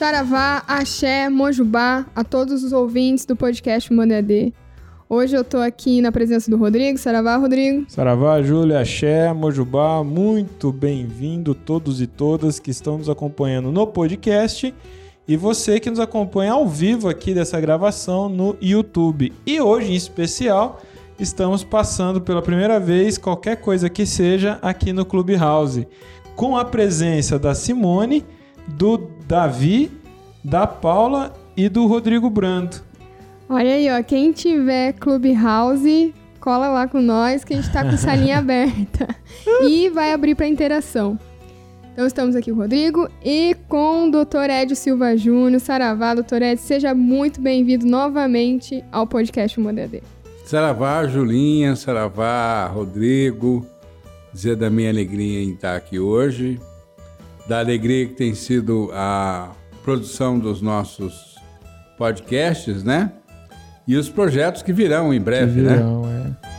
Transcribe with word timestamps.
Saravá, 0.00 0.64
Axé, 0.66 1.28
Mojubá, 1.28 2.06
a 2.16 2.24
todos 2.24 2.64
os 2.64 2.72
ouvintes 2.72 3.26
do 3.26 3.36
podcast 3.36 3.92
Mandadê. 3.92 4.50
Hoje 5.06 5.36
eu 5.36 5.44
tô 5.44 5.58
aqui 5.58 6.00
na 6.00 6.10
presença 6.10 6.50
do 6.50 6.56
Rodrigo. 6.56 6.96
Saravá, 6.96 7.36
Rodrigo. 7.36 7.84
Saravá, 7.86 8.40
Júlia, 8.40 8.80
Axé, 8.80 9.30
Mojubá, 9.34 10.02
muito 10.02 10.72
bem-vindo 10.72 11.54
todos 11.54 12.00
e 12.00 12.06
todas 12.06 12.58
que 12.58 12.70
estão 12.70 12.96
nos 12.96 13.10
acompanhando 13.10 13.70
no 13.70 13.86
podcast 13.86 14.74
e 15.28 15.36
você 15.36 15.78
que 15.78 15.90
nos 15.90 16.00
acompanha 16.00 16.52
ao 16.52 16.66
vivo 16.66 17.06
aqui 17.06 17.34
dessa 17.34 17.60
gravação 17.60 18.26
no 18.26 18.56
YouTube. 18.58 19.30
E 19.44 19.60
hoje, 19.60 19.92
em 19.92 19.96
especial, 19.96 20.80
estamos 21.18 21.62
passando 21.62 22.22
pela 22.22 22.40
primeira 22.40 22.80
vez, 22.80 23.18
qualquer 23.18 23.56
coisa 23.56 23.90
que 23.90 24.06
seja, 24.06 24.58
aqui 24.62 24.94
no 24.94 25.04
Clubhouse, 25.04 25.86
com 26.34 26.56
a 26.56 26.64
presença 26.64 27.38
da 27.38 27.54
Simone, 27.54 28.24
do 28.66 29.10
Davi, 29.26 29.90
da 30.44 30.66
Paula 30.66 31.32
e 31.56 31.68
do 31.68 31.86
Rodrigo 31.86 32.30
Brando. 32.30 32.76
Olha 33.48 33.74
aí, 33.74 33.90
ó, 33.90 34.02
quem 34.02 34.32
tiver 34.32 34.92
Clubhouse, 34.94 36.14
cola 36.38 36.68
lá 36.68 36.86
com 36.86 37.00
nós 37.00 37.42
que 37.44 37.52
a 37.52 37.56
gente 37.56 37.72
tá 37.72 37.84
com 37.84 37.96
salinha 37.96 38.38
aberta. 38.38 39.08
E 39.62 39.88
vai 39.90 40.12
abrir 40.12 40.34
para 40.34 40.46
interação. 40.46 41.18
Então 41.92 42.06
estamos 42.06 42.36
aqui 42.36 42.50
com 42.50 42.56
o 42.58 42.60
Rodrigo 42.62 43.08
e 43.22 43.56
com 43.68 44.08
o 44.08 44.10
Dr. 44.10 44.48
Edio 44.48 44.76
Silva 44.76 45.16
Júnior. 45.16 45.60
Saravá, 45.60 46.14
Dr. 46.14 46.42
Edio, 46.42 46.64
seja 46.64 46.94
muito 46.94 47.40
bem-vindo 47.40 47.84
novamente 47.84 48.84
ao 48.92 49.06
podcast 49.06 49.58
Modede. 49.58 50.02
Saravá, 50.46 51.06
Julinha, 51.06 51.76
Saravá, 51.76 52.66
Rodrigo, 52.68 53.66
dizer 54.32 54.56
da 54.56 54.70
minha 54.70 54.90
alegria 54.90 55.42
em 55.42 55.52
estar 55.52 55.76
aqui 55.76 55.98
hoje, 55.98 56.58
da 57.50 57.58
alegria 57.58 58.06
que 58.06 58.14
tem 58.14 58.32
sido 58.32 58.90
a 58.92 59.50
produção 59.82 60.38
dos 60.38 60.62
nossos 60.62 61.34
podcasts, 61.98 62.84
né? 62.84 63.10
E 63.88 63.96
os 63.96 64.08
projetos 64.08 64.62
que 64.62 64.72
virão 64.72 65.12
em 65.12 65.20
breve, 65.20 65.54
que 65.54 65.60
virão, 65.60 66.06
né? 66.06 66.36
É. 66.36 66.50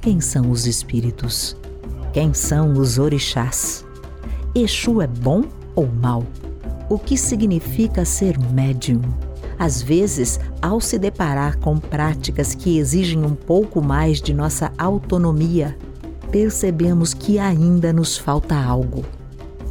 Quem 0.00 0.22
são 0.22 0.50
os 0.50 0.66
espíritos? 0.66 1.54
Quem 2.14 2.32
são 2.32 2.72
os 2.72 2.98
orixás? 2.98 3.84
Exu 4.54 5.02
é 5.02 5.06
bom 5.06 5.44
ou 5.74 5.86
mal? 5.86 6.24
O 6.88 6.98
que 6.98 7.18
significa 7.18 8.06
ser 8.06 8.38
médium? 8.38 9.02
Às 9.60 9.82
vezes, 9.82 10.40
ao 10.62 10.80
se 10.80 10.98
deparar 10.98 11.58
com 11.58 11.76
práticas 11.76 12.54
que 12.54 12.78
exigem 12.78 13.22
um 13.22 13.34
pouco 13.34 13.82
mais 13.82 14.18
de 14.18 14.32
nossa 14.32 14.72
autonomia, 14.78 15.76
percebemos 16.30 17.12
que 17.12 17.38
ainda 17.38 17.92
nos 17.92 18.16
falta 18.16 18.56
algo. 18.56 19.04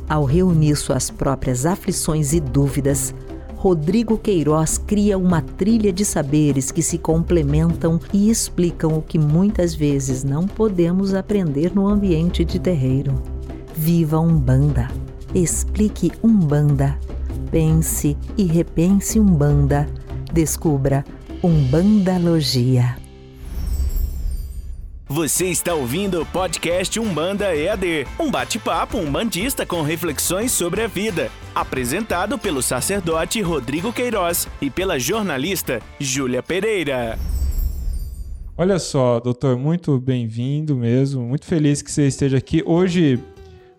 Ao 0.08 0.26
reunir 0.26 0.76
suas 0.76 1.10
próprias 1.10 1.66
aflições 1.66 2.34
e 2.34 2.40
dúvidas, 2.40 3.16
Rodrigo 3.56 4.16
Queiroz 4.16 4.78
cria 4.78 5.18
uma 5.18 5.42
trilha 5.42 5.92
de 5.92 6.06
saberes 6.06 6.70
que 6.70 6.84
se 6.84 7.00
complementam 7.00 8.00
e 8.14 8.30
explicam 8.30 8.96
o 8.96 9.02
que 9.02 9.18
muitas 9.18 9.74
vezes 9.74 10.24
não 10.24 10.48
podemos 10.48 11.16
aprender 11.16 11.74
no 11.74 11.88
ambiente 11.88 12.46
de 12.46 12.60
terreiro. 12.60 13.16
Viva 13.76 14.20
Umbanda! 14.20 14.88
Explique 15.34 16.12
Umbanda 16.24 16.96
pense 17.52 18.18
e 18.38 18.44
repense 18.46 19.20
Umbanda. 19.20 19.88
Descubra 20.32 21.04
Umbandalogia. 21.44 22.98
Você 25.08 25.48
está 25.48 25.74
ouvindo 25.74 26.22
o 26.22 26.26
podcast 26.26 27.00
Umbanda 27.00 27.56
EAD, 27.56 28.06
um 28.20 28.30
bate-papo 28.30 29.00
umbandista 29.00 29.66
com 29.66 29.82
reflexões 29.82 30.52
sobre 30.52 30.84
a 30.84 30.88
vida, 30.88 31.32
apresentado 31.56 32.38
pelo 32.38 32.62
sacerdote 32.62 33.42
Rodrigo 33.42 33.92
Queiroz 33.92 34.48
e 34.62 34.70
pela 34.70 35.00
jornalista 35.00 35.82
Júlia 36.00 36.44
Pereira. 36.44 37.18
Olha 38.56 38.78
só, 38.78 39.20
doutor, 39.20 39.58
muito 39.58 39.98
bem-vindo 39.98 40.76
mesmo, 40.76 41.24
muito 41.24 41.46
feliz 41.46 41.82
que 41.82 41.92
você 41.92 42.06
esteja 42.06 42.38
aqui. 42.38 42.62
Hoje, 42.64 43.20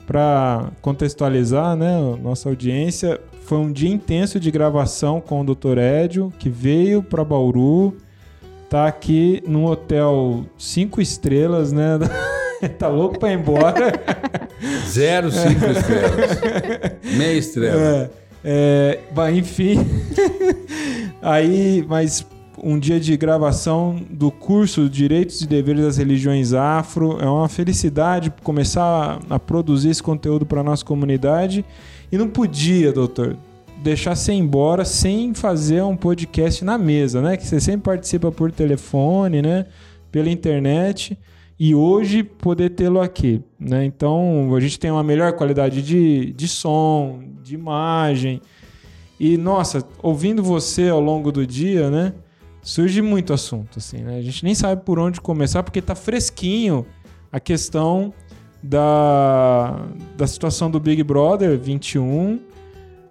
para 0.05 0.73
contextualizar, 0.83 1.77
né, 1.77 1.97
nossa 2.21 2.49
audiência, 2.49 3.21
foi 3.51 3.59
um 3.59 3.73
dia 3.73 3.91
intenso 3.91 4.39
de 4.39 4.49
gravação 4.49 5.21
com 5.21 5.41
o 5.41 5.45
Dr. 5.45 5.77
Edio, 5.77 6.33
que 6.39 6.49
veio 6.49 7.03
para 7.03 7.25
Bauru, 7.25 7.97
tá 8.69 8.87
aqui 8.87 9.43
num 9.45 9.65
hotel 9.65 10.47
cinco 10.57 11.01
estrelas, 11.01 11.73
né? 11.73 11.99
tá 12.79 12.87
louco 12.87 13.19
para 13.19 13.33
ir 13.33 13.41
embora. 13.41 13.93
Zero 14.87 15.33
cinco 15.33 15.67
estrelas. 15.67 16.39
Meia 17.17 17.37
estrela. 17.37 18.09
É, 18.45 19.01
é, 19.05 19.31
enfim. 19.33 19.85
Aí, 21.21 21.85
mas 21.89 22.25
um 22.63 22.79
dia 22.79 23.01
de 23.01 23.17
gravação 23.17 24.01
do 24.09 24.31
curso 24.31 24.89
Direitos 24.89 25.43
e 25.43 25.47
Deveres 25.49 25.83
das 25.83 25.97
Religiões 25.97 26.53
Afro. 26.53 27.19
É 27.21 27.27
uma 27.27 27.49
felicidade 27.49 28.33
começar 28.45 29.19
a 29.29 29.41
produzir 29.41 29.89
esse 29.89 30.03
conteúdo 30.05 30.47
para 30.47 30.63
nossa 30.63 30.85
comunidade 30.85 31.65
e 32.11 32.19
não 32.19 32.29
podia, 32.29 32.93
doutor, 32.93 33.37
deixar 33.83 34.15
você 34.15 34.33
embora 34.33 34.85
sem 34.85 35.33
fazer 35.35 35.83
um 35.83 35.97
podcast 35.97 36.65
na 36.65 36.77
mesa, 36.77 37.23
né? 37.23 37.37
Que 37.37 37.47
você 37.47 37.61
sempre 37.61 37.83
participa 37.83 38.31
por 38.31 38.53
telefone, 38.53 39.41
né? 39.41 39.67
Pela 40.11 40.29
internet. 40.29 41.19
E 41.59 41.75
hoje 41.75 42.23
poder 42.23 42.71
tê-lo 42.71 43.01
aqui, 43.01 43.43
né? 43.59 43.85
Então 43.85 44.55
a 44.55 44.61
gente 44.61 44.79
tem 44.79 44.91
uma 44.91 45.05
melhor 45.05 45.35
qualidade 45.35 45.83
de, 45.83 46.33
de 46.33 46.49
som, 46.49 47.21
de 47.43 47.55
imagem. 47.55 48.41
E 49.19 49.37
nossa, 49.37 49.87
ouvindo 50.03 50.43
você 50.43 50.89
ao 50.89 51.01
longo 51.01 51.31
do 51.31 51.47
dia, 51.47 51.91
né? 51.91 52.15
Surge 52.63 53.01
muito 53.03 53.33
assunto, 53.33 53.79
assim, 53.79 53.99
né? 53.99 54.19
A 54.19 54.23
gente 54.23 54.45
nem 54.45 54.55
sabe 54.55 54.83
por 54.85 54.99
onde 54.99 55.21
começar 55.21 55.63
porque 55.63 55.81
tá 55.81 55.95
fresquinho 55.95 56.87
a 57.31 57.39
questão 57.39 58.13
da, 58.63 59.87
da 60.17 60.27
situação 60.27 60.71
do 60.71 60.79
Big 60.79 61.03
Brother 61.03 61.59
21. 61.59 62.41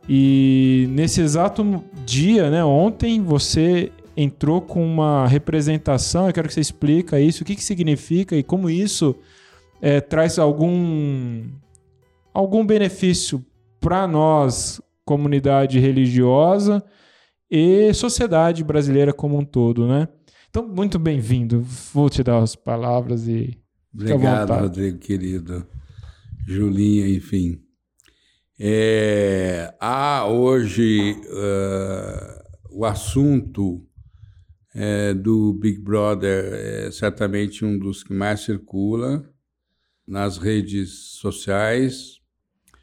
E 0.07 0.87
nesse 0.89 1.21
exato 1.21 1.83
dia, 2.05 2.49
né, 2.49 2.63
ontem, 2.63 3.21
você 3.21 3.91
entrou 4.15 4.61
com 4.61 4.83
uma 4.83 5.27
representação. 5.27 6.27
Eu 6.27 6.33
quero 6.33 6.47
que 6.47 6.53
você 6.53 6.61
explique 6.61 7.17
isso, 7.19 7.43
o 7.43 7.45
que, 7.45 7.55
que 7.55 7.63
significa 7.63 8.35
e 8.35 8.43
como 8.43 8.69
isso 8.69 9.15
é, 9.81 10.01
traz 10.01 10.37
algum, 10.37 11.43
algum 12.33 12.65
benefício 12.65 13.45
para 13.79 14.07
nós, 14.07 14.81
comunidade 15.05 15.79
religiosa 15.79 16.83
e 17.49 17.93
sociedade 17.93 18.63
brasileira 18.63 19.13
como 19.13 19.37
um 19.37 19.45
todo, 19.45 19.87
né? 19.87 20.07
Então, 20.49 20.67
muito 20.67 20.99
bem-vindo. 20.99 21.61
Vou 21.93 22.09
te 22.09 22.23
dar 22.23 22.39
as 22.39 22.55
palavras 22.55 23.27
e 23.27 23.57
Obrigado, 23.99 24.53
Rodrigo, 24.53 24.97
querido. 24.97 25.67
Julinha, 26.47 27.07
enfim. 27.09 27.61
É, 28.57 29.73
há 29.79 30.25
hoje 30.25 31.13
uh, 31.13 32.77
o 32.77 32.85
assunto 32.85 33.85
é, 34.73 35.13
do 35.13 35.53
Big 35.53 35.79
Brother 35.79 36.45
é 36.53 36.91
certamente 36.91 37.63
um 37.65 37.77
dos 37.77 38.03
que 38.03 38.13
mais 38.13 38.41
circula 38.41 39.23
nas 40.07 40.37
redes 40.37 40.91
sociais. 41.19 42.19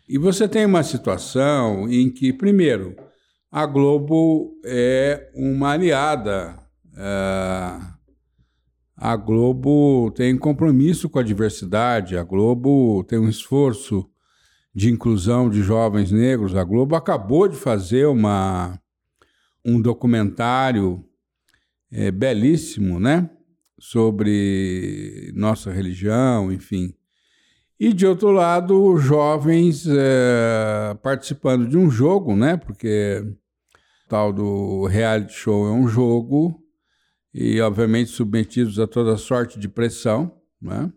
E 0.09 0.19
você 0.19 0.49
tem 0.49 0.65
uma 0.65 0.83
situação 0.83 1.91
em 1.91 2.11
que, 2.11 2.33
primeiro, 2.33 2.95
a 3.51 3.67
Globo 3.67 4.61
é 4.65 5.31
uma 5.35 5.73
aliada. 5.73 6.59
Uh, 6.93 7.96
a 8.97 9.15
Globo 9.15 10.11
tem 10.13 10.39
compromisso 10.39 11.11
com 11.11 11.19
a 11.19 11.23
diversidade, 11.23 12.17
a 12.17 12.25
Globo 12.25 13.05
tem 13.05 13.19
um 13.19 13.29
esforço 13.29 14.09
de 14.75 14.91
inclusão 14.91 15.51
de 15.51 15.63
jovens 15.63 16.11
negros. 16.11 16.55
A 16.55 16.65
Globo 16.65 16.97
acabou 16.97 17.47
de 17.47 17.57
fazer 17.57 18.07
uma, 18.07 18.81
um 19.65 19.81
documentário 19.81 21.05
é, 21.93 22.11
belíssimo, 22.11 22.99
né? 22.99 23.29
Sobre 23.79 25.31
nossa 25.35 25.71
religião, 25.71 26.51
enfim. 26.51 26.95
E 27.79 27.93
de 27.93 28.07
outro 28.07 28.31
lado, 28.31 28.97
jovens 28.97 29.87
é, 29.87 30.97
participando 31.03 31.69
de 31.69 31.77
um 31.77 31.91
jogo, 31.91 32.35
né? 32.35 32.57
Porque 32.57 33.23
o 33.23 34.09
tal 34.09 34.33
do 34.33 34.87
reality 34.87 35.35
show 35.35 35.67
é 35.67 35.73
um 35.73 35.87
jogo 35.87 36.66
e, 37.39 37.61
obviamente, 37.61 38.11
submetidos 38.11 38.79
a 38.79 38.87
toda 38.87 39.19
sorte 39.19 39.59
de 39.59 39.69
pressão. 39.69 40.41
Né? 40.61 40.91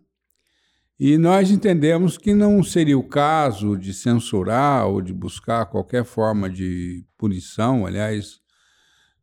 E 0.98 1.18
nós 1.18 1.52
entendemos 1.52 2.18
que 2.18 2.34
não 2.34 2.64
seria 2.64 2.98
o 2.98 3.04
caso 3.04 3.76
de 3.76 3.94
censurar 3.94 4.88
ou 4.88 5.02
de 5.02 5.14
buscar 5.14 5.66
qualquer 5.66 6.06
forma 6.06 6.50
de 6.50 7.06
punição. 7.18 7.86
Aliás, 7.86 8.40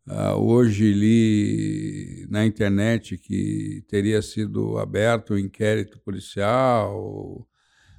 Uh, 0.09 0.39
hoje 0.41 0.93
li 0.93 2.29
na 2.31 2.47
internet 2.47 3.19
que 3.19 3.83
teria 3.89 4.23
sido 4.23 4.79
aberto 4.79 5.35
um 5.35 5.39
inquérito 5.39 5.99
policial. 5.99 7.45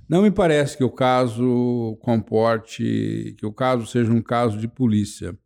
Não 0.07 0.21
me 0.21 0.31
parece 0.31 0.77
que 0.77 0.85
o 0.85 0.89
caso 0.89 1.97
comporte, 2.01 3.35
que 3.37 3.45
o 3.45 3.51
caso 3.51 3.85
seja 3.85 4.09
um 4.09 4.21
caso 4.21 4.57
de 4.57 4.69
polícia. 4.69 5.37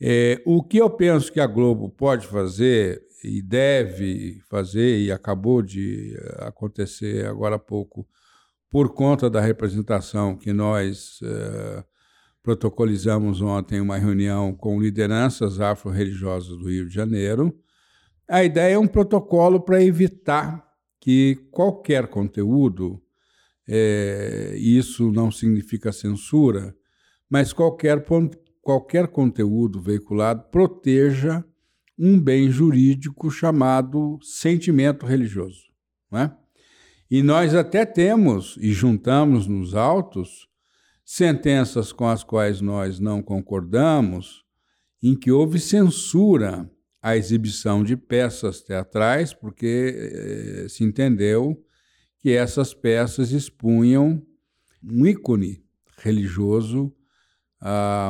É, 0.00 0.40
o 0.46 0.62
que 0.62 0.78
eu 0.78 0.88
penso 0.88 1.30
que 1.30 1.40
a 1.40 1.46
Globo 1.46 1.90
pode 1.90 2.26
fazer 2.26 3.02
e 3.22 3.42
deve 3.42 4.40
fazer, 4.48 4.98
e 4.98 5.12
acabou 5.12 5.60
de 5.60 6.16
acontecer 6.38 7.26
agora 7.26 7.56
há 7.56 7.58
pouco, 7.58 8.08
por 8.70 8.94
conta 8.94 9.28
da 9.28 9.40
representação 9.40 10.36
que 10.36 10.52
nós 10.52 11.20
uh, 11.20 11.84
protocolizamos 12.42 13.42
ontem 13.42 13.80
uma 13.80 13.98
reunião 13.98 14.54
com 14.54 14.80
lideranças 14.80 15.60
afro-religiosas 15.60 16.56
do 16.56 16.68
Rio 16.68 16.88
de 16.88 16.94
Janeiro. 16.94 17.54
A 18.28 18.44
ideia 18.44 18.74
é 18.74 18.78
um 18.78 18.86
protocolo 18.86 19.60
para 19.60 19.82
evitar 19.82 20.64
que 21.00 21.48
qualquer 21.50 22.06
conteúdo, 22.06 23.02
é, 23.68 24.54
isso 24.56 25.10
não 25.10 25.30
significa 25.30 25.92
censura, 25.92 26.74
mas 27.28 27.52
qualquer, 27.52 28.04
qualquer 28.70 29.08
conteúdo 29.08 29.80
veiculado 29.80 30.44
proteja 30.44 31.44
um 31.98 32.20
bem 32.20 32.48
jurídico 32.48 33.28
chamado 33.28 34.16
sentimento 34.22 35.04
religioso. 35.04 35.64
Não 36.08 36.20
é? 36.20 36.36
E 37.10 37.20
nós 37.20 37.52
até 37.52 37.84
temos, 37.84 38.56
e 38.60 38.72
juntamos 38.72 39.48
nos 39.48 39.74
autos, 39.74 40.46
sentenças 41.04 41.92
com 41.92 42.06
as 42.06 42.22
quais 42.22 42.60
nós 42.60 43.00
não 43.00 43.20
concordamos, 43.20 44.44
em 45.02 45.16
que 45.16 45.32
houve 45.32 45.58
censura 45.58 46.70
à 47.02 47.16
exibição 47.16 47.82
de 47.82 47.96
peças 47.96 48.62
teatrais, 48.62 49.34
porque 49.34 49.96
eh, 49.96 50.68
se 50.68 50.84
entendeu 50.84 51.60
que 52.20 52.30
essas 52.30 52.72
peças 52.72 53.32
expunham 53.32 54.22
um 54.80 55.04
ícone 55.04 55.60
religioso 55.98 56.94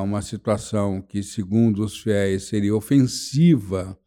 uma 0.02 0.23
situação 0.23 1.02
que, 1.02 1.23
segundo 1.23 1.85
os 1.85 2.00
fiéis, 2.00 2.44
seria 2.44 2.75
ofensiva 2.75 3.99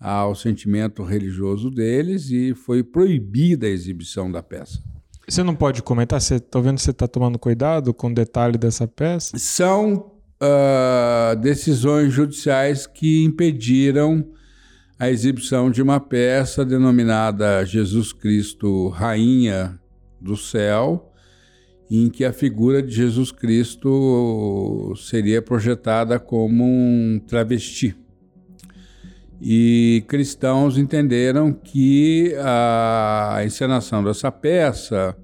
ao 0.00 0.34
sentimento 0.34 1.02
religioso 1.04 1.70
deles 1.70 2.30
e 2.30 2.54
foi 2.54 2.82
proibida 2.82 3.66
a 3.66 3.70
exibição 3.70 4.30
da 4.30 4.42
peça. 4.42 4.82
Você 5.28 5.42
não 5.42 5.54
pode 5.54 5.82
comentar? 5.82 6.20
Você 6.20 6.40
tá 6.40 6.58
vendo 6.60 6.76
que 6.76 6.82
você 6.82 6.90
está 6.90 7.06
tomando 7.06 7.38
cuidado 7.38 7.94
com 7.94 8.08
o 8.08 8.14
detalhe 8.14 8.58
dessa 8.58 8.88
peça? 8.88 9.38
São 9.38 10.12
uh, 10.42 11.36
decisões 11.40 12.12
judiciais 12.12 12.86
que 12.86 13.22
impediram 13.22 14.26
a 14.98 15.08
exibição 15.08 15.70
de 15.70 15.80
uma 15.80 16.00
peça 16.00 16.64
denominada 16.64 17.64
Jesus 17.64 18.12
Cristo 18.12 18.88
Rainha 18.88 19.78
do 20.20 20.36
Céu, 20.36 21.11
em 22.00 22.08
que 22.08 22.24
a 22.24 22.32
figura 22.32 22.82
de 22.82 22.90
Jesus 22.94 23.30
Cristo 23.30 24.94
seria 24.96 25.42
projetada 25.42 26.18
como 26.18 26.64
um 26.64 27.20
travesti. 27.26 27.94
E 29.40 30.02
cristãos 30.08 30.78
entenderam 30.78 31.52
que 31.52 32.34
a 32.38 33.42
encenação 33.44 34.02
dessa 34.02 34.32
peça 34.32 35.14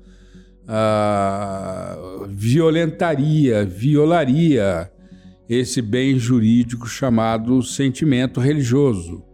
violentaria, 2.29 3.65
violaria 3.65 4.91
esse 5.49 5.81
bem 5.81 6.19
jurídico 6.19 6.87
chamado 6.87 7.63
sentimento 7.63 8.41
religioso. 8.41 9.25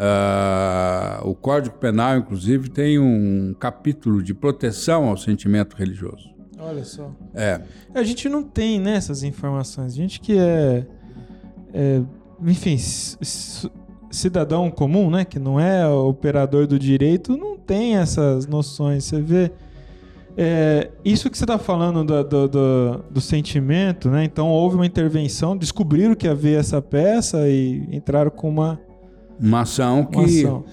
Uh, 0.00 1.28
o 1.28 1.34
Código 1.34 1.76
Penal, 1.76 2.16
inclusive, 2.16 2.70
tem 2.70 2.98
um 2.98 3.54
capítulo 3.54 4.22
de 4.22 4.32
proteção 4.32 5.04
ao 5.04 5.16
sentimento 5.16 5.76
religioso. 5.76 6.39
Olha 6.60 6.84
só. 6.84 7.10
É. 7.34 7.60
A 7.94 8.02
gente 8.02 8.28
não 8.28 8.42
tem 8.42 8.78
né, 8.78 8.96
essas 8.96 9.22
informações. 9.22 9.92
A 9.92 9.96
gente 9.96 10.20
que 10.20 10.38
é, 10.38 10.86
é 11.72 12.02
enfim, 12.44 12.76
cidadão 14.10 14.70
comum, 14.70 15.10
né, 15.10 15.24
que 15.24 15.38
não 15.38 15.58
é 15.58 15.86
operador 15.88 16.66
do 16.66 16.78
direito, 16.78 17.36
não 17.36 17.56
tem 17.56 17.96
essas 17.96 18.46
noções. 18.46 19.04
Você 19.04 19.20
vê 19.20 19.52
é, 20.36 20.90
isso 21.04 21.28
que 21.28 21.36
você 21.36 21.44
está 21.44 21.58
falando 21.58 22.04
do, 22.04 22.24
do, 22.24 22.48
do, 22.48 23.04
do, 23.10 23.20
sentimento, 23.20 24.08
né? 24.08 24.24
Então 24.24 24.48
houve 24.48 24.76
uma 24.76 24.86
intervenção, 24.86 25.56
descobriram 25.56 26.14
que 26.14 26.28
havia 26.28 26.58
essa 26.58 26.80
peça 26.80 27.48
e 27.48 27.88
entraram 27.92 28.30
com 28.30 28.48
uma. 28.48 28.80
Uma 29.38 29.62
ação 29.62 30.04
que. 30.04 30.16
Uma 30.16 30.26
ação. 30.26 30.64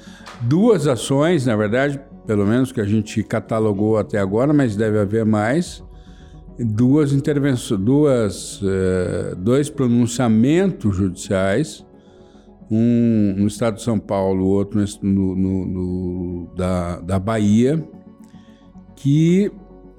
Duas 0.41 0.87
ações, 0.87 1.47
na 1.47 1.55
verdade, 1.55 1.99
pelo 2.27 2.45
menos 2.45 2.73
que 2.73 2.81
a 2.81 2.85
gente 2.85 3.23
catalogou 3.23 3.97
até 3.97 4.19
agora, 4.19 4.53
mas 4.53 4.75
deve 4.75 4.99
haver 4.99 5.25
mais. 5.25 5.81
Duas 6.59 7.13
intervenções, 7.13 7.79
duas, 7.79 8.61
uh, 8.61 9.35
dois 9.37 9.69
pronunciamentos 9.69 10.95
judiciais, 10.95 11.85
um 12.69 13.35
no 13.37 13.47
estado 13.47 13.75
de 13.75 13.83
São 13.83 13.97
Paulo, 13.97 14.45
outro 14.45 14.83
no, 15.01 15.35
no, 15.35 15.65
no 15.65 16.53
da, 16.55 16.99
da 16.99 17.17
Bahia, 17.17 17.81
que 18.95 19.49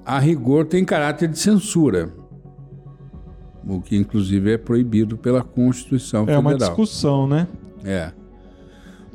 a 0.05 0.19
rigor 0.19 0.65
tem 0.65 0.85
caráter 0.85 1.29
de 1.29 1.39
censura, 1.39 2.13
o 3.67 3.81
que 3.81 3.95
inclusive 3.95 4.51
é 4.51 4.57
proibido 4.57 5.17
pela 5.17 5.41
Constituição 5.41 6.25
Federal. 6.25 6.43
É 6.43 6.45
uma 6.45 6.55
discussão, 6.55 7.27
né? 7.27 7.47
É. 7.83 8.11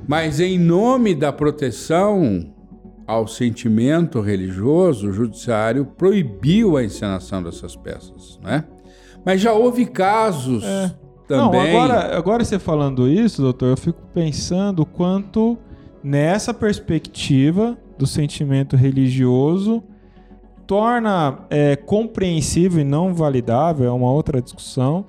Mas 0.09 0.41
em 0.41 0.59
nome 0.59 1.15
da 1.15 1.33
proteção 1.33 2.54
ao 3.07 3.27
sentimento 3.27 4.21
religioso, 4.21 5.09
o 5.09 5.13
judiciário 5.13 5.85
proibiu 5.85 6.77
a 6.77 6.85
encenação 6.85 7.43
dessas 7.43 7.77
peças, 7.77 8.39
né? 8.43 8.65
Mas 9.25 9.41
já 9.41 9.53
houve 9.53 9.87
casos 9.87 10.65
é. 10.65 10.95
também. 11.27 11.73
Não, 11.73 11.83
agora, 11.83 12.17
agora 12.17 12.45
você 12.45 12.59
falando 12.59 13.09
isso, 13.09 13.43
doutor, 13.43 13.71
eu 13.71 13.77
fico 13.77 14.01
pensando 14.13 14.85
quanto 14.85 15.59
nessa 16.03 16.53
perspectiva 16.53 17.77
do 17.99 18.07
sentimento 18.07 18.77
religioso 18.77 19.83
torna 20.67 21.41
é, 21.51 21.77
compreensível 21.77 22.81
e 22.81 22.85
não 22.85 23.15
validável, 23.15 23.87
é 23.87 23.91
uma 23.91 24.11
outra 24.11 24.41
discussão, 24.41 25.05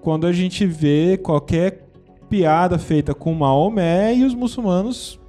quando 0.00 0.26
a 0.26 0.32
gente 0.32 0.66
vê 0.66 1.16
qualquer 1.16 1.86
piada 2.28 2.78
feita 2.78 3.14
com 3.14 3.32
Maomé 3.32 4.14
e 4.14 4.24
os 4.24 4.34
muçulmanos 4.34 5.20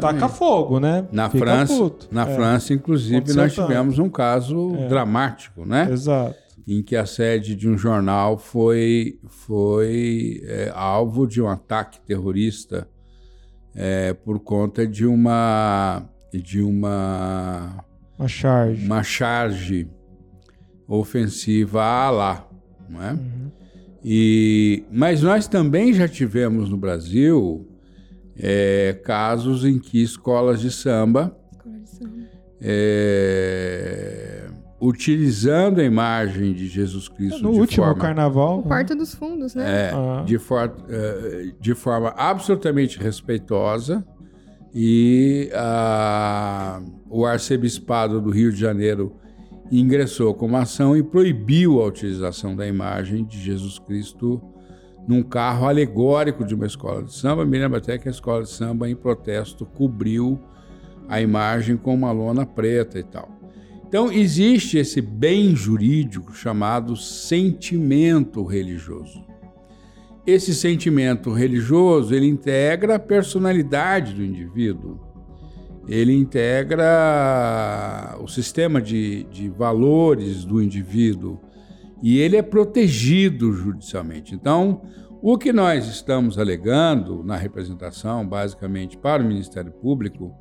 taca 0.00 0.28
fogo, 0.28 0.78
né? 0.80 1.06
Na 1.10 1.28
Fica 1.28 1.44
França, 1.44 1.76
puto. 1.76 2.08
na 2.10 2.28
é. 2.28 2.34
França, 2.34 2.72
inclusive, 2.72 3.32
nós 3.34 3.54
tivemos 3.54 3.98
um 3.98 4.08
caso 4.08 4.74
é. 4.76 4.88
dramático, 4.88 5.64
né? 5.64 5.88
Exato. 5.90 6.34
Em 6.66 6.82
que 6.82 6.96
a 6.96 7.06
sede 7.06 7.54
de 7.54 7.68
um 7.68 7.78
jornal 7.78 8.36
foi, 8.36 9.18
foi 9.26 10.42
é, 10.44 10.70
alvo 10.74 11.26
de 11.26 11.40
um 11.40 11.48
ataque 11.48 12.00
terrorista 12.00 12.86
é, 13.74 14.12
por 14.12 14.40
conta 14.40 14.86
de 14.86 15.06
uma 15.06 16.02
de 16.32 16.60
uma 16.60 17.84
uma 18.18 18.28
charge, 18.28 18.84
uma 18.84 19.02
charge 19.02 19.88
ofensiva 20.86 21.82
a 21.82 22.06
Alá, 22.06 22.48
não 22.88 23.02
é? 23.02 23.12
Uhum. 23.12 23.50
E 24.04 24.84
mas 24.90 25.22
nós 25.22 25.46
também 25.46 25.92
já 25.92 26.08
tivemos 26.08 26.68
no 26.68 26.76
Brasil 26.76 27.67
é, 28.38 28.98
casos 29.04 29.64
em 29.64 29.78
que 29.78 30.02
escolas 30.02 30.60
de 30.60 30.70
samba, 30.70 31.36
Escola 31.52 31.78
de 31.78 31.88
samba. 31.88 32.14
É, 32.60 34.48
utilizando 34.80 35.80
a 35.80 35.84
imagem 35.84 36.52
de 36.52 36.68
Jesus 36.68 37.08
Cristo 37.08 37.42
no 37.42 37.52
de 37.52 37.60
último 37.60 37.84
forma, 37.84 38.00
carnaval, 38.00 38.60
o 38.60 38.62
Porta 38.62 38.94
dos 38.94 39.14
Fundos, 39.14 39.54
né? 39.54 39.88
É, 39.88 39.90
ah. 39.92 40.22
de, 40.24 40.38
for, 40.38 40.74
é, 40.88 41.52
de 41.60 41.74
forma 41.74 42.10
absolutamente 42.16 42.98
respeitosa, 42.98 44.04
e 44.74 45.50
a, 45.54 46.80
o 47.08 47.24
arcebispado 47.24 48.20
do 48.20 48.30
Rio 48.30 48.52
de 48.52 48.60
Janeiro 48.60 49.16
ingressou 49.70 50.34
com 50.34 50.46
uma 50.46 50.60
ação 50.60 50.96
e 50.96 51.02
proibiu 51.02 51.80
a 51.80 51.86
utilização 51.86 52.54
da 52.54 52.66
imagem 52.66 53.24
de 53.24 53.40
Jesus 53.40 53.78
Cristo 53.78 54.40
num 55.08 55.22
carro 55.22 55.66
alegórico 55.66 56.44
de 56.44 56.54
uma 56.54 56.66
escola 56.66 57.02
de 57.02 57.14
samba. 57.14 57.46
Me 57.46 57.58
lembro 57.58 57.78
até 57.78 57.96
que 57.96 58.08
a 58.08 58.10
escola 58.10 58.42
de 58.42 58.50
samba, 58.50 58.90
em 58.90 58.94
protesto, 58.94 59.64
cobriu 59.64 60.38
a 61.08 61.22
imagem 61.22 61.78
com 61.78 61.94
uma 61.94 62.12
lona 62.12 62.44
preta 62.44 62.98
e 62.98 63.02
tal. 63.02 63.30
Então, 63.88 64.12
existe 64.12 64.76
esse 64.76 65.00
bem 65.00 65.56
jurídico 65.56 66.34
chamado 66.34 66.94
sentimento 66.94 68.44
religioso. 68.44 69.24
Esse 70.26 70.54
sentimento 70.54 71.32
religioso, 71.32 72.14
ele 72.14 72.26
integra 72.26 72.96
a 72.96 72.98
personalidade 72.98 74.12
do 74.12 74.22
indivíduo. 74.22 75.00
Ele 75.88 76.14
integra 76.14 78.14
o 78.20 78.28
sistema 78.28 78.82
de, 78.82 79.24
de 79.30 79.48
valores 79.48 80.44
do 80.44 80.62
indivíduo 80.62 81.40
e 82.02 82.18
ele 82.18 82.36
é 82.36 82.42
protegido 82.42 83.52
judicialmente. 83.52 84.34
Então, 84.34 84.82
O 85.20 85.36
que 85.36 85.52
nós 85.52 85.88
estamos 85.88 86.38
alegando 86.38 87.24
na 87.24 87.36
representação, 87.36 88.26
basicamente 88.26 88.96
para 88.96 89.20
o 89.20 89.26
Ministério 89.26 89.72
Público, 89.72 90.32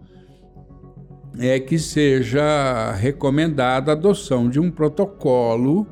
é 1.40 1.60
que 1.60 1.80
seja 1.80 2.92
recomendada 2.92 3.92
a 3.92 3.96
adoção 3.96 4.48
de 4.48 4.60
um 4.60 4.70
protocolo 4.70 5.88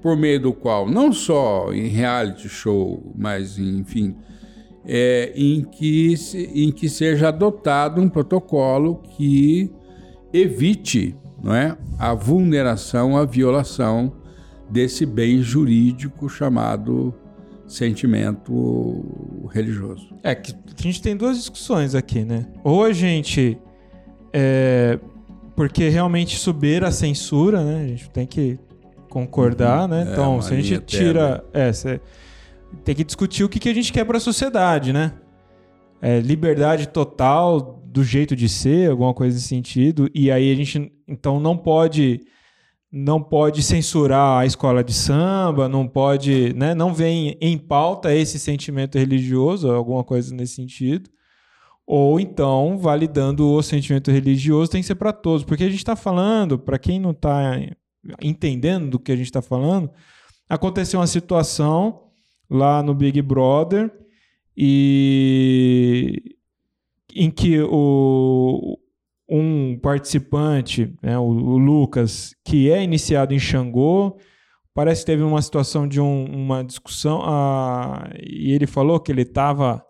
por 0.00 0.16
meio 0.16 0.40
do 0.40 0.52
qual, 0.52 0.88
não 0.88 1.12
só 1.12 1.72
em 1.72 1.88
reality 1.88 2.48
show, 2.48 3.12
mas 3.16 3.58
enfim, 3.58 4.14
é, 4.86 5.32
em, 5.34 5.64
que, 5.64 6.14
em 6.54 6.70
que 6.70 6.88
seja 6.88 7.28
adotado 7.28 8.00
um 8.00 8.08
protocolo 8.08 9.02
que 9.16 9.72
evite 10.32 11.16
não 11.42 11.52
é, 11.54 11.76
a 11.98 12.14
vulneração, 12.14 13.16
a 13.16 13.24
violação 13.24 14.12
desse 14.74 15.06
bem 15.06 15.40
jurídico 15.40 16.28
chamado 16.28 17.14
sentimento 17.64 19.48
religioso. 19.52 20.08
É 20.20 20.34
que 20.34 20.52
a 20.52 20.82
gente 20.82 21.00
tem 21.00 21.16
duas 21.16 21.38
discussões 21.38 21.94
aqui, 21.94 22.24
né? 22.24 22.46
Ou 22.64 22.82
a 22.82 22.92
gente. 22.92 23.56
É, 24.32 24.98
porque 25.54 25.88
realmente 25.88 26.36
subir 26.36 26.82
a 26.82 26.90
censura, 26.90 27.62
né? 27.62 27.84
A 27.84 27.86
gente 27.86 28.10
tem 28.10 28.26
que 28.26 28.58
concordar, 29.08 29.82
uhum. 29.82 29.88
né? 29.88 30.08
É, 30.08 30.12
então, 30.12 30.42
se 30.42 30.52
a 30.52 30.60
gente 30.60 30.84
tira. 30.84 31.44
É, 31.54 31.70
tem 32.82 32.96
que 32.96 33.04
discutir 33.04 33.44
o 33.44 33.48
que, 33.48 33.60
que 33.60 33.68
a 33.68 33.74
gente 33.74 33.92
quer 33.92 34.04
para 34.04 34.16
a 34.16 34.20
sociedade, 34.20 34.92
né? 34.92 35.12
É, 36.02 36.18
liberdade 36.18 36.88
total 36.88 37.80
do 37.86 38.02
jeito 38.02 38.34
de 38.34 38.48
ser, 38.48 38.90
alguma 38.90 39.14
coisa 39.14 39.36
nesse 39.36 39.46
sentido. 39.46 40.10
E 40.12 40.32
aí 40.32 40.52
a 40.52 40.56
gente 40.56 40.92
então 41.06 41.38
não 41.38 41.56
pode 41.56 42.22
não 42.96 43.20
pode 43.20 43.60
censurar 43.60 44.38
a 44.38 44.46
escola 44.46 44.84
de 44.84 44.92
samba, 44.92 45.68
não 45.68 45.88
pode, 45.88 46.54
né, 46.54 46.76
não 46.76 46.94
vem 46.94 47.36
em 47.40 47.58
pauta 47.58 48.14
esse 48.14 48.38
sentimento 48.38 48.96
religioso, 48.96 49.68
alguma 49.68 50.04
coisa 50.04 50.32
nesse 50.32 50.54
sentido. 50.54 51.10
Ou 51.84 52.20
então, 52.20 52.78
validando 52.78 53.48
o 53.48 53.62
sentimento 53.64 54.12
religioso, 54.12 54.70
tem 54.70 54.80
que 54.80 54.86
ser 54.86 54.94
para 54.94 55.12
todos. 55.12 55.44
Porque 55.44 55.64
a 55.64 55.68
gente 55.68 55.78
está 55.78 55.96
falando, 55.96 56.56
para 56.56 56.78
quem 56.78 57.00
não 57.00 57.10
está 57.10 57.58
entendendo 58.22 58.90
do 58.90 59.00
que 59.00 59.10
a 59.10 59.16
gente 59.16 59.26
está 59.26 59.42
falando, 59.42 59.90
aconteceu 60.48 61.00
uma 61.00 61.06
situação 61.08 62.04
lá 62.48 62.80
no 62.80 62.94
Big 62.94 63.20
Brother 63.22 63.92
e 64.56 66.36
em 67.12 67.28
que 67.28 67.60
o, 67.60 68.78
um 69.28 69.78
participante, 69.78 70.94
né, 71.02 71.18
o, 71.18 71.22
o, 71.22 71.58
Lucas, 71.58 72.34
que 72.44 72.70
é 72.70 72.82
iniciado 72.82 73.32
em 73.32 73.38
Xangô, 73.38 74.18
parece 74.74 75.00
que 75.00 75.06
teve 75.06 75.22
uma 75.22 75.40
situação 75.40 75.88
de 75.88 76.00
um, 76.00 76.24
uma 76.26 76.62
discussão 76.62 77.22
ah, 77.24 78.10
e 78.22 78.52
ele 78.52 78.66
falou 78.66 79.00
que 79.00 79.10
ele 79.10 79.22
estava, 79.22 79.82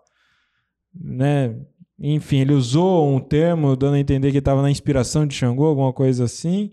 né, 0.93 1.55
enfim, 1.99 2.39
ele 2.39 2.53
usou 2.53 3.13
um 3.13 3.19
termo 3.19 3.75
dando 3.75 3.95
a 3.95 3.99
entender 3.99 4.31
que 4.31 4.37
estava 4.37 4.61
na 4.61 4.71
inspiração 4.71 5.25
de 5.25 5.33
Xangô, 5.33 5.65
alguma 5.65 5.93
coisa 5.93 6.25
assim. 6.25 6.71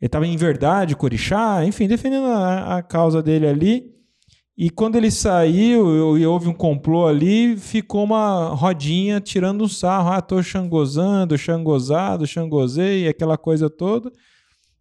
Ele 0.00 0.08
estava 0.08 0.26
em 0.26 0.36
verdade, 0.36 0.96
Corixá, 0.96 1.64
enfim, 1.64 1.86
defendendo 1.86 2.26
a, 2.26 2.78
a 2.78 2.82
causa 2.82 3.22
dele 3.22 3.46
ali. 3.46 3.93
E 4.56 4.70
quando 4.70 4.94
ele 4.94 5.10
saiu 5.10 6.16
e 6.16 6.24
houve 6.24 6.48
um 6.48 6.52
complô 6.52 7.08
ali, 7.08 7.56
ficou 7.56 8.04
uma 8.04 8.50
rodinha 8.50 9.20
tirando 9.20 9.64
um 9.64 9.68
sarro. 9.68 10.10
Ah, 10.10 10.22
tô 10.22 10.40
xangozando, 10.40 11.36
xangozado, 11.36 12.26
xangozei, 12.26 13.08
aquela 13.08 13.36
coisa 13.36 13.68
toda. 13.68 14.12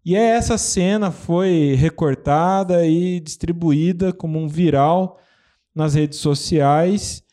E 0.06 0.16
essa 0.16 0.58
cena 0.58 1.10
foi 1.10 1.76
recortada 1.76 2.86
e 2.86 3.20
distribuída 3.20 4.14
como 4.14 4.38
um 4.38 4.48
viral 4.48 5.20
nas 5.74 5.96
redes 5.96 6.20
sociais, 6.20 7.24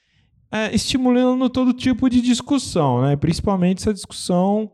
é, 0.50 0.74
estimulando 0.74 1.50
todo 1.50 1.74
tipo 1.74 2.08
de 2.08 2.22
discussão, 2.22 3.02
né? 3.02 3.16
principalmente 3.16 3.78
essa 3.78 3.92
discussão 3.92 4.72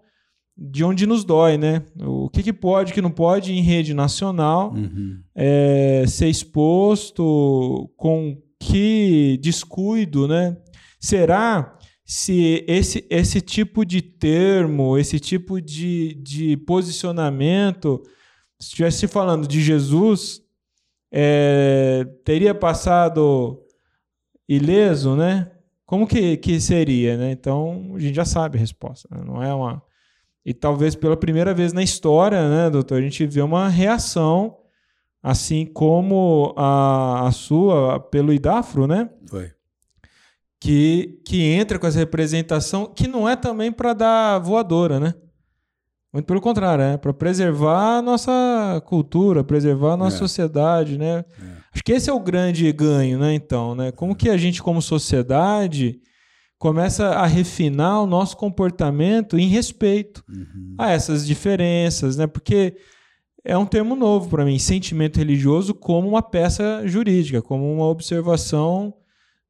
de 0.57 0.83
onde 0.83 1.07
nos 1.07 1.23
dói, 1.23 1.59
né? 1.59 1.83
O 2.01 2.31
que, 2.31 2.43
que 2.43 2.53
pode, 2.53 2.91
o 2.91 2.95
que 2.95 3.03
não 3.03 3.11
pode 3.11 3.53
em 3.53 3.61
rede 3.61 3.93
nacional 3.93 4.73
uhum. 4.73 5.21
é, 5.35 6.05
ser 6.09 6.29
exposto, 6.29 7.91
com 7.97 8.41
que 8.59 9.39
descuido, 9.43 10.27
né? 10.27 10.57
Será 10.99 11.77
se 12.05 12.65
esse, 12.67 13.07
esse 13.11 13.41
tipo 13.41 13.85
de 13.85 14.01
termo, 14.01 14.97
esse 14.97 15.21
tipo 15.21 15.61
de, 15.61 16.15
de 16.23 16.57
posicionamento, 16.59 18.03
se 18.59 18.69
estivesse 18.69 19.07
falando 19.07 19.47
de 19.47 19.61
Jesus, 19.61 20.41
é, 21.13 22.07
teria 22.25 22.55
passado 22.55 23.61
ileso, 24.49 25.17
né? 25.17 25.51
Como 25.85 26.07
que, 26.07 26.37
que 26.39 26.61
seria, 26.61 27.17
né? 27.17 27.31
Então, 27.31 27.93
a 27.95 27.99
gente 27.99 28.15
já 28.15 28.25
sabe 28.25 28.57
a 28.57 28.61
resposta. 28.61 29.09
Né? 29.11 29.23
Não 29.25 29.43
é 29.43 29.53
uma 29.53 29.83
e 30.47 30.55
talvez 30.55 30.95
pela 30.95 31.17
primeira 31.17 31.53
vez 31.53 31.73
na 31.73 31.83
história, 31.83 32.49
né, 32.49 32.71
doutor, 32.71 32.99
a 32.99 33.03
gente 33.03 33.27
vê 33.27 33.43
uma 33.43 33.69
reação, 33.69 34.57
assim 35.21 35.67
como 35.67 36.55
a, 36.57 37.27
a 37.27 37.33
sua, 37.33 37.99
pelo 37.99 38.33
IDAFRO, 38.33 38.87
né? 38.87 39.11
Foi. 39.29 39.51
Que, 40.61 41.21
que 41.27 41.43
entra 41.43 41.81
com 41.81 41.87
essa 41.89 41.99
representação, 41.99 42.87
que 42.87 43.09
não 43.09 43.29
é 43.29 43.35
também 43.35 43.73
para 43.73 43.93
dar 43.93 44.39
voadora, 44.39 45.01
né? 45.01 45.15
Muito 46.13 46.27
pelo 46.27 46.41
contrário, 46.41 46.85
é 46.85 46.97
para 46.97 47.13
preservar 47.13 47.99
a 47.99 48.03
nossa 48.03 48.81
cultura, 48.87 49.43
preservar 49.43 49.95
a 49.95 49.97
nossa 49.97 50.15
é. 50.15 50.19
sociedade, 50.21 50.97
né? 50.97 51.25
É. 51.43 51.57
Acho 51.75 51.83
que 51.83 51.91
esse 51.93 52.09
é 52.09 52.13
o 52.13 52.21
grande 52.21 52.73
ganho, 52.73 53.19
né? 53.19 53.35
Então, 53.35 53.75
né? 53.75 53.91
Como 53.91 54.15
que 54.15 54.31
a 54.31 54.37
gente, 54.37 54.63
como 54.63 54.81
sociedade, 54.81 56.01
começa 56.59 57.09
a 57.11 57.27
refinar 57.27 58.03
o 58.03 58.07
nosso 58.07 58.37
comportamento 58.37 59.39
em 59.39 59.49
respeito 59.49 60.25
uhum. 60.29 60.75
a 60.79 60.91
essas 60.91 61.27
diferenças, 61.27 62.17
né? 62.17 62.27
Porque 62.27 62.77
é 63.45 63.57
um 63.57 63.67
termo 63.67 63.95
novo 63.95 64.29
para 64.29 64.45
mim, 64.45 64.59
sentimento 64.59 65.19
religioso 65.19 65.75
como 65.75 66.09
uma 66.09 66.23
peça 66.23 66.83
jurídica, 66.87 67.43
como 67.43 67.73
uma 67.73 67.87
observação 67.87 68.95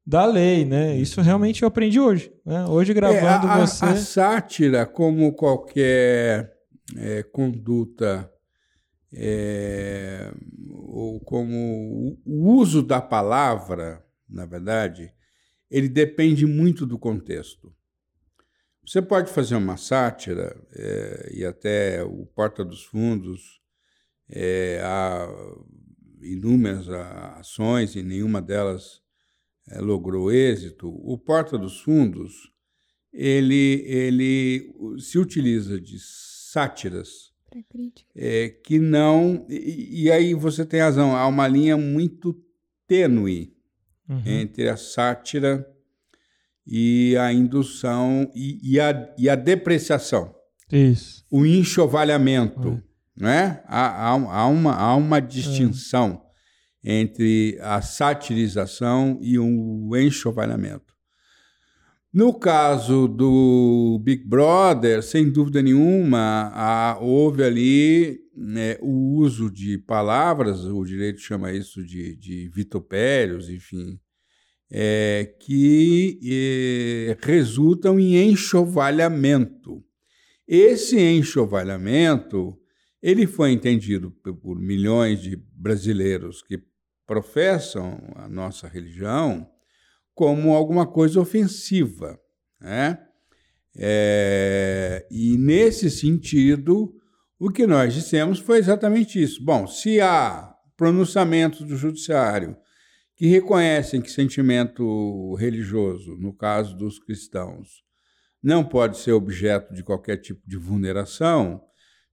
da 0.05 0.25
lei, 0.25 0.63
né? 0.63 0.95
Isso 0.95 1.19
realmente 1.21 1.63
eu 1.63 1.67
aprendi 1.67 1.99
hoje, 1.99 2.31
né? 2.45 2.65
Hoje 2.65 2.93
gravando 2.93 3.47
é, 3.47 3.49
a, 3.49 3.65
você. 3.65 3.85
A 3.85 3.95
sátira, 3.97 4.85
como 4.85 5.33
qualquer 5.33 6.53
é, 6.95 7.23
conduta 7.23 8.31
é, 9.13 10.31
ou 10.69 11.19
como 11.21 12.17
o 12.25 12.53
uso 12.53 12.81
da 12.81 13.01
palavra, 13.01 14.03
na 14.29 14.45
verdade, 14.45 15.11
ele 15.69 15.89
depende 15.89 16.45
muito 16.45 16.85
do 16.85 16.97
contexto. 16.97 17.73
Você 18.85 19.01
pode 19.01 19.29
fazer 19.31 19.55
uma 19.55 19.75
sátira, 19.75 20.55
é, 20.73 21.31
e 21.33 21.45
até 21.45 22.01
o 22.03 22.25
Porta 22.25 22.63
dos 22.63 22.85
Fundos, 22.85 23.59
é, 24.29 24.79
há 24.81 25.27
inúmeras 26.21 26.87
ações 27.37 27.95
e 27.95 28.01
nenhuma 28.01 28.41
delas 28.41 29.01
é, 29.67 29.81
logrou 29.81 30.31
êxito. 30.31 30.87
O 30.87 31.17
Porta 31.17 31.57
dos 31.57 31.81
Fundos, 31.81 32.49
ele, 33.11 33.83
ele 33.85 34.73
se 34.99 35.19
utiliza 35.19 35.81
de 35.81 35.97
sátiras 35.99 37.33
é, 38.15 38.49
que 38.49 38.79
não... 38.79 39.45
E, 39.49 40.03
e 40.03 40.11
aí 40.11 40.33
você 40.33 40.65
tem 40.65 40.79
razão, 40.79 41.13
há 41.13 41.27
uma 41.27 41.47
linha 41.47 41.75
muito 41.75 42.33
tênue 42.87 43.56
uhum. 44.07 44.21
entre 44.25 44.69
a 44.69 44.77
sátira 44.77 45.67
e 46.65 47.15
a 47.17 47.31
indução 47.31 48.29
e, 48.35 48.59
e, 48.61 48.79
a, 48.79 49.13
e 49.17 49.29
a 49.29 49.35
depreciação. 49.35 50.35
Isso. 50.71 51.25
O 51.31 51.45
enxovalhamento. 51.45 52.69
Uhum. 52.69 52.81
Né? 53.15 53.61
Há, 53.65 54.09
há, 54.09 54.09
há, 54.09 54.47
uma, 54.47 54.73
há 54.75 54.95
uma 54.95 55.19
distinção 55.19 56.21
entre 56.83 57.57
a 57.61 57.81
satirização 57.81 59.17
e 59.21 59.39
o 59.39 59.95
enxovalhamento. 59.97 60.86
No 62.17 62.33
caso 62.33 63.07
do 63.07 64.01
Big 64.03 64.23
Brother, 64.23 65.03
sem 65.03 65.29
dúvida 65.29 65.61
nenhuma, 65.61 66.97
houve 66.99 67.43
ali 67.43 68.19
né, 68.35 68.75
o 68.81 69.19
uso 69.19 69.51
de 69.51 69.77
palavras, 69.77 70.65
o 70.65 70.83
direito 70.83 71.19
chama 71.21 71.53
isso 71.53 71.85
de, 71.85 72.15
de 72.15 72.49
vitupérios, 72.49 73.51
enfim, 73.51 73.99
é, 74.71 75.31
que 75.41 76.19
é, 76.25 77.17
resultam 77.21 77.99
em 77.99 78.31
enxovalhamento. 78.31 79.85
Esse 80.47 80.99
enxovalhamento 80.99 82.57
ele 82.99 83.27
foi 83.27 83.51
entendido 83.51 84.09
por 84.41 84.59
milhões 84.59 85.21
de 85.21 85.39
brasileiros 85.53 86.41
que 86.41 86.59
professam 87.05 88.01
a 88.15 88.27
nossa 88.27 88.67
religião 88.67 89.47
como 90.17 90.55
alguma 90.55 90.87
coisa 90.87 91.21
ofensiva, 91.21 92.19
né? 92.59 92.97
É, 93.77 95.05
e 95.11 95.37
nesse 95.37 95.91
sentido, 95.91 96.91
o 97.39 97.51
que 97.51 97.67
nós 97.67 97.93
dissemos 97.93 98.39
foi 98.39 98.57
exatamente 98.57 99.21
isso. 99.21 99.45
Bom, 99.45 99.67
se 99.67 100.01
há 100.01 100.55
pronunciamentos 100.75 101.61
do 101.61 101.77
judiciário 101.77 102.57
que 103.15 103.27
reconhecem 103.27 104.01
que 104.01 104.09
sentimento 104.09 105.35
religioso, 105.35 106.15
no 106.15 106.33
caso 106.33 106.75
dos 106.75 106.97
cristãos, 106.97 107.83
não 108.41 108.65
pode 108.65 108.97
ser 108.97 109.11
objeto 109.11 109.71
de 109.71 109.83
qualquer 109.83 110.17
tipo 110.17 110.41
de 110.47 110.57
vulneração, 110.57 111.61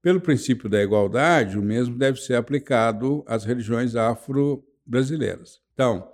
pelo 0.02 0.20
princípio 0.20 0.68
da 0.68 0.82
igualdade, 0.82 1.58
o 1.58 1.62
mesmo 1.62 1.96
deve 1.96 2.20
ser 2.20 2.34
aplicado 2.34 3.24
às 3.26 3.46
religiões 3.46 3.96
afro-brasileiras. 3.96 5.60
Então, 5.72 6.06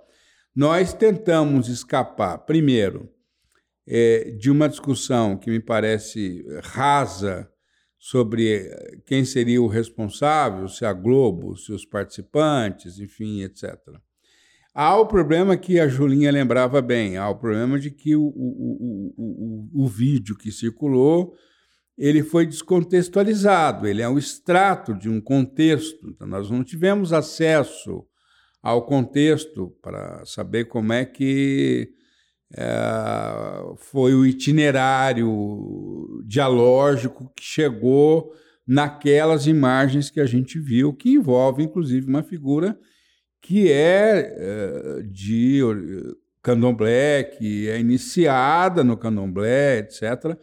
nós 0.55 0.93
tentamos 0.93 1.69
escapar, 1.69 2.39
primeiro, 2.39 3.09
é, 3.87 4.31
de 4.31 4.51
uma 4.51 4.69
discussão 4.69 5.37
que 5.37 5.49
me 5.49 5.59
parece 5.59 6.45
rasa 6.63 7.49
sobre 7.97 8.67
quem 9.05 9.23
seria 9.23 9.61
o 9.61 9.67
responsável, 9.67 10.67
se 10.67 10.83
a 10.83 10.91
Globo, 10.91 11.55
se 11.55 11.71
os 11.71 11.85
participantes, 11.85 12.99
enfim, 12.99 13.43
etc. 13.43 13.77
Há 14.73 14.97
o 14.97 15.05
problema 15.05 15.55
que 15.55 15.79
a 15.79 15.87
Julinha 15.87 16.31
lembrava 16.31 16.81
bem, 16.81 17.17
há 17.17 17.29
o 17.29 17.37
problema 17.37 17.77
de 17.79 17.91
que 17.91 18.15
o, 18.15 18.23
o, 18.23 19.13
o, 19.17 19.83
o, 19.83 19.87
vídeo 19.87 20.37
que 20.37 20.51
circulou 20.51 21.35
ele 21.97 22.23
foi 22.23 22.45
descontextualizado, 22.47 23.85
ele 23.85 24.01
é 24.01 24.09
um 24.09 24.17
extrato 24.17 24.93
de 24.95 25.09
um 25.09 25.21
contexto, 25.21 26.09
então 26.09 26.25
nós 26.25 26.49
não 26.49 26.63
tivemos 26.63 27.13
acesso 27.13 28.03
ao 28.61 28.85
contexto 28.85 29.75
para 29.81 30.23
saber 30.25 30.65
como 30.65 30.93
é 30.93 31.03
que 31.05 31.93
é, 32.55 32.65
foi 33.77 34.13
o 34.13 34.25
itinerário 34.25 36.21
dialógico 36.25 37.31
que 37.35 37.43
chegou 37.43 38.33
naquelas 38.67 39.47
imagens 39.47 40.09
que 40.09 40.19
a 40.19 40.25
gente 40.25 40.59
viu, 40.59 40.93
que 40.93 41.13
envolve 41.13 41.63
inclusive 41.63 42.07
uma 42.07 42.23
figura 42.23 42.77
que 43.41 43.71
é, 43.71 44.35
é 44.37 45.01
de 45.03 45.61
candomblé, 46.43 47.23
que 47.23 47.69
é 47.69 47.79
iniciada 47.79 48.83
no 48.83 48.97
candomblé, 48.97 49.79
etc. 49.79 50.37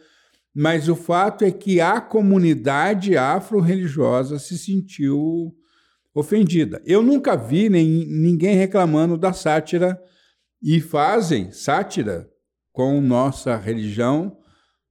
Mas 0.53 0.89
o 0.89 0.95
fato 0.95 1.45
é 1.45 1.51
que 1.51 1.79
a 1.79 2.01
comunidade 2.01 3.15
afro-religiosa 3.15 4.39
se 4.39 4.57
sentiu 4.57 5.53
ofendida. 6.13 6.81
Eu 6.85 7.01
nunca 7.01 7.35
vi 7.35 7.69
nem, 7.69 8.05
ninguém 8.07 8.55
reclamando 8.55 9.17
da 9.17 9.33
sátira 9.33 9.99
e 10.61 10.79
fazem 10.79 11.51
sátira 11.51 12.29
com 12.71 12.99
nossa 13.01 13.55
religião 13.55 14.37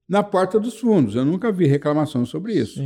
na 0.07 0.23
porta 0.23 0.59
dos 0.59 0.79
fundos. 0.79 1.15
Eu 1.15 1.25
nunca 1.25 1.51
vi 1.51 1.67
reclamação 1.67 2.25
sobre 2.25 2.53
isso. 2.53 2.81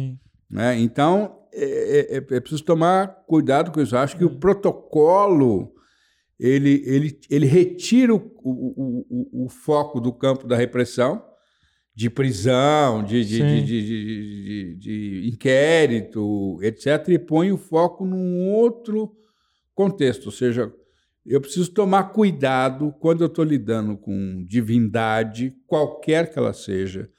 Né? 0.49 0.79
Então, 0.79 1.39
é, 1.53 2.17
é, 2.17 2.17
é, 2.17 2.39
preciso 2.39 2.63
tomar 2.63 3.07
cuidado 3.27 3.71
com 3.71 3.81
isso. 3.81 3.95
Eu 3.95 3.99
acho 3.99 4.17
que 4.17 4.25
o 4.25 4.31
é. 4.31 4.37
protocolo 4.39 5.73
ele, 6.39 6.83
ele, 6.85 7.19
ele 7.29 7.45
retira 7.45 8.13
o, 8.13 8.17
o, 8.43 9.05
o, 9.09 9.45
o, 9.45 9.49
foco 9.49 10.01
do 10.01 10.11
campo 10.11 10.47
da 10.47 10.57
repressão, 10.57 11.23
de 11.95 12.09
prisão, 12.09 13.03
de, 13.03 13.23
de, 13.23 14.75
de, 14.75 15.29
inquérito, 15.31 16.59
etc., 16.62 17.09
e 17.09 17.19
põe 17.19 17.51
o 17.51 17.57
foco 17.57 18.03
num 18.03 18.50
outro 18.50 19.15
contexto, 19.75 20.27
ou 20.27 20.31
seja, 20.31 20.73
eu 21.25 21.39
preciso 21.39 21.71
tomar 21.71 22.05
cuidado 22.12 22.93
quando 23.00 23.21
eu 23.21 23.27
estou 23.27 23.45
lidando 23.45 23.95
com 23.95 24.43
divindade, 24.45 25.55
qualquer 25.67 26.31
que 26.31 26.38
ela 26.38 26.53
seja, 26.53 27.09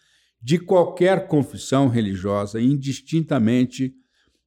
de 0.42 0.58
qualquer 0.58 1.26
confissão 1.26 1.88
religiosa, 1.88 2.60
indistintamente, 2.60 3.94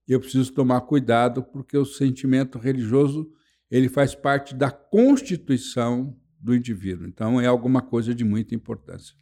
eu 0.07 0.19
preciso 0.19 0.53
tomar 0.53 0.81
cuidado 0.81 1.41
porque 1.41 1.77
o 1.77 1.86
sentimento 1.86 2.60
religioso 2.60 3.27
ele 3.69 3.89
faz 3.89 4.13
parte 4.13 4.53
da 4.53 4.69
constituição 4.69 6.15
do 6.39 6.55
indivíduo. 6.55 7.07
Então, 7.07 7.41
é 7.41 7.48
alguma 7.48 7.81
coisa 7.81 8.13
de 8.13 8.23
muita 8.23 8.54
importância. 8.54 9.15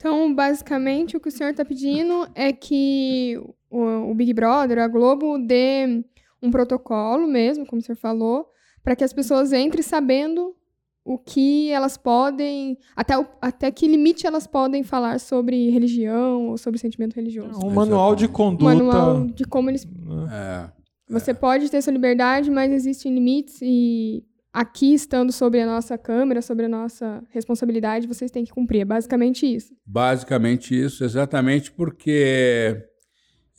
Então, 0.00 0.34
basicamente, 0.34 1.14
o 1.14 1.20
que 1.20 1.28
o 1.28 1.30
senhor 1.30 1.50
está 1.50 1.62
pedindo 1.62 2.26
é 2.34 2.54
que 2.54 3.38
o, 3.68 4.10
o 4.10 4.14
Big 4.14 4.32
Brother, 4.32 4.78
a 4.78 4.88
Globo, 4.88 5.36
dê 5.36 6.02
um 6.42 6.50
protocolo 6.50 7.28
mesmo, 7.28 7.66
como 7.66 7.82
o 7.82 7.84
senhor 7.84 7.98
falou, 7.98 8.46
para 8.82 8.96
que 8.96 9.04
as 9.04 9.12
pessoas 9.12 9.52
entrem 9.52 9.82
sabendo 9.82 10.56
o 11.04 11.18
que 11.18 11.70
elas 11.70 11.98
podem, 11.98 12.78
até, 12.96 13.18
o, 13.18 13.26
até 13.42 13.70
que 13.70 13.86
limite 13.86 14.26
elas 14.26 14.46
podem 14.46 14.82
falar 14.82 15.20
sobre 15.20 15.68
religião 15.68 16.48
ou 16.48 16.56
sobre 16.56 16.80
sentimento 16.80 17.14
religioso. 17.14 17.60
Um 17.62 17.68
manual 17.68 18.16
de 18.16 18.26
conduta. 18.26 18.64
Um 18.64 18.68
manual 18.68 19.26
de 19.26 19.44
como 19.44 19.68
eles. 19.68 19.86
É, 20.32 20.70
Você 21.10 21.32
é. 21.32 21.34
pode 21.34 21.70
ter 21.70 21.82
sua 21.82 21.92
liberdade, 21.92 22.50
mas 22.50 22.72
existem 22.72 23.12
limites 23.12 23.60
e 23.60 24.24
aqui, 24.52 24.94
estando 24.94 25.32
sobre 25.32 25.60
a 25.60 25.66
nossa 25.66 25.96
câmera, 25.96 26.42
sobre 26.42 26.66
a 26.66 26.68
nossa 26.68 27.22
responsabilidade, 27.30 28.06
vocês 28.06 28.30
têm 28.30 28.44
que 28.44 28.52
cumprir. 28.52 28.80
É 28.80 28.84
basicamente 28.84 29.46
isso. 29.46 29.74
Basicamente 29.86 30.78
isso, 30.78 31.04
exatamente 31.04 31.70
porque 31.70 32.84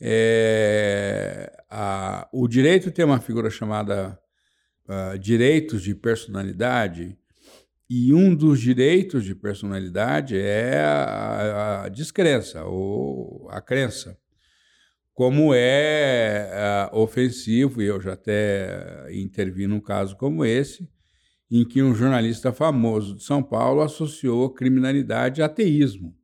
é, 0.00 1.52
a, 1.70 2.28
o 2.32 2.46
direito 2.46 2.90
tem 2.90 3.04
uma 3.04 3.20
figura 3.20 3.50
chamada 3.50 4.18
uh, 4.88 5.18
direitos 5.18 5.82
de 5.82 5.94
personalidade, 5.94 7.16
e 7.94 8.14
um 8.14 8.34
dos 8.34 8.58
direitos 8.58 9.22
de 9.22 9.34
personalidade 9.34 10.34
é 10.34 10.80
a, 10.80 11.82
a 11.84 11.88
descrença 11.90 12.64
ou 12.64 13.46
a 13.50 13.60
crença. 13.60 14.16
Como 15.14 15.52
é 15.54 16.88
uh, 16.92 16.98
ofensivo, 16.98 17.82
e 17.82 17.86
eu 17.86 18.00
já 18.00 18.14
até 18.14 19.06
intervi 19.12 19.66
num 19.66 19.80
caso 19.80 20.16
como 20.16 20.44
esse, 20.44 20.88
em 21.50 21.66
que 21.66 21.82
um 21.82 21.94
jornalista 21.94 22.50
famoso 22.50 23.16
de 23.16 23.22
São 23.22 23.42
Paulo 23.42 23.82
associou 23.82 24.48
criminalidade 24.48 25.42
a 25.42 25.46
ateísmo. 25.46 26.16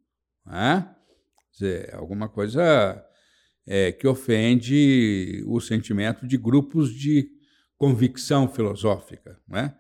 Né? 0.47 0.89
Quer 1.37 1.53
dizer, 1.53 1.95
alguma 1.95 2.31
coisa 2.31 3.05
é, 3.67 3.93
que 3.93 4.09
ofende 4.09 5.45
o 5.47 5.61
sentimento 5.61 6.27
de 6.27 6.39
grupos 6.39 6.91
de 6.95 7.29
convicção 7.77 8.49
filosófica. 8.49 9.39
Né? 9.47 9.75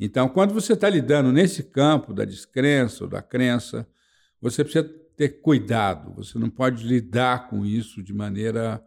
Então, 0.00 0.26
quando 0.26 0.54
você 0.54 0.72
está 0.72 0.88
lidando 0.88 1.30
nesse 1.30 1.62
campo 1.64 2.14
da 2.14 2.24
descrença 2.24 3.04
ou 3.04 3.10
da 3.10 3.20
crença, 3.20 3.86
você 4.40 4.64
precisa 4.64 4.90
ter 5.16 5.40
cuidado, 5.40 6.14
você 6.14 6.38
não 6.38 6.50
pode 6.50 6.84
lidar 6.84 7.48
com 7.48 7.64
isso 7.64 8.02
de 8.02 8.12
maneira 8.12 8.82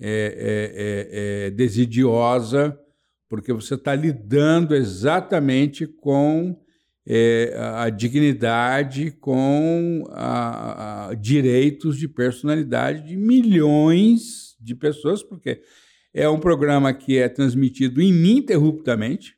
é, 0.00 0.10
é, 0.10 1.44
é, 1.44 1.46
é 1.46 1.50
desidiosa, 1.50 2.78
porque 3.28 3.52
você 3.52 3.74
está 3.74 3.94
lidando 3.94 4.74
exatamente 4.74 5.86
com 5.86 6.60
é, 7.06 7.54
a 7.56 7.88
dignidade, 7.88 9.10
com 9.12 10.04
a, 10.10 11.08
a 11.08 11.14
direitos 11.14 11.96
de 11.96 12.08
personalidade 12.08 13.06
de 13.08 13.16
milhões 13.16 14.56
de 14.60 14.74
pessoas, 14.74 15.22
porque 15.22 15.62
é 16.14 16.28
um 16.28 16.38
programa 16.38 16.92
que 16.92 17.18
é 17.18 17.28
transmitido 17.28 18.00
ininterruptamente, 18.00 19.34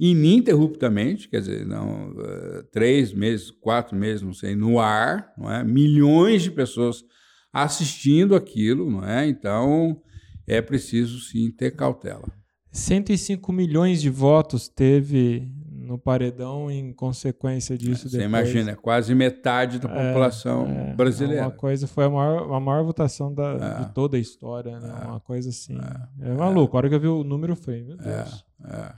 ininterruptamente, 0.00 1.28
quer 1.28 1.40
dizer, 1.40 1.66
não, 1.66 2.12
uh, 2.12 2.62
três 2.72 3.12
meses, 3.12 3.50
quatro 3.50 3.94
meses, 3.94 4.22
não 4.22 4.32
sei, 4.32 4.56
no 4.56 4.80
ar, 4.80 5.30
não 5.36 5.52
é? 5.52 5.62
milhões 5.62 6.42
de 6.42 6.50
pessoas 6.50 7.04
assistindo 7.52 8.34
aquilo, 8.34 8.90
não 8.90 9.04
é? 9.04 9.28
Então 9.28 10.00
é 10.46 10.62
preciso 10.62 11.20
sim 11.20 11.50
ter 11.50 11.72
cautela. 11.72 12.32
105 12.72 13.52
milhões 13.52 14.00
de 14.00 14.08
votos 14.08 14.68
teve 14.68 15.52
no 15.68 15.98
paredão 15.98 16.70
em 16.70 16.92
consequência 16.94 17.76
disso. 17.76 18.06
É, 18.06 18.10
você 18.10 18.22
imagina, 18.22 18.76
quase 18.76 19.14
metade 19.14 19.80
da 19.80 19.90
é, 19.90 20.06
população 20.06 20.66
é, 20.66 20.94
brasileira. 20.94 21.42
Uma 21.42 21.50
coisa 21.50 21.86
foi 21.86 22.04
a 22.04 22.10
maior, 22.10 22.54
a 22.54 22.60
maior 22.60 22.84
votação 22.84 23.34
da, 23.34 23.80
é. 23.80 23.84
de 23.84 23.92
toda 23.92 24.16
a 24.16 24.20
história, 24.20 24.78
né? 24.78 25.00
É. 25.02 25.06
Uma 25.08 25.20
coisa 25.20 25.50
assim. 25.50 25.76
É, 26.20 26.32
maluco. 26.32 26.76
A 26.76 26.78
hora 26.78 26.88
que 26.88 26.94
eu 26.94 27.00
vi 27.00 27.08
o 27.08 27.24
número 27.24 27.56
foi, 27.56 27.82
meu 27.82 27.96
Deus. 27.96 28.46
É, 28.64 28.94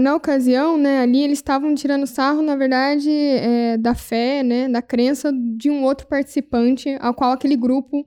na 0.00 0.14
ocasião, 0.14 0.78
né, 0.78 1.00
ali 1.00 1.22
eles 1.22 1.38
estavam 1.38 1.74
tirando 1.74 2.06
sarro, 2.06 2.42
na 2.42 2.56
verdade, 2.56 3.10
da 3.80 3.94
fé, 3.94 4.42
né, 4.42 4.68
da 4.68 4.80
crença 4.80 5.32
de 5.32 5.70
um 5.70 5.84
outro 5.84 6.06
participante 6.06 6.96
ao 7.00 7.14
qual 7.14 7.32
aquele 7.32 7.56
grupo 7.56 8.06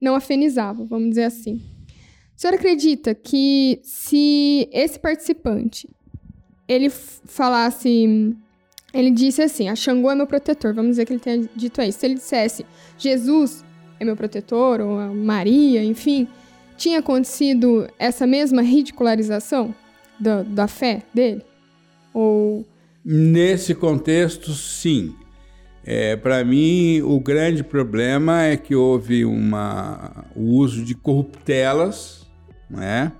não 0.00 0.14
afenizava, 0.14 0.84
vamos 0.84 1.10
dizer 1.10 1.24
assim. 1.24 1.60
O 2.36 2.40
senhor 2.40 2.54
acredita 2.54 3.14
que 3.14 3.80
se 3.82 4.68
esse 4.70 4.98
participante 5.00 5.88
ele 6.68 6.90
falasse. 6.90 8.36
Ele 8.92 9.10
disse 9.10 9.42
assim: 9.42 9.68
a 9.68 9.74
Xangô 9.74 10.10
é 10.10 10.14
meu 10.14 10.26
protetor. 10.26 10.74
Vamos 10.74 10.92
dizer 10.92 11.06
que 11.06 11.12
ele 11.12 11.20
tenha 11.20 11.48
dito 11.54 11.80
isso. 11.80 11.98
Se 11.98 12.06
ele 12.06 12.14
dissesse 12.14 12.66
Jesus 12.98 13.64
é 13.98 14.04
meu 14.04 14.16
protetor, 14.16 14.80
ou 14.80 15.14
Maria, 15.14 15.82
enfim, 15.82 16.28
tinha 16.76 16.98
acontecido 16.98 17.88
essa 17.98 18.26
mesma 18.26 18.60
ridicularização 18.60 19.74
da, 20.18 20.42
da 20.42 20.68
fé 20.68 21.02
dele? 21.12 21.42
Ou. 22.12 22.64
Nesse 23.04 23.74
contexto, 23.74 24.52
sim. 24.52 25.14
É, 25.84 26.16
Para 26.16 26.44
mim, 26.44 27.00
o 27.02 27.20
grande 27.20 27.62
problema 27.62 28.42
é 28.42 28.56
que 28.56 28.74
houve 28.74 29.24
uma, 29.24 30.24
o 30.34 30.56
uso 30.56 30.84
de 30.84 30.94
corruptelas, 30.94 32.26
né? 32.68 33.12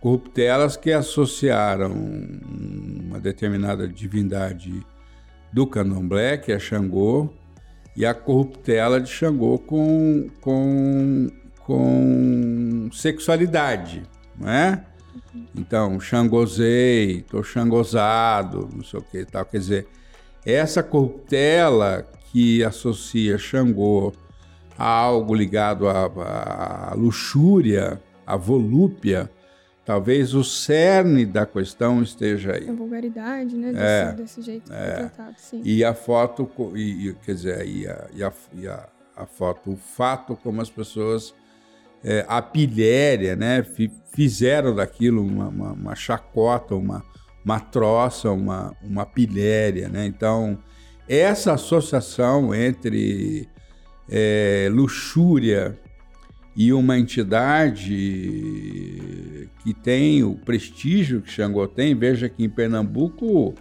corruptelas 0.00 0.76
que 0.76 0.92
associaram 0.92 1.92
uma 1.92 3.20
determinada 3.20 3.86
divindade 3.88 4.84
do 5.52 5.66
candomblé, 5.66 6.36
que 6.36 6.52
é 6.52 6.58
Xangô, 6.58 7.30
e 7.96 8.06
a 8.06 8.14
corruptela 8.14 9.00
de 9.00 9.08
Xangô 9.08 9.58
com, 9.58 10.28
com, 10.40 11.28
com 11.60 12.88
sexualidade, 12.92 14.04
não 14.38 14.48
é? 14.48 14.84
Então, 15.54 15.98
xangozei, 16.00 17.22
tô 17.22 17.42
xangozado, 17.42 18.68
não 18.74 18.82
sei 18.82 19.00
o 19.00 19.02
que 19.02 19.24
tal. 19.24 19.44
Quer 19.44 19.58
dizer, 19.58 19.88
essa 20.44 20.82
corruptela 20.82 22.06
que 22.32 22.62
associa 22.62 23.38
Xangô 23.38 24.12
a 24.78 24.86
algo 24.88 25.34
ligado 25.34 25.88
à, 25.88 26.90
à 26.90 26.94
luxúria, 26.94 28.00
à 28.26 28.36
volúpia, 28.36 29.30
talvez 29.84 30.34
o 30.34 30.44
cerne 30.44 31.26
da 31.26 31.44
questão 31.44 32.02
esteja 32.02 32.52
aí. 32.54 32.68
A 32.68 32.72
vulgaridade, 32.72 33.56
né? 33.56 33.72
Desse, 33.72 33.84
é, 33.84 34.12
desse 34.12 34.42
jeito 34.42 34.72
é. 34.72 34.94
tratado, 34.94 35.34
sim. 35.38 35.60
E 35.64 35.82
a 35.84 35.94
foto, 35.94 36.48
e, 36.76 37.16
quer 37.24 37.34
dizer, 37.34 37.66
e 37.66 37.88
a, 37.88 38.06
e 38.14 38.22
a, 38.22 38.32
e 38.54 38.68
a, 38.68 38.88
a 39.16 39.26
foto, 39.26 39.72
o 39.72 39.76
fato 39.76 40.36
como 40.36 40.60
as 40.60 40.70
pessoas, 40.70 41.34
é, 42.04 42.24
a 42.28 42.40
pilhéria, 42.42 43.36
né? 43.36 43.64
Fizeram 44.14 44.74
daquilo 44.74 45.24
uma, 45.24 45.48
uma, 45.48 45.72
uma 45.72 45.94
chacota, 45.94 46.74
uma, 46.74 47.04
uma 47.44 47.60
troça, 47.60 48.30
uma, 48.30 48.74
uma 48.82 49.06
pilhéria, 49.06 49.88
né? 49.88 50.06
Então, 50.06 50.58
essa 51.08 51.52
associação 51.54 52.54
entre 52.54 53.48
é, 54.10 54.68
luxúria 54.70 55.78
e 56.56 56.72
uma 56.72 56.98
entidade 56.98 57.88
que 59.62 59.72
tem 59.74 60.24
o 60.24 60.34
prestígio 60.34 61.22
que 61.22 61.30
Xangô 61.30 61.68
tem, 61.68 61.94
veja 61.94 62.28
que 62.28 62.44
em 62.44 62.48
Pernambuco 62.48 63.54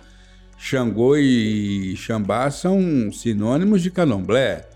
Xangô 0.58 1.16
e 1.16 1.96
Xambá 1.96 2.50
são 2.50 3.12
sinônimos 3.12 3.84
de 3.84 3.92
candomblé. 3.92 4.68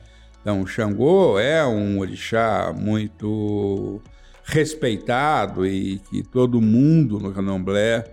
Então, 0.42 0.66
Xangô 0.66 1.40
é 1.40 1.66
um 1.66 2.00
orixá 2.00 2.74
muito 2.76 4.02
respeitado 4.44 5.66
e 5.66 6.00
que 6.10 6.24
todo 6.24 6.60
mundo 6.60 7.20
no 7.20 7.32
candomblé 7.32 8.04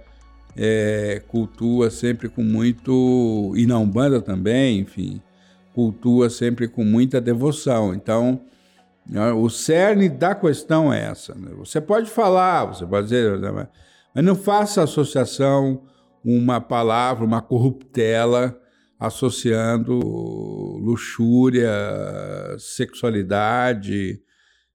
é, 0.57 1.23
cultua 1.27 1.91
sempre 1.91 2.29
com 2.29 2.43
muito. 2.43 3.53
e 3.57 3.67
na 3.67 3.79
Umbanda 3.79 4.21
também, 4.21 4.81
enfim, 4.81 5.21
cultua 5.75 6.29
sempre 6.29 6.69
com 6.69 6.85
muita 6.85 7.21
devoção. 7.21 7.95
Então, 7.95 8.41
né? 9.09 9.33
O 9.33 9.49
cerne 9.49 10.09
da 10.09 10.35
questão 10.35 10.93
é 10.93 11.03
essa. 11.05 11.35
Né? 11.35 11.51
Você 11.57 11.81
pode 11.81 12.11
falar, 12.11 12.67
você 12.67 12.85
pode 12.85 13.09
dizer, 13.09 13.41
mas 14.15 14.25
não 14.25 14.37
faça 14.37 14.83
associação 14.83 15.83
uma 16.25 16.61
palavra, 16.61 17.25
uma 17.25 17.41
corruptela 17.41 18.61
associando 18.99 19.99
luxúria, 20.79 21.71
sexualidade 22.59 24.21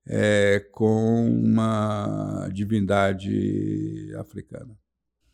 é, 0.07 0.59
com 0.71 1.29
uma 1.29 2.47
divindade 2.51 4.13
africana. 4.17 4.77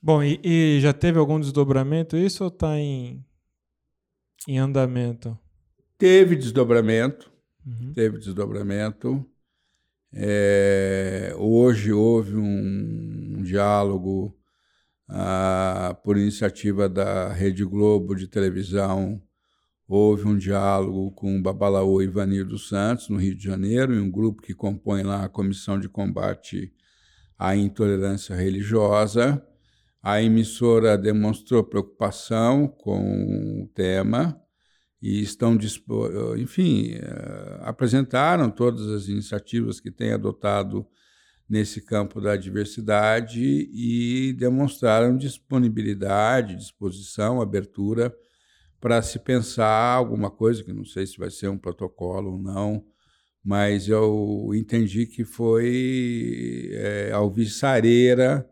Bom, 0.02 0.24
e, 0.24 0.40
e 0.44 0.80
já 0.80 0.94
teve 0.94 1.20
algum 1.20 1.40
desdobramento 1.40 2.16
isso 2.16 2.44
ou 2.44 2.50
está 2.50 2.78
em, 2.78 3.24
em 4.48 4.58
andamento? 4.58 5.38
Teve 5.98 6.36
desdobramento, 6.36 7.30
uhum. 7.66 7.94
teve 7.94 8.18
desdobramento. 8.18 9.26
É, 10.14 11.36
hoje 11.38 11.92
houve 11.92 12.36
um, 12.36 13.36
um 13.38 13.44
diálogo 13.44 14.39
ah, 15.10 15.98
por 16.04 16.18
iniciativa 16.18 16.88
da 16.88 17.34
Rede 17.34 17.66
Globo 17.66 18.16
de 18.16 18.28
televisão. 18.28 19.22
Houve 19.88 20.28
um 20.28 20.38
diálogo 20.38 21.12
com 21.12 21.42
Babalaô 21.42 22.02
Ivanir 22.02 22.46
dos 22.46 22.70
Santos, 22.70 23.10
no 23.10 23.18
Rio 23.18 23.36
de 23.36 23.44
Janeiro, 23.44 23.96
e 23.96 24.00
um 24.00 24.12
grupo 24.12 24.42
que 24.42 24.54
compõe 24.54 25.02
lá 25.02 25.26
a 25.26 25.30
Comissão 25.30 25.80
de 25.80 25.90
Combate 25.90 26.72
à 27.38 27.56
Intolerância 27.56 28.36
Religiosa. 28.36 29.44
A 30.02 30.22
emissora 30.22 30.96
demonstrou 30.98 31.64
preocupação 31.64 32.68
com 32.68 33.64
o 33.64 33.68
tema 33.74 34.40
e 35.02 35.22
estão 35.22 35.58
enfim 36.38 36.94
eh, 36.94 37.60
apresentaram 37.62 38.50
todas 38.52 38.88
as 38.88 39.08
iniciativas 39.08 39.80
que 39.80 39.90
têm 39.90 40.12
adotado 40.12 40.86
nesse 41.50 41.82
campo 41.82 42.22
da 42.22 42.36
diversidade 42.36 43.42
e 43.74 44.34
demonstraram 44.34 45.18
disponibilidade, 45.18 46.56
disposição, 46.56 47.42
abertura 47.42 48.16
para 48.80 49.02
se 49.02 49.20
pensar 49.20 49.96
alguma 49.96 50.30
coisa 50.30 50.64
que 50.64 50.72
não 50.72 50.86
sei 50.86 51.06
se 51.08 51.18
vai 51.18 51.30
ser 51.30 51.50
um 51.50 51.58
protocolo 51.58 52.34
ou 52.34 52.38
não, 52.38 52.86
mas 53.44 53.90
eu 53.90 54.52
entendi 54.54 55.06
que 55.06 55.26
foi 55.26 56.70
é, 56.74 57.12
alvissareira, 57.12 58.48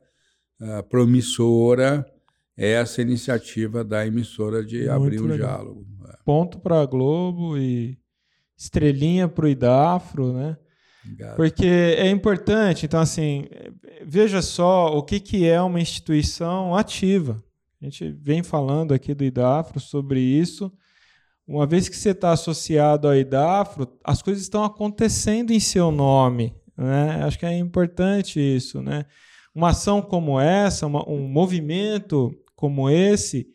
uh, 0.59 0.83
promissora 0.89 2.05
essa 2.57 3.01
iniciativa 3.01 3.83
da 3.83 4.05
emissora 4.05 4.65
de 4.65 4.79
Muito 4.79 4.91
abrir 4.91 5.21
um 5.21 5.27
legal. 5.27 5.37
diálogo 5.37 5.97
ponto 6.27 6.59
para 6.59 6.81
a 6.81 6.85
Globo 6.85 7.57
e 7.57 7.97
estrelinha 8.57 9.29
para 9.29 9.45
o 9.45 9.47
Idafro, 9.47 10.33
né? 10.33 10.57
Obrigado. 11.07 11.35
Porque 11.35 11.65
é 11.65 12.09
importante, 12.09 12.85
então 12.85 12.99
assim, 12.99 13.45
veja 14.05 14.41
só 14.41 14.97
o 14.97 15.03
que, 15.03 15.19
que 15.19 15.47
é 15.47 15.61
uma 15.61 15.79
instituição 15.79 16.75
ativa. 16.75 17.43
A 17.81 17.85
gente 17.85 18.11
vem 18.11 18.43
falando 18.43 18.93
aqui 18.93 19.13
do 19.13 19.23
Idafro 19.23 19.79
sobre 19.79 20.19
isso. 20.19 20.71
Uma 21.47 21.65
vez 21.65 21.87
que 21.87 21.95
você 21.95 22.09
está 22.09 22.31
associado 22.31 23.07
ao 23.07 23.15
Idafro, 23.15 23.87
as 24.03 24.21
coisas 24.21 24.43
estão 24.43 24.63
acontecendo 24.63 25.51
em 25.51 25.59
seu 25.59 25.91
nome. 25.91 26.55
Né? 26.75 27.23
Acho 27.23 27.39
que 27.39 27.45
é 27.45 27.57
importante 27.57 28.39
isso. 28.39 28.81
Né? 28.81 29.05
Uma 29.53 29.69
ação 29.69 30.01
como 30.01 30.39
essa, 30.39 30.87
uma, 30.87 31.07
um 31.09 31.27
movimento 31.27 32.35
como 32.55 32.89
esse, 32.89 33.47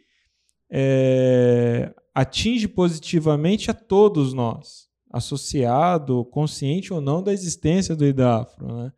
é, 0.70 1.92
atinge 2.14 2.68
positivamente 2.68 3.70
a 3.70 3.74
todos 3.74 4.32
nós, 4.32 4.88
associado, 5.12 6.24
consciente 6.24 6.92
ou 6.92 7.00
não 7.00 7.22
da 7.22 7.32
existência 7.32 7.94
do 7.94 8.06
IDAFRO. 8.06 8.66
Né? 8.66 8.92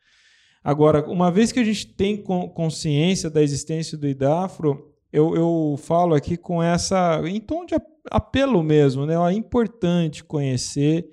Agora, 0.62 1.04
uma 1.10 1.30
vez 1.30 1.52
que 1.52 1.58
a 1.58 1.64
gente 1.64 1.86
tem 1.86 2.16
consciência 2.16 3.28
da 3.28 3.42
existência 3.42 3.98
do 3.98 4.06
IDAFRO, 4.06 4.94
eu, 5.12 5.34
eu 5.34 5.76
falo 5.78 6.14
aqui 6.14 6.36
com 6.36 6.62
essa, 6.62 7.20
em 7.26 7.40
tom 7.40 7.64
de 7.66 7.74
apelo 8.10 8.62
mesmo, 8.62 9.06
né? 9.06 9.14
É 9.14 9.32
importante 9.32 10.24
conhecer 10.24 11.08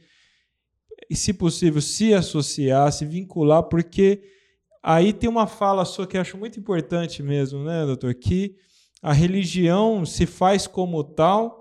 e, 1.10 1.16
se 1.16 1.34
possível, 1.34 1.82
se 1.82 2.14
associar, 2.14 2.92
se 2.92 3.06
vincular, 3.06 3.64
porque 3.64 4.24
aí 4.82 5.14
tem 5.14 5.30
uma 5.30 5.46
fala 5.46 5.86
sua 5.86 6.08
que 6.08 6.18
eu 6.18 6.22
acho 6.22 6.38
muito 6.38 6.60
importante 6.60 7.22
mesmo, 7.22 7.64
né, 7.64 7.86
doutor? 7.86 8.14
Que 8.16 8.56
a 9.02 9.14
religião 9.14 10.06
se 10.06 10.26
faz 10.26 10.66
como 10.66 11.04
tal 11.04 11.61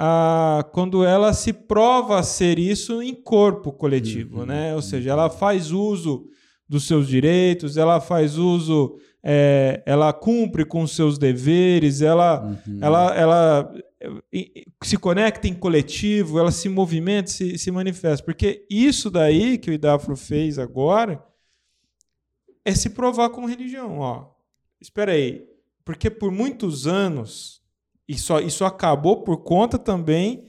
ah, 0.00 0.64
quando 0.72 1.04
ela 1.04 1.32
se 1.32 1.52
prova 1.52 2.22
ser 2.22 2.56
isso 2.56 3.02
em 3.02 3.12
corpo 3.12 3.72
coletivo, 3.72 4.40
uhum, 4.40 4.46
né? 4.46 4.72
Ou 4.76 4.80
seja, 4.80 5.10
ela 5.10 5.28
faz 5.28 5.72
uso 5.72 6.28
dos 6.68 6.86
seus 6.86 7.08
direitos, 7.08 7.76
ela 7.76 8.00
faz 8.00 8.38
uso, 8.38 8.96
é, 9.20 9.82
ela 9.84 10.12
cumpre 10.12 10.64
com 10.64 10.82
os 10.82 10.94
seus 10.94 11.18
deveres, 11.18 12.00
ela, 12.00 12.44
uhum. 12.44 12.78
ela, 12.80 13.16
ela 13.16 13.74
se 14.84 14.96
conecta 14.96 15.48
em 15.48 15.54
coletivo, 15.54 16.38
ela 16.38 16.52
se 16.52 16.68
movimenta, 16.68 17.28
se, 17.28 17.58
se 17.58 17.68
manifesta. 17.72 18.24
Porque 18.24 18.64
isso 18.70 19.10
daí 19.10 19.58
que 19.58 19.68
o 19.68 19.74
Idafro 19.74 20.14
fez 20.14 20.60
agora 20.60 21.20
é 22.64 22.72
se 22.72 22.90
provar 22.90 23.30
como 23.30 23.48
religião. 23.48 23.98
Ó, 23.98 24.26
espera 24.80 25.10
aí, 25.10 25.44
porque 25.84 26.08
por 26.08 26.30
muitos 26.30 26.86
anos 26.86 27.57
isso, 28.08 28.38
isso 28.40 28.64
acabou 28.64 29.22
por 29.22 29.38
conta 29.38 29.78
também 29.78 30.48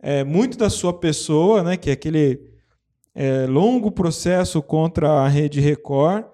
é, 0.00 0.24
muito 0.24 0.58
da 0.58 0.68
sua 0.68 0.92
pessoa, 0.92 1.62
né, 1.62 1.76
que 1.76 1.90
é 1.90 1.92
aquele 1.92 2.40
é, 3.14 3.46
longo 3.46 3.90
processo 3.90 4.60
contra 4.60 5.08
a 5.10 5.28
Rede 5.28 5.60
Record, 5.60 6.24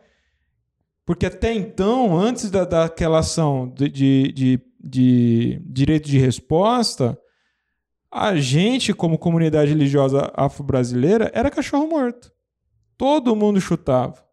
porque 1.04 1.26
até 1.26 1.52
então, 1.52 2.16
antes 2.16 2.50
da, 2.50 2.64
daquela 2.64 3.18
ação 3.18 3.68
de, 3.68 3.88
de, 3.88 4.32
de, 4.32 4.60
de 4.80 5.62
direito 5.66 6.08
de 6.08 6.18
resposta, 6.18 7.18
a 8.10 8.36
gente, 8.36 8.94
como 8.94 9.18
comunidade 9.18 9.70
religiosa 9.70 10.32
afro-brasileira, 10.34 11.30
era 11.34 11.50
cachorro 11.50 11.88
morto. 11.88 12.32
Todo 12.96 13.34
mundo 13.34 13.60
chutava. 13.60 14.24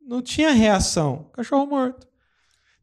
Não 0.00 0.20
tinha 0.20 0.50
reação. 0.50 1.30
Cachorro 1.32 1.66
morto. 1.66 2.09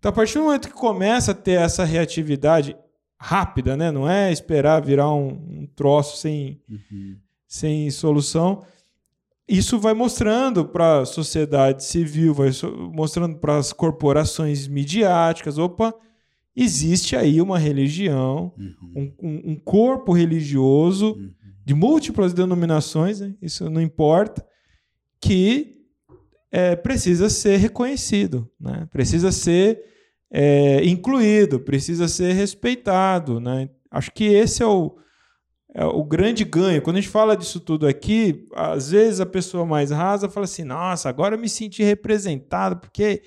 Então, 0.08 0.14
a 0.14 0.16
partir 0.16 0.38
do 0.38 0.46
momento 0.46 0.70
que 0.70 0.74
começa 0.74 1.34
a 1.34 1.36
ter 1.36 1.60
essa 1.60 1.84
reatividade 1.84 2.74
rápida, 3.20 3.76
né? 3.76 3.92
não 3.92 4.10
é 4.10 4.32
esperar 4.32 4.82
virar 4.82 5.14
um, 5.14 5.32
um 5.32 5.68
troço 5.76 6.16
sem, 6.16 6.62
uhum. 6.70 7.18
sem 7.46 7.92
solução, 7.92 8.64
isso 9.46 9.78
vai 9.78 9.94
mostrando 9.94 10.64
para 10.64 11.00
a 11.00 11.06
sociedade 11.06 11.84
civil, 11.84 12.34
vai 12.34 12.52
mostrando 12.94 13.36
para 13.36 13.58
as 13.58 13.74
corporações 13.74 14.66
midiáticas, 14.66 15.58
opa, 15.58 15.94
existe 16.56 17.18
aí 17.18 17.42
uma 17.42 17.60
religião, 17.60 18.54
uhum. 18.58 19.14
um, 19.22 19.52
um, 19.52 19.56
corpo 19.58 20.14
religioso 20.14 21.16
uhum. 21.16 21.34
de 21.66 21.74
múltiplas 21.74 22.34
denominações, 22.34 23.20
né? 23.20 23.36
isso 23.42 23.70
não 23.70 23.82
importa, 23.82 24.46
que 25.20 25.82
é, 26.50 26.78
precisa 26.78 27.30
ser 27.30 27.58
reconhecido, 27.58 28.50
né? 28.58 28.88
precisa 28.90 29.34
ser 29.34 29.97
é, 30.32 30.84
incluído, 30.84 31.60
precisa 31.60 32.08
ser 32.08 32.34
respeitado. 32.34 33.40
Né? 33.40 33.70
Acho 33.92 34.12
que 34.12 34.26
esse 34.26 34.62
é 34.62 34.66
o, 34.66 34.98
é 35.74 35.86
o 35.86 36.04
grande 36.04 36.44
ganho. 36.44 36.82
Quando 36.82 36.98
a 36.98 37.02
gente 37.02 37.12
fala 37.12 37.36
disso 37.36 37.60
tudo 37.60 37.88
aqui, 37.88 38.48
às 38.56 38.92
vezes 38.92 39.20
a 39.20 39.26
pessoa 39.26 39.66
mais 39.66 39.92
rasa 39.92 40.30
fala 40.30 40.46
assim: 40.46 40.64
nossa, 40.64 41.10
agora 41.10 41.36
eu 41.36 41.40
me 41.40 41.50
senti 41.50 41.84
representado, 41.84 42.78
porque 42.78 43.22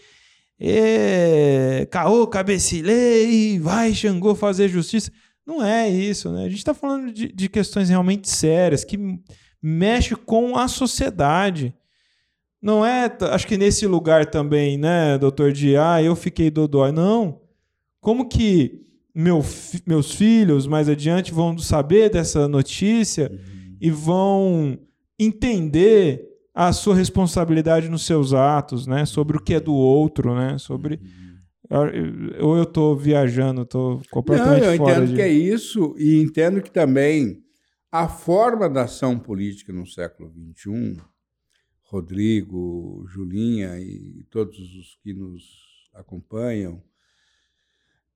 é, 0.59 1.87
caô, 1.91 2.27
cabecilei, 2.27 3.59
vai 3.59 3.95
Xangô 3.95 4.35
fazer 4.35 4.69
justiça. 4.69 5.11
Não 5.47 5.65
é 5.65 5.89
isso, 5.89 6.31
né? 6.31 6.45
A 6.45 6.49
gente 6.49 6.59
está 6.59 6.75
falando 6.75 7.11
de, 7.11 7.33
de, 7.33 7.49
questões 7.49 7.89
realmente 7.89 8.29
sérias 8.29 8.85
que 8.85 8.99
mexe 9.63 10.15
com 10.15 10.57
a 10.57 10.69
sociedade. 10.69 11.75
Não 12.63 12.85
é, 12.85 13.11
acho 13.31 13.47
que 13.47 13.57
nesse 13.57 13.87
lugar 13.87 14.27
também, 14.27 14.77
né, 14.77 15.17
doutor 15.17 15.53
de, 15.53 15.77
ah, 15.77 16.03
eu 16.03 16.15
fiquei 16.15 16.51
dodói. 16.51 16.93
Não. 16.93 17.41
Como 18.01 18.29
que 18.29 18.81
meu, 19.15 19.45
meus 19.87 20.13
filhos 20.13 20.67
mais 20.67 20.89
adiante 20.89 21.33
vão 21.33 21.57
saber 21.59 22.11
dessa 22.11 22.49
notícia 22.49 23.31
uhum. 23.31 23.77
e 23.81 23.91
vão 23.91 24.79
entender 25.19 26.27
a 26.55 26.73
sua 26.73 26.95
responsabilidade 26.95 27.89
nos 27.89 28.05
seus 28.05 28.33
atos, 28.33 28.87
né? 28.87 29.05
Sobre 29.05 29.37
o 29.37 29.43
que 29.43 29.55
é 29.55 29.61
do 29.61 29.75
outro, 29.75 30.35
né? 30.35 30.59
Sobre 30.59 31.01
uhum. 31.71 32.31
ou 32.41 32.57
eu 32.57 32.65
estou 32.65 32.97
viajando, 32.97 33.63
estou 33.63 34.01
completamente 34.11 34.63
Não, 34.63 34.73
eu 34.73 34.77
fora 34.77 34.93
entendo 34.93 35.09
de... 35.09 35.15
que 35.15 35.23
é 35.23 35.29
isso 35.29 35.95
e 35.99 36.21
entendo 36.21 36.63
que 36.63 36.71
também 36.71 37.43
a 37.91 38.09
forma 38.09 38.69
da 38.69 38.83
ação 38.83 39.19
política 39.19 39.73
no 39.73 39.87
século 39.87 40.31
XXI, 40.31 40.97
Rodrigo, 41.91 43.05
Julinha 43.09 43.81
e 43.81 44.25
todos 44.31 44.57
os 44.77 44.97
que 45.03 45.13
nos 45.13 45.91
acompanham, 45.93 46.81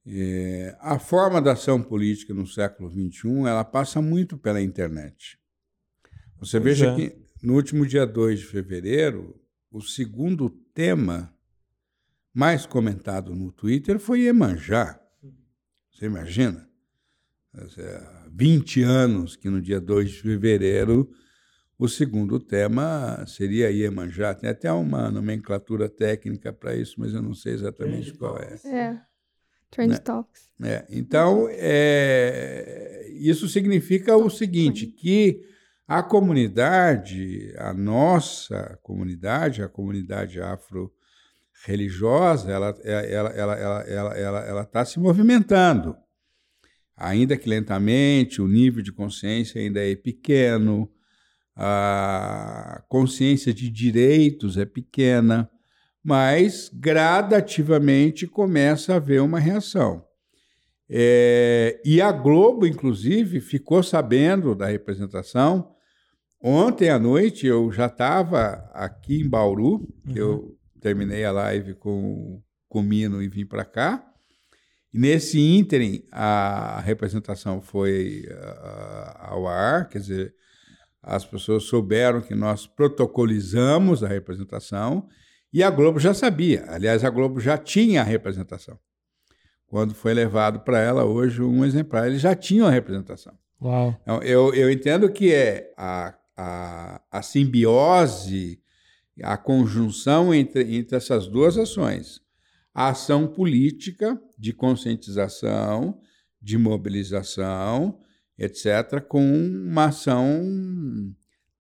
é, 0.07 0.77
a 0.81 0.97
forma 0.97 1.43
da 1.43 1.53
ação 1.53 1.83
política 1.83 2.33
no 2.33 2.47
século 2.47 2.89
XXI 2.89 3.49
ela 3.49 3.65
passa 3.65 4.01
muito 4.01 4.39
pela 4.39 4.63
internet. 4.63 5.41
Você 6.39 6.61
pois 6.61 6.79
veja 6.79 6.93
é. 6.93 6.95
que 6.95 7.17
no 7.43 7.55
último 7.55 7.85
dia 7.85 8.07
2 8.07 8.41
de 8.41 8.47
fevereiro, 8.47 9.41
o 9.73 9.81
segundo 9.81 10.49
tema 10.73 11.35
mais 12.33 12.67
comentado 12.67 13.35
no 13.35 13.51
Twitter 13.51 13.99
foi 13.99 14.21
Iemanjá. 14.21 15.01
Você 15.91 16.07
imagina? 16.07 16.69
20 18.31 18.83
anos 18.83 19.35
que 19.35 19.49
no 19.49 19.61
dia 19.61 19.81
2 19.81 20.11
de 20.11 20.23
fevereiro 20.23 21.11
o 21.79 21.89
segundo 21.89 22.39
tema 22.39 23.25
seria 23.27 23.71
Iemanjá. 23.71 24.35
Tem 24.35 24.51
até 24.51 24.73
uma 24.73 25.11
nomenclatura 25.11 25.89
técnica 25.89 26.53
para 26.53 26.75
isso, 26.75 26.97
mas 26.99 27.13
eu 27.13 27.23
não 27.23 27.35
sei 27.35 27.55
exatamente 27.55 28.15
qual 28.15 28.39
é. 28.39 28.55
É. 28.65 29.01
Trend 29.71 29.91
né? 29.91 29.99
Talks. 29.99 30.51
É. 30.63 30.85
Então, 30.89 31.49
é, 31.51 33.09
isso 33.13 33.49
significa 33.49 34.17
o 34.17 34.31
seguinte, 34.31 34.87
que 34.87 35.43
a 35.87 36.03
comunidade, 36.03 37.53
a 37.59 37.75
nossa 37.75 38.79
comunidade, 38.83 39.63
a 39.63 39.69
comunidade 39.69 40.41
afro-religiosa, 40.41 42.51
ela 42.51 42.71
está 42.71 42.89
ela, 42.89 43.29
ela, 43.31 43.55
ela, 43.55 43.83
ela, 43.83 44.17
ela, 44.17 44.39
ela 44.47 44.65
tá 44.65 44.83
se 44.85 45.01
movimentando. 45.01 45.97
Ainda 46.97 47.37
que 47.37 47.49
lentamente, 47.49 48.41
o 48.41 48.47
nível 48.47 48.81
de 48.81 48.93
consciência 48.93 49.61
ainda 49.61 49.85
é 49.85 49.97
pequeno, 49.97 50.89
a 51.57 52.83
consciência 52.89 53.55
de 53.55 53.71
direitos 53.71 54.57
é 54.57 54.65
pequena, 54.65 55.49
mas 56.03 56.71
gradativamente 56.73 58.27
começa 58.27 58.93
a 58.93 58.97
haver 58.97 59.23
uma 59.23 59.39
reação. 59.39 60.05
É, 60.89 61.81
e 61.85 62.01
a 62.01 62.13
Globo, 62.13 62.67
inclusive, 62.67 63.41
ficou 63.41 63.83
sabendo 63.83 64.55
da 64.55 64.67
representação. 64.67 65.73
Ontem 66.41 66.91
à 66.91 66.99
noite 66.99 67.47
eu 67.47 67.73
já 67.73 67.87
estava 67.87 68.71
aqui 68.75 69.23
em 69.23 69.29
Bauru, 69.29 69.77
uhum. 70.07 70.15
eu 70.15 70.59
terminei 70.81 71.25
a 71.25 71.33
live 71.33 71.75
com, 71.75 72.43
com 72.69 72.81
o 72.81 72.83
Mino 72.83 73.23
e 73.23 73.29
vim 73.29 73.47
para 73.47 73.65
cá. 73.65 74.05
E 74.93 74.99
nesse 74.99 75.41
ínterim, 75.41 76.05
a 76.13 76.81
representação 76.81 77.63
foi 77.63 78.25
uh, 78.29 79.17
ao 79.19 79.49
ar, 79.49 79.89
quer 79.89 79.99
dizer, 79.99 80.35
as 81.07 81.25
pessoas 81.25 81.65
souberam 81.65 82.21
que 82.21 82.35
nós 82.35 82.67
protocolizamos 82.67 84.03
a 84.03 84.09
representação 84.09 85.09
e 85.53 85.63
a 85.63 85.71
Globo 85.71 86.01
já 86.01 86.13
sabia. 86.13 86.65
Aliás, 86.69 87.05
a 87.05 87.11
Globo 87.11 87.39
já 87.39 87.57
tinha 87.57 88.01
a 88.01 88.05
representação. 88.05 88.79
Quando 89.67 89.95
foi 89.95 90.15
levado 90.15 90.61
para 90.61 90.81
ela 90.81 91.05
hoje 91.05 91.43
um 91.43 91.65
exemplar, 91.65 92.07
eles 92.07 92.21
já 92.21 92.35
tinham 92.35 92.67
a 92.67 92.71
representação. 92.71 93.35
Uau. 93.63 93.99
Então, 94.03 94.23
eu, 94.23 94.53
eu 94.55 94.71
entendo 94.71 95.11
que 95.11 95.33
é 95.33 95.73
a, 95.77 96.15
a, 96.37 97.01
a 97.11 97.23
simbiose, 97.23 98.61
a 99.23 99.37
conjunção 99.37 100.35
entre, 100.35 100.77
entre 100.77 100.97
essas 100.97 101.27
duas 101.27 101.57
ações. 101.57 102.21
A 102.75 102.89
ação 102.89 103.27
política 103.27 104.21
de 104.37 104.53
conscientização, 104.53 106.01
de 106.43 106.59
mobilização, 106.59 107.99
etc., 108.39 109.01
com 109.07 109.25
uma 109.25 109.87
ação 109.87 110.43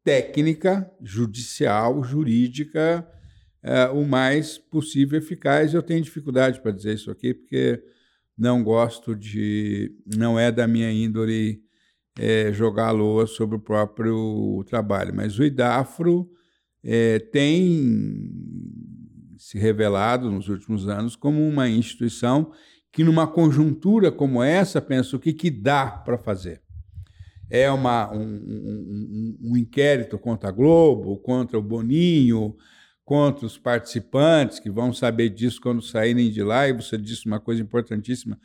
técnica, 0.02 0.90
judicial, 1.02 2.02
jurídica, 2.04 3.08
é, 3.62 3.86
o 3.86 4.04
mais 4.04 4.58
possível 4.58 5.18
eficaz. 5.18 5.72
Eu 5.72 5.82
tenho 5.82 6.02
dificuldade 6.02 6.60
para 6.60 6.70
dizer 6.70 6.94
isso 6.94 7.10
aqui, 7.10 7.32
porque 7.32 7.82
não 8.36 8.62
gosto 8.62 9.16
de. 9.16 9.96
não 10.16 10.38
é 10.38 10.52
da 10.52 10.66
minha 10.66 10.92
índole 10.92 11.62
é, 12.18 12.52
jogar 12.52 12.88
a 12.88 12.92
loa 12.92 13.26
sobre 13.26 13.56
o 13.56 13.60
próprio 13.60 14.62
trabalho. 14.68 15.14
Mas 15.14 15.38
o 15.38 15.44
IDAFRO 15.44 16.30
é, 16.82 17.18
tem 17.18 18.30
se 19.38 19.58
revelado 19.58 20.30
nos 20.30 20.48
últimos 20.48 20.88
anos 20.88 21.16
como 21.16 21.46
uma 21.46 21.68
instituição 21.68 22.52
que, 22.92 23.02
numa 23.02 23.26
conjuntura 23.26 24.12
como 24.12 24.42
essa, 24.42 24.80
pensa 24.80 25.16
o 25.16 25.18
que, 25.20 25.32
que 25.32 25.50
dá 25.50 25.86
para 25.86 26.16
fazer. 26.16 26.63
É 27.56 27.70
uma, 27.70 28.12
um, 28.12 28.20
um, 28.20 29.38
um 29.42 29.56
inquérito 29.56 30.18
contra 30.18 30.48
a 30.48 30.52
Globo, 30.52 31.16
contra 31.18 31.56
o 31.56 31.62
Boninho, 31.62 32.56
contra 33.04 33.46
os 33.46 33.56
participantes, 33.56 34.58
que 34.58 34.68
vão 34.68 34.92
saber 34.92 35.28
disso 35.28 35.60
quando 35.60 35.80
saírem 35.80 36.32
de 36.32 36.42
lá, 36.42 36.68
e 36.68 36.72
você 36.72 36.98
disse 36.98 37.26
uma 37.26 37.38
coisa 37.38 37.62
importantíssima: 37.62 38.40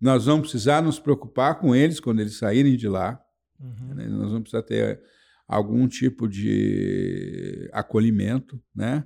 nós 0.00 0.24
vamos 0.24 0.50
precisar 0.50 0.82
nos 0.82 0.98
preocupar 0.98 1.58
com 1.58 1.76
eles 1.76 2.00
quando 2.00 2.20
eles 2.20 2.38
saírem 2.38 2.74
de 2.74 2.88
lá, 2.88 3.20
uhum. 3.60 3.94
né? 3.94 4.06
nós 4.06 4.30
vamos 4.30 4.48
precisar 4.48 4.62
ter 4.62 4.98
algum 5.46 5.86
tipo 5.86 6.26
de 6.26 7.68
acolhimento, 7.70 8.58
né? 8.74 9.04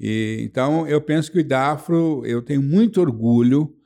E, 0.00 0.38
então, 0.40 0.86
eu 0.86 1.02
penso 1.02 1.30
que 1.30 1.36
o 1.36 1.40
IDAFRO, 1.40 2.24
eu 2.24 2.40
tenho 2.40 2.62
muito 2.62 2.98
orgulho 3.00 3.76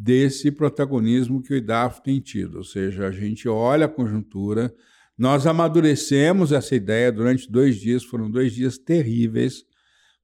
desse 0.00 0.52
protagonismo 0.52 1.42
que 1.42 1.52
o 1.52 1.56
IDAFRO 1.56 2.04
tem 2.04 2.20
tido, 2.20 2.58
ou 2.58 2.64
seja, 2.64 3.08
a 3.08 3.10
gente 3.10 3.48
olha 3.48 3.86
a 3.86 3.88
conjuntura, 3.88 4.72
nós 5.18 5.44
amadurecemos 5.44 6.52
essa 6.52 6.76
ideia 6.76 7.10
durante 7.10 7.50
dois 7.50 7.76
dias, 7.76 8.04
foram 8.04 8.30
dois 8.30 8.52
dias 8.52 8.78
terríveis, 8.78 9.64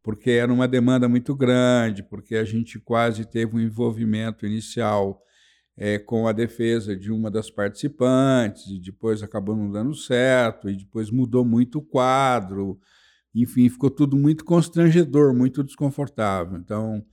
porque 0.00 0.30
era 0.30 0.52
uma 0.52 0.68
demanda 0.68 1.08
muito 1.08 1.34
grande, 1.34 2.04
porque 2.04 2.36
a 2.36 2.44
gente 2.44 2.78
quase 2.78 3.24
teve 3.24 3.56
um 3.56 3.60
envolvimento 3.60 4.46
inicial 4.46 5.20
é, 5.76 5.98
com 5.98 6.28
a 6.28 6.32
defesa 6.32 6.94
de 6.96 7.10
uma 7.10 7.28
das 7.28 7.50
participantes, 7.50 8.68
e 8.68 8.78
depois 8.78 9.24
acabou 9.24 9.56
não 9.56 9.72
dando 9.72 9.92
certo, 9.92 10.70
e 10.70 10.76
depois 10.76 11.10
mudou 11.10 11.44
muito 11.44 11.78
o 11.78 11.82
quadro, 11.82 12.78
enfim, 13.34 13.68
ficou 13.68 13.90
tudo 13.90 14.16
muito 14.16 14.44
constrangedor, 14.44 15.34
muito 15.34 15.64
desconfortável. 15.64 16.56
Então, 16.58 17.04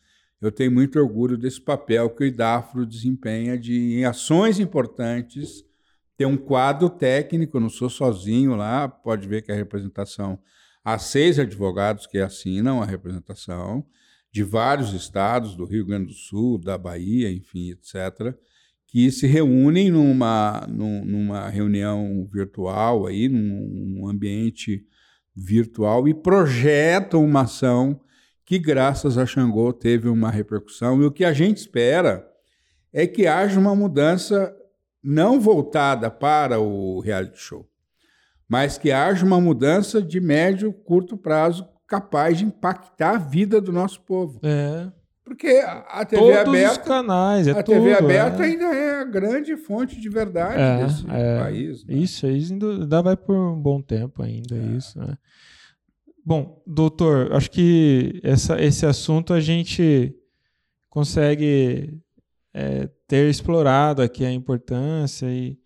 eu 0.42 0.52
tenho 0.52 0.72
muito 0.72 1.00
orgulho 1.00 1.38
desse 1.38 1.62
papel 1.62 2.10
que 2.10 2.24
o 2.24 2.28
IDAFRO 2.28 2.86
desempenha 2.86 3.58
de, 3.58 4.00
em 4.00 4.06
ações 4.06 4.60
importantes, 4.60 5.64
ter 6.18 6.26
um 6.26 6.38
quadro 6.38 6.90
técnico, 6.90 7.60
não 7.60 7.70
sou 7.70 7.90
sozinho 7.90 8.56
lá, 8.56 8.88
pode 8.88 9.28
ver 9.28 9.44
que 9.44 9.52
a 9.52 9.56
representação 9.56 10.40
Há 10.84 10.98
seis 10.98 11.38
advogados 11.38 12.08
que 12.08 12.18
assinam 12.18 12.82
a 12.82 12.86
representação 12.86 13.86
de 14.32 14.42
vários 14.42 14.94
estados, 14.94 15.56
do 15.56 15.64
Rio 15.64 15.86
Grande 15.86 16.08
do 16.08 16.14
Sul, 16.14 16.58
da 16.58 16.76
Bahia, 16.76 17.32
enfim, 17.32 17.70
etc., 17.70 18.36
que 18.88 19.12
se 19.12 19.28
reúnem 19.28 19.92
numa, 19.92 20.68
numa 20.68 21.48
reunião 21.50 22.28
virtual, 22.32 23.06
aí, 23.06 23.30
num 23.30 24.08
ambiente 24.08 24.84
virtual 25.36 26.08
e 26.08 26.14
projetam 26.14 27.24
uma 27.24 27.42
ação 27.42 28.02
que, 28.52 28.60
graças 28.60 29.18
a 29.18 29.26
Xangô, 29.26 29.72
teve 29.72 30.10
uma 30.10 30.30
repercussão. 30.30 31.02
E 31.02 31.06
o 31.06 31.12
que 31.12 31.24
a 31.24 31.32
gente 31.32 31.60
espera 31.60 32.28
é 32.92 33.08
que 33.08 33.26
haja 33.26 33.58
uma 33.58 33.74
mudança 33.74 34.54
não 35.02 35.40
voltada 35.40 36.12
para 36.12 36.60
o 36.60 37.00
reality 37.00 37.40
show, 37.40 37.66
mas 38.50 38.78
que 38.78 38.92
haja 38.92 39.26
uma 39.26 39.40
mudança 39.40 40.02
de 40.02 40.20
médio, 40.20 40.74
curto 40.74 41.16
prazo 41.16 41.66
capaz 41.88 42.40
de 42.40 42.44
impactar 42.44 43.16
a 43.16 43.18
vida 43.18 43.62
do 43.62 43.72
nosso 43.72 44.02
povo. 44.02 44.42
É. 44.44 44.92
Porque 45.24 45.64
a 45.88 46.04
TV 46.04 46.22
Todos 46.22 46.38
aberta. 46.40 46.72
os 46.72 46.78
canais, 46.80 47.48
é 47.48 47.52
a 47.52 47.64
tudo, 47.64 47.76
TV 47.76 47.94
aberta 47.94 48.44
é. 48.44 48.48
ainda 48.48 48.66
é 48.66 49.00
a 49.00 49.06
grande 49.06 49.56
fonte 49.56 49.98
de 49.98 50.10
verdade 50.10 50.60
É, 50.62 50.84
desse 50.84 51.06
é. 51.10 51.40
país. 51.40 51.86
né? 51.86 51.94
Isso, 51.94 52.28
isso 52.28 52.54
ainda 52.54 52.70
ainda 52.70 53.02
vai 53.02 53.16
por 53.16 53.34
um 53.34 53.58
bom 53.58 53.82
tempo 53.82 54.22
ainda, 54.22 54.58
isso. 54.58 55.00
né? 55.00 55.18
Bom, 56.24 56.62
doutor, 56.68 57.34
acho 57.34 57.50
que 57.50 58.20
essa, 58.24 58.62
esse 58.62 58.86
assunto 58.86 59.34
a 59.34 59.40
gente 59.40 60.16
consegue 60.90 62.00
é, 62.54 62.90
ter 63.08 63.30
explorado 63.30 64.02
aqui 64.02 64.24
a 64.24 64.32
importância 64.32 65.26
e 65.28 65.58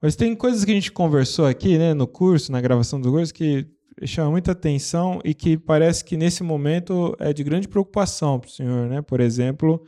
mas 0.00 0.14
tem 0.14 0.34
coisas 0.34 0.64
que 0.64 0.70
a 0.70 0.74
gente 0.74 0.92
conversou 0.92 1.44
aqui, 1.44 1.76
né, 1.76 1.92
no 1.92 2.06
curso, 2.06 2.52
na 2.52 2.60
gravação 2.60 3.00
do 3.00 3.10
curso, 3.10 3.34
que 3.34 3.66
chama 4.06 4.30
muita 4.30 4.52
atenção 4.52 5.20
e 5.24 5.34
que 5.34 5.58
parece 5.58 6.04
que 6.04 6.16
nesse 6.16 6.44
momento 6.44 7.16
é 7.18 7.32
de 7.32 7.42
grande 7.42 7.66
preocupação 7.66 8.38
para 8.38 8.48
o 8.48 8.50
senhor, 8.50 8.88
né? 8.88 9.02
Por 9.02 9.18
exemplo, 9.18 9.84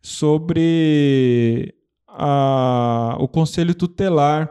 sobre 0.00 1.74
a, 2.08 3.16
o 3.20 3.28
conselho 3.28 3.74
tutelar. 3.74 4.50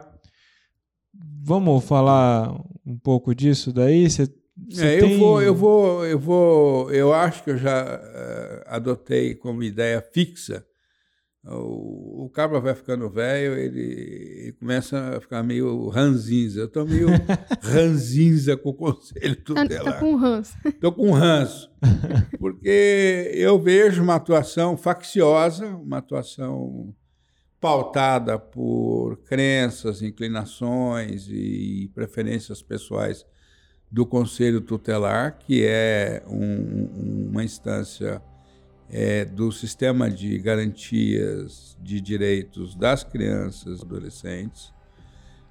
Vamos 1.42 1.84
falar 1.84 2.54
um 2.86 2.96
pouco 2.96 3.34
disso 3.34 3.72
daí? 3.72 4.08
Você, 4.08 4.32
É, 4.78 5.00
tem- 5.00 5.12
eu 5.12 5.18
vou, 5.18 5.42
eu 5.42 5.54
vou, 5.54 6.06
eu 6.06 6.18
vou, 6.18 6.90
eu 6.92 7.12
acho 7.12 7.42
que 7.42 7.50
eu 7.50 7.56
já 7.56 8.00
eh, 8.02 8.64
adotei 8.66 9.34
como 9.34 9.62
ideia 9.62 10.00
fixa. 10.00 10.64
O, 11.46 12.24
o 12.24 12.30
cabra 12.30 12.58
vai 12.58 12.74
ficando 12.74 13.10
velho, 13.10 13.52
ele, 13.54 13.80
ele 13.82 14.52
começa 14.52 15.16
a 15.16 15.20
ficar 15.20 15.42
meio 15.42 15.88
ranzinza. 15.88 16.60
Eu 16.60 16.66
estou 16.66 16.86
meio 16.86 17.08
ranzinza 17.62 18.56
com 18.56 18.70
o 18.70 18.74
conselho 18.74 19.36
Tá, 19.36 19.42
tutelar. 19.62 19.84
tá 19.84 20.00
com 20.00 20.14
ranço. 20.16 20.54
Estou 20.64 20.92
com 20.92 21.10
ranço, 21.10 21.70
porque 22.38 23.30
eu 23.34 23.58
vejo 23.60 24.02
uma 24.02 24.14
atuação 24.14 24.76
facciosa, 24.76 25.66
uma 25.66 25.98
atuação 25.98 26.94
pautada 27.60 28.38
por 28.38 29.16
crenças, 29.24 30.00
inclinações 30.00 31.26
e 31.28 31.90
preferências 31.94 32.62
pessoais 32.62 33.24
do 33.94 34.04
Conselho 34.04 34.60
Tutelar, 34.60 35.38
que 35.38 35.64
é 35.64 36.20
um- 36.26 37.28
uma 37.30 37.44
instância 37.44 38.20
é, 38.90 39.24
do 39.24 39.50
sistema 39.52 40.10
de 40.10 40.36
garantias 40.38 41.76
de 41.80 42.00
direitos 42.00 42.74
das 42.74 43.02
crianças 43.04 43.80
e 43.80 43.82
adolescentes. 43.84 44.72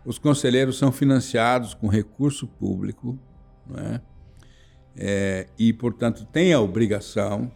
Os 0.05 0.17
conselheiros 0.19 0.77
são 0.77 0.91
financiados 0.91 1.73
com 1.73 1.87
recurso 1.87 2.45
público, 2.45 3.17
não 3.65 3.79
é? 3.79 4.01
É, 4.95 5.47
e, 5.57 5.71
portanto, 5.73 6.25
têm 6.25 6.53
a 6.53 6.59
obrigação 6.59 7.49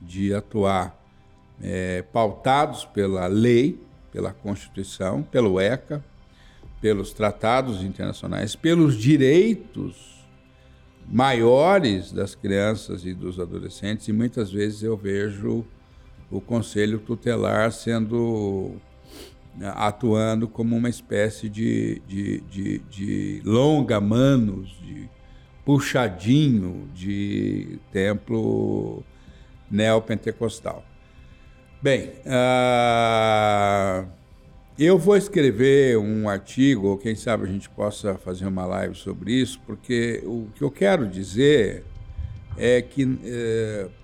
de 0.00 0.32
atuar 0.34 0.98
é, 1.62 2.02
pautados 2.02 2.84
pela 2.86 3.26
lei, 3.26 3.78
pela 4.10 4.32
Constituição, 4.32 5.22
pelo 5.22 5.60
ECA, 5.60 6.02
pelos 6.80 7.12
tratados 7.12 7.82
internacionais, 7.84 8.56
pelos 8.56 8.96
direitos 8.98 10.11
maiores 11.08 12.12
das 12.12 12.34
crianças 12.34 13.04
e 13.04 13.12
dos 13.14 13.38
adolescentes, 13.38 14.08
e 14.08 14.12
muitas 14.12 14.50
vezes 14.50 14.82
eu 14.82 14.96
vejo 14.96 15.64
o 16.30 16.40
Conselho 16.40 16.98
Tutelar 16.98 17.70
sendo 17.72 18.80
né, 19.56 19.72
atuando 19.76 20.48
como 20.48 20.76
uma 20.76 20.88
espécie 20.88 21.48
de, 21.48 22.00
de, 22.08 22.40
de, 22.50 22.78
de 22.90 23.42
longa-manos, 23.44 24.68
de 24.82 25.08
puxadinho 25.64 26.88
de 26.94 27.78
templo 27.92 29.04
neopentecostal. 29.70 30.84
Bem, 31.82 32.12
ah, 32.26 34.04
eu 34.84 34.98
vou 34.98 35.16
escrever 35.16 35.98
um 35.98 36.28
artigo, 36.28 36.88
ou 36.88 36.96
quem 36.96 37.14
sabe 37.14 37.44
a 37.44 37.46
gente 37.46 37.68
possa 37.68 38.14
fazer 38.14 38.46
uma 38.46 38.64
live 38.64 38.94
sobre 38.94 39.32
isso, 39.32 39.60
porque 39.66 40.22
o 40.24 40.46
que 40.54 40.62
eu 40.62 40.70
quero 40.70 41.06
dizer 41.06 41.84
é 42.56 42.82
que 42.82 43.06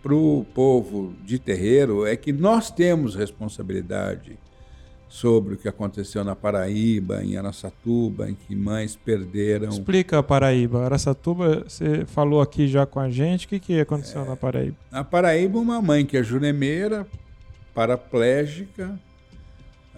para 0.03 0.14
o 0.14 0.45
povo 0.55 1.14
de 1.25 1.38
terreiro 1.38 2.07
é 2.07 2.17
que 2.17 2.33
nós 2.33 2.71
temos 2.71 3.14
responsabilidade 3.14 4.38
sobre 5.09 5.55
o 5.55 5.57
que 5.57 5.67
aconteceu 5.67 6.23
na 6.23 6.37
Paraíba, 6.37 7.25
em 7.25 7.37
Araçatuba, 7.37 8.29
em 8.29 8.35
que 8.35 8.55
mães 8.55 8.95
perderam. 8.95 9.71
Explica 9.71 10.19
a 10.19 10.23
Paraíba. 10.23 10.85
Araçatuba, 10.85 11.64
você 11.67 12.05
falou 12.05 12.43
aqui 12.43 12.69
já 12.69 12.85
com 12.85 13.01
a 13.01 13.09
gente. 13.09 13.47
O 13.47 13.49
que, 13.49 13.59
que 13.59 13.81
aconteceu 13.81 14.25
na 14.25 14.37
Paraíba? 14.37 14.77
Na 14.93 15.03
Paraíba, 15.03 15.59
uma 15.59 15.81
mãe 15.81 16.05
que 16.05 16.17
é 16.17 16.23
juremeira, 16.23 17.07
paraplégica, 17.75 19.01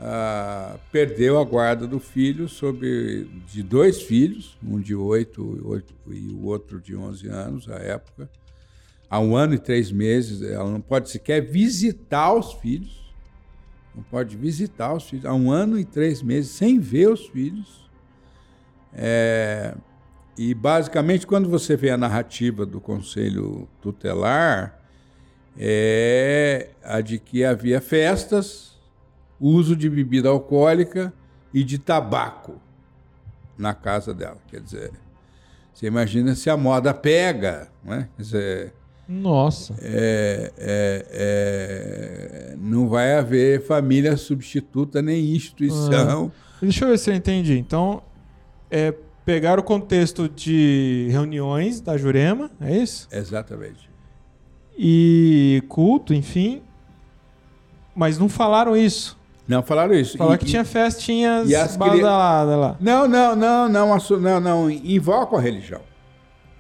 ah, 0.03 0.79
perdeu 0.91 1.39
a 1.39 1.45
guarda 1.45 1.87
do 1.87 2.01
filho 2.01 2.49
sobre 2.49 3.29
de 3.47 3.63
dois 3.63 4.01
filhos, 4.01 4.57
um 4.67 4.81
de 4.81 4.95
8, 4.95 5.85
e 6.11 6.29
o 6.33 6.47
outro 6.47 6.81
de 6.81 6.97
11 6.97 7.29
anos 7.29 7.69
à 7.69 7.77
época. 7.77 8.31
Há 9.11 9.21
um 9.21 9.37
ano 9.37 9.55
e 9.55 9.59
três 9.59 9.93
meses, 9.93 10.41
ela 10.41 10.71
não 10.71 10.81
pode 10.81 11.11
sequer 11.11 11.43
visitar 11.43 12.33
os 12.33 12.55
filhos. 12.55 13.13
Não 13.95 14.03
pode 14.05 14.37
visitar 14.37 14.95
os 14.95 15.05
filhos. 15.05 15.27
Há 15.27 15.35
um 15.35 15.51
ano 15.51 15.79
e 15.79 15.85
três 15.85 16.23
meses 16.23 16.53
sem 16.53 16.79
ver 16.79 17.11
os 17.11 17.27
filhos. 17.27 17.91
É, 18.95 19.75
e 20.39 20.55
basicamente, 20.55 21.27
quando 21.27 21.49
você 21.49 21.77
vê 21.77 21.91
a 21.91 21.99
narrativa 21.99 22.65
do 22.65 22.81
Conselho 22.81 23.69
Tutelar, 23.83 24.81
é 25.59 26.71
a 26.83 27.03
de 27.03 27.19
que 27.19 27.45
havia 27.45 27.81
festas, 27.81 28.70
uso 29.41 29.75
de 29.75 29.89
bebida 29.89 30.29
alcoólica 30.29 31.13
e 31.53 31.65
de 31.65 31.79
tabaco 31.79 32.61
na 33.57 33.75
casa 33.75 34.13
dela. 34.13 34.39
Quer 34.49 34.61
dizer, 34.61 34.93
você 35.73 35.87
imagina 35.87 36.35
se 36.35 36.51
a 36.51 36.57
moda 36.57 36.93
pega, 36.93 37.69
né? 37.83 38.09
Quer 38.17 38.23
dizer, 38.23 38.75
Nossa. 39.09 39.75
é, 39.81 40.53
é, 40.59 41.07
é, 42.53 42.57
não 42.59 42.89
vai 42.89 43.15
haver 43.15 43.65
família 43.65 44.17
substituta 44.17 45.01
nem 45.01 45.35
instituição. 45.35 46.31
Deixa 46.61 46.85
eu 46.85 46.91
ver 46.91 46.99
se 46.99 47.11
eu 47.11 47.15
entendi. 47.15 47.57
Então, 47.57 48.03
é 48.71 48.95
pegar 49.25 49.59
o 49.59 49.63
contexto 49.63 50.29
de 50.29 51.09
reuniões 51.11 51.81
da 51.81 51.97
Jurema, 51.97 52.51
é 52.61 52.77
isso? 52.77 53.09
Exatamente. 53.13 53.89
E 54.77 55.63
culto, 55.69 56.15
enfim. 56.15 56.63
Mas 57.95 58.19
não 58.19 58.29
falaram 58.29 58.77
isso. 58.77 59.20
Não 59.51 59.65
falaram 59.65 59.93
isso. 59.95 60.17
Falaram 60.17 60.39
que 60.39 60.45
e- 60.45 60.49
tinha 60.49 60.65
festinhas 60.65 61.51
e 61.51 61.57
as 61.57 61.77
badaladas 61.77 62.57
lá. 62.57 62.77
Não, 62.79 63.09
não, 63.09 63.35
não, 63.35 63.69
não, 63.69 63.99
não, 63.99 64.41
não, 64.41 64.71
invocam 64.71 65.37
a 65.37 65.43
religião. 65.43 65.81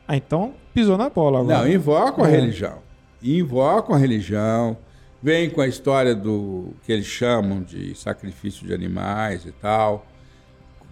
Ah, 0.09 0.17
então 0.17 0.55
pisou 0.75 0.99
na 0.99 1.09
bola 1.09 1.39
agora. 1.41 1.59
Não, 1.61 1.69
invocam 1.69 2.25
a 2.25 2.29
É. 2.29 2.33
religião. 2.33 2.79
Invocam 3.23 3.95
a 3.95 3.99
religião, 3.99 4.77
vem 5.23 5.49
com 5.49 5.61
a 5.61 5.69
história 5.69 6.17
do 6.17 6.75
que 6.83 6.91
eles 6.91 7.07
chamam 7.07 7.63
de 7.63 7.95
sacrifício 7.95 8.67
de 8.67 8.75
animais 8.75 9.47
e 9.47 9.53
tal, 9.53 10.05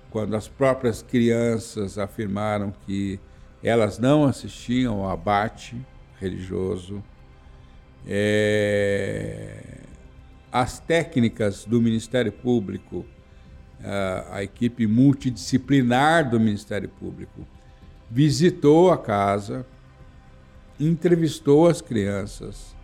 quando 0.09 0.37
as 0.37 0.47
próprias 0.47 1.03
crianças 1.03 1.99
afirmaram 1.99 2.73
que 2.87 3.19
elas 3.61 3.99
não 3.99 4.25
assistiam 4.25 5.03
ao 5.05 5.11
abate 5.11 5.77
religioso. 6.21 7.03
É, 8.07 9.78
As 10.51 10.79
técnicas 10.79 11.65
do 11.65 11.81
Ministério 11.81 12.33
Público, 12.33 13.05
a- 13.83 14.37
a 14.37 14.43
equipe 14.43 14.87
multidisciplinar 14.87 16.29
do 16.31 16.41
Ministério 16.41 16.89
Público, 16.89 17.47
visitou 18.11 18.91
a 18.91 18.97
casa, 18.99 19.67
entrevistou 20.81 21.69
as 21.69 21.81
crianças, 21.81 22.75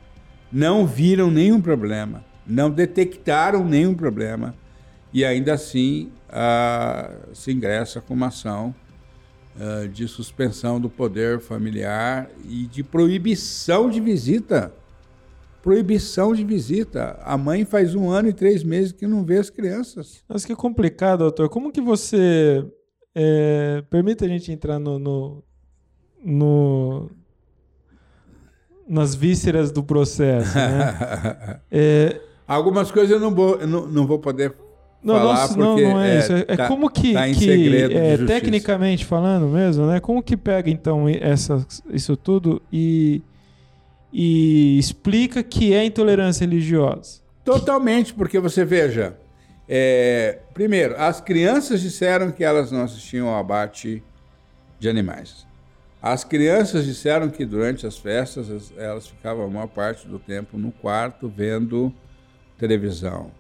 não 0.53 0.87
viram 0.87 1.31
nenhum 1.31 1.61
problema, 1.61 2.25
não 2.47 2.71
detectaram 2.71 3.65
nenhum 3.65 3.95
problema 3.95 4.55
e 5.13 5.25
ainda 5.25 5.55
assim 5.55 6.11
ah, 6.29 7.11
se 7.33 7.53
ingressa 7.53 8.01
com 8.01 8.13
uma 8.15 8.27
ação 8.27 8.75
ah, 9.59 9.87
de 9.87 10.07
suspensão 10.09 10.79
do 10.81 10.91
poder 10.91 11.41
familiar 11.41 12.29
e 12.45 12.67
de 12.67 12.83
proibição 12.83 13.89
de 13.89 14.01
visita. 14.01 14.75
Proibição 15.65 16.35
de 16.35 16.45
visita. 16.45 17.19
A 17.23 17.39
mãe 17.39 17.65
faz 17.65 17.95
um 17.95 18.11
ano 18.11 18.29
e 18.29 18.35
três 18.35 18.63
meses 18.63 18.93
que 18.93 19.07
não 19.07 19.25
vê 19.25 19.39
as 19.39 19.49
crianças. 19.49 20.23
Mas 20.29 20.45
que 20.45 20.55
complicado, 20.55 21.21
doutor. 21.21 21.49
Como 21.49 21.73
que 21.73 21.81
você. 21.81 22.63
É, 23.15 23.83
permita 23.89 24.27
a 24.27 24.29
gente 24.29 24.53
entrar 24.53 24.79
no, 24.79 24.99
no, 24.99 25.43
no 26.23 27.11
nas 28.87 29.15
vísceras 29.15 29.73
do 29.73 29.83
processo, 29.83 30.55
né? 30.55 31.61
é, 31.73 32.21
Algumas 32.47 32.91
coisas 32.91 33.11
eu 33.11 33.19
não 33.19 33.35
vou, 33.35 33.57
eu 33.57 33.67
não, 33.67 33.87
não 33.87 34.07
vou 34.07 34.19
poder 34.19 34.55
não, 35.03 35.15
falar 35.15 35.49
não, 35.49 35.49
porque 35.49 35.83
não, 35.83 35.93
não 35.95 36.01
é, 36.01 36.17
é, 36.17 36.19
isso. 36.19 36.33
É, 36.33 36.57
tá- 36.57 36.69
como 36.69 36.91
que, 36.91 37.15
tá 37.15 37.27
que 37.31 37.77
é, 37.77 38.19
tecnicamente 38.19 39.07
falando 39.07 39.47
mesmo, 39.47 39.87
né? 39.87 39.99
Como 39.99 40.23
que 40.23 40.37
pega 40.37 40.69
então 40.69 41.09
essa, 41.09 41.67
isso 41.91 42.19
tudo 42.19 42.61
e, 42.71 43.23
e 44.17 44.79
explica 44.79 45.43
que 45.43 45.75
é 45.75 45.85
intolerância 45.85 46.45
religiosa? 46.47 47.21
Totalmente, 47.45 48.15
porque 48.15 48.39
você 48.39 48.65
veja. 48.65 49.19
é, 49.69 50.39
primeiro, 50.53 50.95
as 50.97 51.21
crianças 51.21 51.81
disseram 51.81 52.31
que 52.31 52.45
elas 52.45 52.71
não 52.71 52.83
assistiam 52.85 53.29
ao 53.29 53.41
abate 53.41 54.03
de 54.79 54.89
animais. 54.89 55.47
As 56.03 56.23
crianças 56.23 56.85
disseram 56.85 57.31
que 57.31 57.45
durante 57.47 57.87
as 57.87 57.97
festas 57.97 58.51
as- 58.51 58.73
elas 58.77 59.07
ficavam 59.07 59.47
a 59.47 59.49
maior 59.49 59.67
parte 59.69 60.07
do 60.07 60.19
tempo 60.19 60.59
no 60.59 60.71
quarto 60.71 61.29
vendo 61.35 61.91
televisão. 62.59 63.31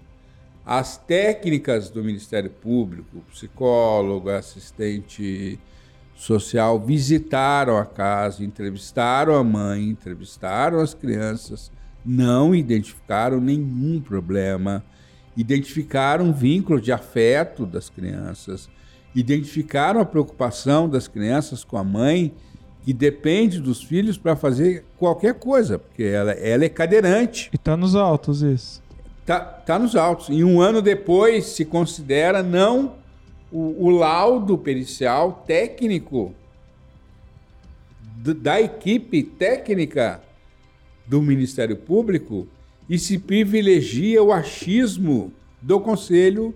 As 0.64 0.96
técnicas 0.96 1.90
do 1.90 2.02
Ministério 2.02 2.48
Público, 2.48 3.22
psicólogo, 3.30 4.30
assistente 4.30 5.60
social, 6.14 6.78
visitaram 6.78 7.76
a 7.76 7.84
casa, 7.84 8.44
entrevistaram 8.44 9.34
a 9.34 9.44
mãe, 9.44 9.88
entrevistaram 9.88 10.80
as 10.80 10.94
crianças, 10.94 11.70
não 12.04 12.54
identificaram 12.54 13.40
nenhum 13.40 14.00
problema, 14.00 14.84
identificaram 15.36 16.32
vínculo 16.32 16.80
de 16.80 16.92
afeto 16.92 17.66
das 17.66 17.90
crianças, 17.90 18.68
identificaram 19.14 20.00
a 20.00 20.04
preocupação 20.04 20.88
das 20.88 21.08
crianças 21.08 21.64
com 21.64 21.76
a 21.76 21.84
mãe, 21.84 22.32
que 22.84 22.92
depende 22.92 23.60
dos 23.60 23.82
filhos 23.82 24.18
para 24.18 24.36
fazer 24.36 24.84
qualquer 24.98 25.34
coisa, 25.34 25.78
porque 25.78 26.02
ela, 26.02 26.32
ela 26.32 26.64
é 26.64 26.68
cadeirante. 26.68 27.48
E 27.52 27.56
tá 27.56 27.76
nos 27.76 27.96
autos 27.96 28.42
isso. 28.42 28.82
Tá, 29.24 29.40
tá 29.40 29.78
nos 29.78 29.96
autos. 29.96 30.28
E 30.28 30.44
um 30.44 30.60
ano 30.60 30.82
depois 30.82 31.46
se 31.46 31.64
considera 31.64 32.42
não 32.42 32.96
o, 33.54 33.86
o 33.86 33.90
laudo 33.90 34.58
pericial 34.58 35.44
técnico 35.46 36.34
da 38.42 38.60
equipe 38.60 39.22
técnica 39.22 40.20
do 41.06 41.22
Ministério 41.22 41.76
Público 41.76 42.48
e 42.88 42.98
se 42.98 43.16
privilegia 43.16 44.20
o 44.20 44.32
achismo 44.32 45.32
do 45.62 45.78
Conselho 45.78 46.52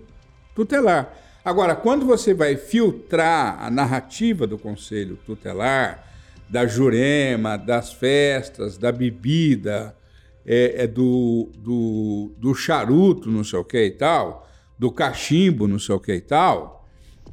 Tutelar. 0.53 1.15
Agora, 1.43 1.73
quando 1.73 2.05
você 2.05 2.33
vai 2.33 2.57
filtrar 2.57 3.63
a 3.63 3.71
narrativa 3.71 4.45
do 4.45 4.57
Conselho 4.57 5.17
Tutelar, 5.25 6.05
da 6.49 6.67
Jurema, 6.67 7.57
das 7.57 7.93
festas, 7.93 8.77
da 8.77 8.91
bebida, 8.91 9.95
é, 10.45 10.83
é 10.83 10.87
do, 10.87 11.49
do, 11.59 12.31
do 12.37 12.53
charuto, 12.53 13.31
não 13.31 13.43
sei 13.43 13.57
o 13.57 13.63
que 13.63 13.85
e 13.85 13.91
tal, 13.91 14.49
do 14.77 14.91
cachimbo, 14.91 15.65
não 15.65 15.79
sei 15.79 15.95
o 15.95 15.99
que 15.99 16.13
e 16.13 16.21
tal, 16.21 16.78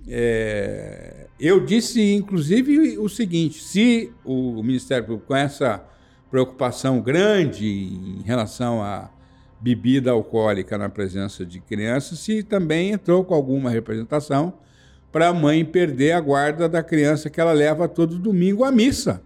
é, 0.09 1.27
eu 1.39 1.65
disse, 1.65 2.15
inclusive, 2.15 2.99
o 2.99 3.09
seguinte: 3.09 3.63
se 3.63 4.13
o 4.25 4.63
Ministério 4.63 5.05
Público, 5.05 5.27
com 5.27 5.37
essa 5.37 5.85
preocupação 6.31 7.01
grande 7.01 7.67
em 7.67 8.23
relação 8.25 8.83
à 8.83 9.11
bebida 9.61 10.11
alcoólica 10.11 10.77
na 10.77 10.89
presença 10.89 11.45
de 11.45 11.61
crianças, 11.61 12.19
se 12.19 12.43
também 12.43 12.93
entrou 12.93 13.25
com 13.25 13.35
alguma 13.35 13.71
representação 13.71 14.55
para 15.11 15.29
a 15.29 15.35
mãe 15.35 15.65
perder 15.65 16.13
a 16.13 16.21
guarda 16.21 16.69
da 16.69 16.83
criança 16.83 17.31
que 17.31 17.41
ela 17.41 17.53
leva 17.53 17.89
todo 17.89 18.19
domingo 18.19 18.65
à 18.65 18.71
missa, 18.71 19.23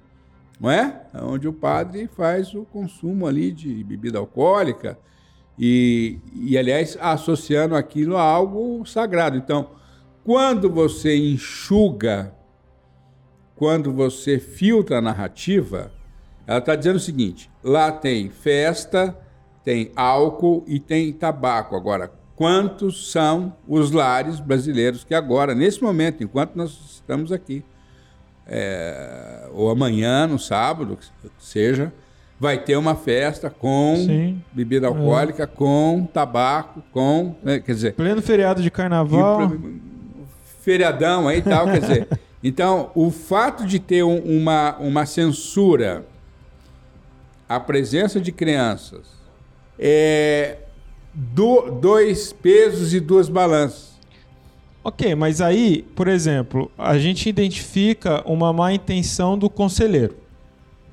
não 0.61 0.70
é? 0.70 1.03
Onde 1.14 1.49
o 1.49 1.53
padre 1.53 2.09
faz 2.16 2.55
o 2.55 2.64
consumo 2.64 3.26
ali 3.26 3.51
de 3.51 3.83
bebida 3.83 4.18
alcoólica 4.18 4.97
e, 5.59 6.18
e 6.35 6.57
aliás, 6.57 6.97
associando 7.01 7.74
aquilo 7.74 8.16
a 8.16 8.22
algo 8.22 8.87
sagrado. 8.87 9.37
Então, 9.37 9.70
quando 10.25 10.71
você 10.71 11.16
enxuga, 11.16 12.33
quando 13.57 13.93
você 13.93 14.39
filtra 14.39 14.99
a 14.99 15.03
narrativa, 15.03 15.93
ela 16.47 16.59
está 16.59 16.75
dizendo 16.75 16.97
o 16.97 17.01
seguinte: 17.01 17.51
lá 17.62 17.93
tem 17.93 18.29
festa, 18.31 19.16
tem 19.64 19.93
álcool 19.95 20.64
e 20.66 20.79
tem 20.81 21.12
tabaco. 21.12 21.77
Agora, 21.77 22.11
quantos 22.37 23.11
são 23.12 23.55
os 23.68 23.91
lares 23.91 24.41
brasileiros 24.41 25.05
que 25.05 25.14
agora, 25.14 25.55
nesse 25.55 25.83
momento, 25.83 26.23
enquanto 26.25 26.55
nós 26.57 26.71
estamos 26.93 27.33
aqui, 27.33 27.64
é, 28.47 29.49
ou 29.53 29.71
amanhã, 29.71 30.27
no 30.27 30.39
sábado, 30.39 30.99
seja, 31.39 31.93
vai 32.39 32.59
ter 32.59 32.77
uma 32.77 32.95
festa 32.95 33.51
com 33.51 33.95
Sim. 33.97 34.43
bebida 34.53 34.87
alcoólica, 34.87 35.47
com 35.47 36.09
tabaco, 36.12 36.83
com. 36.91 37.37
né, 37.43 37.61
quer 37.61 37.73
dizer, 37.75 37.95
Pleno 37.95 38.23
feriado 38.23 38.62
de 38.62 38.68
e 38.68 38.71
carnaval. 38.71 39.49
pra- 39.49 39.59
feriadão 40.71 41.27
aí 41.27 41.39
e 41.39 41.43
tal, 41.43 41.66
quer 41.66 41.81
dizer. 41.81 42.09
Então, 42.43 42.91
o 42.95 43.11
fato 43.11 43.66
de 43.66 43.79
ter 43.79 44.03
um- 44.03 44.16
uma, 44.21 44.75
uma 44.79 45.05
censura 45.05 46.07
à 47.47 47.61
presença 47.61 48.18
de 48.18 48.33
crianças 48.33 49.03
é 49.79 50.57
do- 51.12 51.71
dois 51.71 52.33
pesos 52.33 52.95
e 52.95 53.01
duas 53.01 53.29
balanças. 53.29 53.91
Ok, 54.83 55.14
mas 55.14 55.43
aí, 55.43 55.83
por 55.95 56.09
exemplo, 56.09 56.71
a 56.79 56.97
gente 56.99 57.29
identifica 57.29 58.23
uma 58.27 58.55
má 58.55 58.73
intenção 58.73 59.37
do 59.37 59.51
conselheiro. 59.51 60.14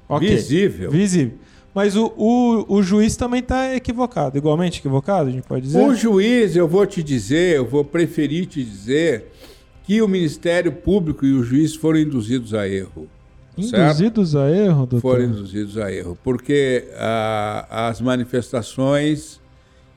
Ok. 0.10 0.28
Visível. 0.28 0.92
Visível. 0.92 1.38
Mas 1.74 1.96
o, 1.96 2.12
o, 2.18 2.66
o 2.76 2.84
juiz 2.84 3.16
também 3.16 3.40
está 3.40 3.74
equivocado, 3.74 4.38
igualmente 4.38 4.80
equivocado, 4.80 5.30
a 5.30 5.32
gente 5.32 5.48
pode 5.48 5.62
dizer? 5.62 5.80
O 5.80 5.96
juiz, 5.96 6.58
eu 6.58 6.68
vou 6.68 6.86
te 6.86 7.02
dizer, 7.02 7.56
eu 7.56 7.66
vou 7.66 7.86
preferir 7.86 8.48
te 8.48 8.62
dizer 8.62 9.32
que 9.88 10.02
o 10.02 10.08
Ministério 10.08 10.72
Público 10.74 11.26
e 11.26 11.32
o 11.34 11.42
juiz 11.42 11.74
foram 11.74 11.98
induzidos 11.98 12.54
a 12.54 12.68
erro. 12.68 13.08
certo? 13.58 13.86
Induzidos 13.96 14.36
a 14.36 14.52
erro, 14.52 14.86
doutor? 14.86 15.00
foram 15.02 15.24
induzidos 15.24 15.78
a 15.78 15.90
erro, 15.90 16.18
porque 16.22 16.90
ah, 16.96 17.88
as 17.90 18.02
manifestações 18.02 19.40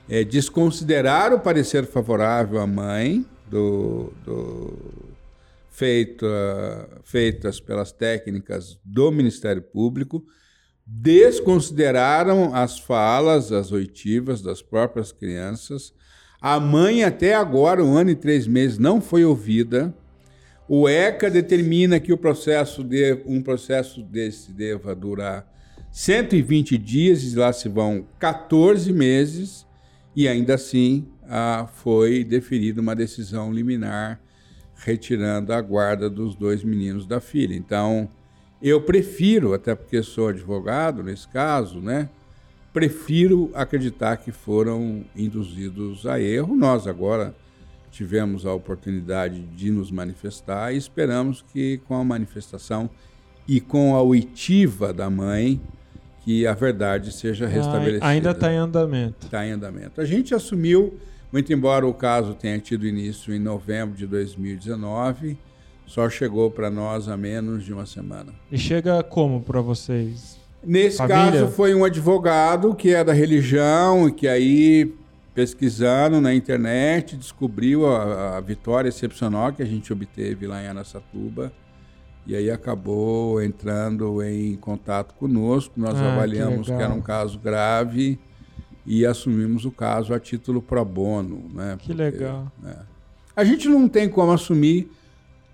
eh, 0.09 0.22
desconsideraram 0.22 1.38
o 1.38 1.41
parecer 1.41 1.84
favorável 1.86 2.61
à 2.61 2.66
mãe 2.68 3.26
do, 3.51 4.12
do- 4.24 4.78
feito, 5.70 6.24
ah, 6.24 6.86
feitas 7.03 7.59
pelas 7.61 7.91
técnicas 7.91 8.78
do 8.84 9.11
Ministério 9.11 9.61
Público, 9.61 10.24
desconsideraram 10.86 12.55
as 12.55 12.78
falas, 12.78 13.51
as 13.51 13.72
oitivas 13.72 14.41
das 14.41 14.62
próprias 14.62 15.11
crianças. 15.11 15.93
A 16.41 16.59
mãe 16.59 17.05
até 17.05 17.34
agora, 17.34 17.84
um 17.84 17.97
ano 17.97 18.11
e 18.11 18.14
três 18.14 18.47
meses, 18.47 18.78
não 18.78 19.01
foi 19.01 19.24
ouvida. 19.24 19.95
O 20.66 20.88
ECA 20.88 21.30
determina 21.30 22.01
que 22.01 22.12
o 22.12 22.16
processo 22.16 22.82
de, 22.82 23.20
um 23.26 23.43
processo 23.43 24.03
desse 24.03 24.53
deva 24.53 24.95
durar 24.95 25.47
120 25.91 26.78
dias, 26.78 27.24
e 27.24 27.36
lá 27.36 27.53
se 27.53 27.68
vão 27.68 28.07
14 28.18 28.93
meses, 28.93 29.66
e 30.14 30.26
ainda 30.28 30.55
assim 30.55 31.07
ah, 31.28 31.68
foi 31.72 32.24
deferida 32.24 32.80
uma 32.80 32.95
decisão 32.95 33.53
liminar 33.53 34.20
retirando 34.76 35.53
a 35.53 35.61
guarda 35.61 36.09
dos 36.09 36.34
dois 36.34 36.64
meninos 36.64 37.07
da 37.07 37.20
filha. 37.20 37.55
Então, 37.55 38.09
eu 38.62 38.80
prefiro, 38.80 39.53
até 39.53 39.74
porque 39.74 40.03
sou 40.03 40.28
advogado 40.28 41.03
nesse 41.03 41.28
caso, 41.28 41.80
né? 41.80 42.09
Prefiro 42.73 43.51
acreditar 43.55 44.16
que 44.16 44.31
foram 44.31 45.05
induzidos 45.16 46.07
a 46.07 46.21
erro. 46.21 46.55
Nós 46.55 46.87
agora 46.87 47.35
tivemos 47.91 48.47
a 48.47 48.55
oportunidade 48.55 49.41
de 49.41 49.71
nos 49.71 49.91
manifestar 49.91 50.73
e 50.73 50.77
esperamos 50.77 51.43
que 51.53 51.79
com 51.89 51.97
a 51.97 52.05
manifestação 52.05 52.89
e 53.49 53.61
com 53.61 53.97
a 53.97 54.03
oitiva 54.03 54.93
da 54.93 55.11
mãe 55.11 55.61
que 56.25 56.47
a 56.47 56.55
verdade 56.55 57.12
seja 57.12 57.47
restabelecida. 57.47 58.07
Ainda 58.07 58.31
está 58.31 58.53
em 58.53 58.57
andamento. 58.57 59.27
Está 59.27 59.47
em 59.47 59.51
andamento. 59.51 60.01
A 60.01 60.05
gente 60.05 60.35
assumiu, 60.35 60.99
muito 61.33 61.53
embora 61.53 61.87
o 61.87 61.95
caso 61.95 62.35
tenha 62.35 62.59
tido 62.59 62.87
início 62.87 63.35
em 63.35 63.39
novembro 63.39 63.97
de 63.97 64.07
2019, 64.07 65.37
só 65.87 66.09
chegou 66.09 66.51
para 66.51 66.71
nós 66.71 67.09
há 67.09 67.16
menos 67.16 67.64
de 67.64 67.73
uma 67.73 67.87
semana. 67.87 68.33
E 68.53 68.57
chega 68.57 69.03
como 69.03 69.43
para 69.43 69.61
vocês? 69.61 70.39
Nesse 70.63 70.99
Família? 70.99 71.33
caso, 71.41 71.49
foi 71.49 71.75
um 71.75 71.85
advogado 71.85 72.75
que 72.75 72.95
é 72.95 73.03
da 73.03 73.13
religião 73.13 74.09
e 74.09 74.13
que 74.13 74.29
aí, 74.29 74.95
pesquisando 75.35 76.21
na 76.21 76.35
internet, 76.35 77.17
descobriu 77.17 77.87
a, 77.87 78.37
a 78.37 78.41
vitória 78.41 78.89
excepcional 78.89 79.53
que 79.53 79.63
a 79.63 79.67
gente 79.67 79.93
obteve 79.93 80.47
lá 80.47 80.63
em 80.63 80.67
Araçatuba. 80.69 81.53
E 82.27 82.37
aí 82.37 82.51
acabou 82.51 83.43
entrando 83.43 84.23
em 84.23 84.55
contato 84.57 85.15
conosco. 85.15 85.73
Nós 85.81 85.95
Ah, 85.97 86.03
que 86.03 86.07
avaliamos 86.09 86.67
que, 86.67 86.73
legal. 86.73 86.91
era 86.91 86.95
um 86.95 87.01
caso 87.03 87.39
grave 87.39 88.19
e 88.87 89.07
assumimos 89.07 89.65
o 89.65 89.71
caso 89.71 90.13
a 90.13 90.21
título 90.21 90.61
pro 90.61 90.85
bono. 90.85 91.51
Né? 91.55 91.77
Que 91.79 91.89
Porque, 91.89 92.03
legal. 92.03 92.53
né, 92.63 92.77
A 93.35 93.43
gente 93.45 93.67
não 93.69 93.89
tem 93.89 94.09
como 94.09 94.31
assumir 94.33 94.93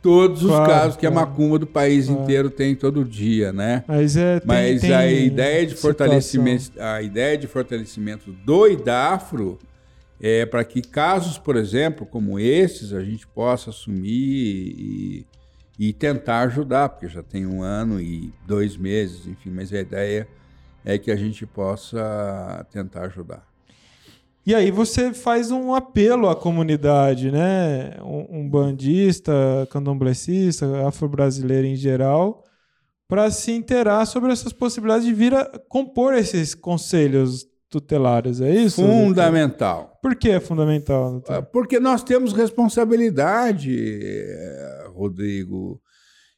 todos 0.07 0.43
os 0.45 0.49
Claro, 0.51 0.67
casos 0.71 0.97
que 0.97 1.05
a 1.05 1.11
claro. 1.11 1.29
macumba 1.31 1.59
do 1.59 1.67
país 1.67 2.07
Claro. 2.07 2.23
inteiro 2.23 2.49
tem 2.49 2.77
todo 2.77 3.05
dia, 3.05 3.53
né? 3.53 3.83
Mas 3.89 4.17
é. 4.17 4.39
tem- 4.39 4.47
Mas 4.47 4.81
tem 4.81 4.93
a 4.95 5.11
ideia 5.11 5.67
de 5.67 5.71
situação. 5.75 5.91
fortalecimento, 5.91 6.71
a 6.81 7.03
ideia 7.03 7.37
de 7.37 7.49
fortalecimento 7.49 8.31
do 8.33 8.69
IDAFRO 8.69 9.59
é 10.21 10.47
para 10.47 10.63
que 10.65 10.81
casos, 10.81 11.39
por 11.39 11.57
exemplo, 11.57 12.07
como 12.07 12.39
esses, 12.39 12.93
a 12.93 13.03
gente 13.03 13.27
possa 13.27 13.71
assumir 13.71 14.07
e, 14.09 15.27
e 15.77 15.93
tentar 15.93 16.43
ajudar, 16.43 16.89
porque 16.91 17.09
já 17.09 17.23
tem 17.23 17.45
um 17.45 17.61
ano 17.63 18.01
e 18.01 18.33
dois 18.47 18.77
meses, 18.77 19.27
enfim, 19.27 19.51
mas 19.51 19.73
a 19.73 19.81
ideia 19.81 20.29
é 20.85 20.97
que 20.97 21.11
a 21.11 21.17
gente 21.17 21.45
possa 21.45 22.65
tentar 22.73 23.07
ajudar. 23.07 23.45
E 24.47 24.55
aí 24.55 24.70
você 24.70 25.12
faz 25.12 25.51
um 25.51 25.74
apelo 25.74 26.28
à 26.28 26.36
comunidade, 26.36 27.32
né? 27.32 27.97
Um, 28.01 28.42
um 28.42 28.49
bandista, 28.49 29.32
candomblessista, 29.72 30.86
afro-brasileiro 30.86 31.66
em 31.66 31.74
geral, 31.74 32.44
para 33.09 33.28
se 33.32 33.51
inteirar 33.51 34.07
sobre 34.07 34.32
essas 34.32 34.53
possibilidades 34.53 35.05
de 35.05 35.12
vir 35.12 35.34
a 35.34 35.44
compor 35.68 36.14
esses 36.14 36.55
conselhos 36.55 37.44
tutelares, 37.68 38.40
é 38.40 38.55
isso? 38.55 38.80
Fundamental. 38.80 39.99
Por 40.01 40.14
que 40.14 40.30
é 40.30 40.38
fundamental? 40.38 41.07
Ah, 41.07 41.11
doutor? 41.11 41.42
Porque 41.47 41.80
nós 41.80 42.05
temos 42.05 42.32
responsabilidade, 42.32 43.76
Rodrigo 44.94 45.80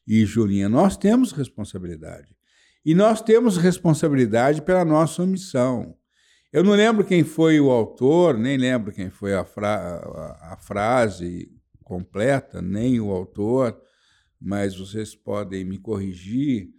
e 0.07 0.25
Julinha, 0.25 0.67
nós 0.67 0.97
temos 0.97 1.31
responsabilidade. 1.31 2.35
E 2.83 2.95
nós 2.95 3.21
temos 3.21 3.57
responsabilidade 3.57 4.63
pela 4.63 4.83
nossa 4.83 5.21
omissão. 5.21 5.95
Eu 6.51 6.63
não 6.63 6.73
lembro 6.73 7.05
quem 7.05 7.23
foi 7.23 7.59
o 7.59 7.69
autor, 7.69 8.37
nem 8.37 8.57
lembro 8.57 8.91
quem 8.91 9.09
foi 9.09 9.33
a, 9.35 9.45
fra- 9.45 9.97
a- 10.41 10.57
frase 10.57 11.51
completa, 11.83 12.61
nem 12.61 12.99
o 12.99 13.11
autor, 13.11 13.79
mas 14.41 14.75
vocês 14.75 15.13
podem 15.15 15.63
me 15.63 15.77
corrigir. 15.77 16.69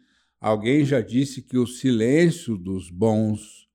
Alguém 0.40 0.84
já 0.84 1.00
disse 1.00 1.42
que 1.42 1.56
o 1.56 1.66
silêncio 1.66 2.56
dos 2.56 2.90
bons 2.90 3.68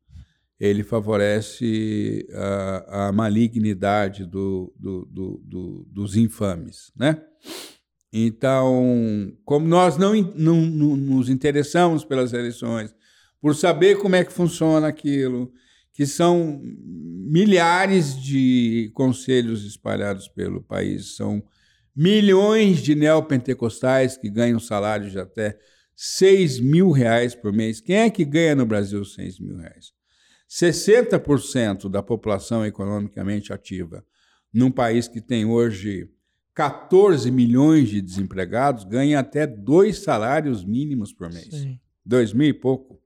ele 0.59 0.83
favorece 0.83 2.25
a, 2.33 3.07
a 3.07 3.11
malignidade 3.11 4.25
do, 4.25 4.73
do- 4.77 5.05
do- 5.05 5.41
do- 5.45 5.85
dos 5.89 6.15
infames, 6.15 6.91
né? 6.95 7.21
Então, 8.11 9.33
como 9.43 9.67
nós 9.67 9.97
não, 9.97 10.13
não- 10.13 10.61
não 10.61 10.95
nos 10.95 11.29
interessamos 11.29 12.03
pelas 12.05 12.31
eleições, 12.33 12.93
por 13.41 13.53
saber 13.55 13.97
como 13.99 14.15
é 14.15 14.23
que 14.23 14.31
funciona 14.31 14.87
aquilo, 14.87 15.51
que 15.95 16.05
são 16.05 16.61
milhares 16.61 18.21
de 18.21 18.91
conselhos 18.93 19.65
espalhados 19.65 20.27
pelo 20.27 20.61
país, 20.61 21.15
são 21.15 21.41
milhões 21.95 22.79
de 22.79 22.93
neopentecostais 22.93 24.17
que 24.17 24.29
ganham 24.29 24.59
salários 24.59 25.13
de 25.13 25.19
até 25.19 25.57
6 25.95 26.59
mil 26.59 26.91
reais 26.91 27.33
por 27.33 27.53
mês. 27.53 27.79
Quem 27.79 27.95
é 27.95 28.09
que 28.09 28.25
ganha 28.25 28.55
no 28.55 28.65
Brasil 28.65 29.03
6 29.05 29.39
mil 29.39 29.55
reais? 29.55 29.93
60% 30.49 31.89
da 31.89 32.03
população 32.03 32.65
economicamente 32.65 33.53
ativa 33.53 34.05
num 34.53 34.69
país 34.69 35.07
que 35.07 35.21
tem 35.21 35.45
hoje 35.45 36.09
14 36.53 37.31
milhões 37.31 37.87
de 37.87 38.01
desempregados 38.01 38.83
ganha 38.83 39.19
até 39.19 39.47
dois 39.47 39.99
salários 39.99 40.65
mínimos 40.65 41.13
por 41.13 41.31
mês. 41.31 41.49
Sim. 41.51 41.79
Dois 42.05 42.33
mil 42.33 42.49
e 42.49 42.53
pouco. 42.53 43.01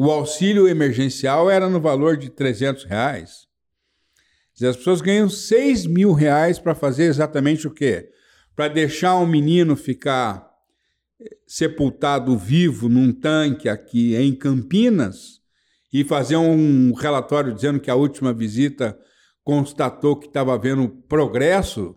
O 0.00 0.12
auxílio 0.12 0.68
emergencial 0.68 1.50
era 1.50 1.68
no 1.68 1.80
valor 1.80 2.16
de 2.16 2.30
300 2.30 2.84
reais. 2.84 3.48
As 4.62 4.76
pessoas 4.76 5.00
ganham 5.00 5.28
6 5.28 5.86
mil 5.86 6.12
reais 6.12 6.56
para 6.60 6.72
fazer 6.72 7.04
exatamente 7.06 7.66
o 7.66 7.70
quê? 7.72 8.08
Para 8.54 8.68
deixar 8.68 9.16
um 9.16 9.26
menino 9.26 9.74
ficar 9.74 10.48
eh, 11.20 11.36
sepultado 11.48 12.38
vivo 12.38 12.88
num 12.88 13.12
tanque 13.12 13.68
aqui 13.68 14.14
em 14.14 14.32
Campinas 14.36 15.40
e 15.92 16.04
fazer 16.04 16.36
um 16.36 16.92
relatório 16.92 17.52
dizendo 17.52 17.80
que 17.80 17.90
a 17.90 17.96
última 17.96 18.32
visita 18.32 18.96
constatou 19.42 20.14
que 20.14 20.28
estava 20.28 20.54
havendo 20.54 20.88
progresso. 21.08 21.96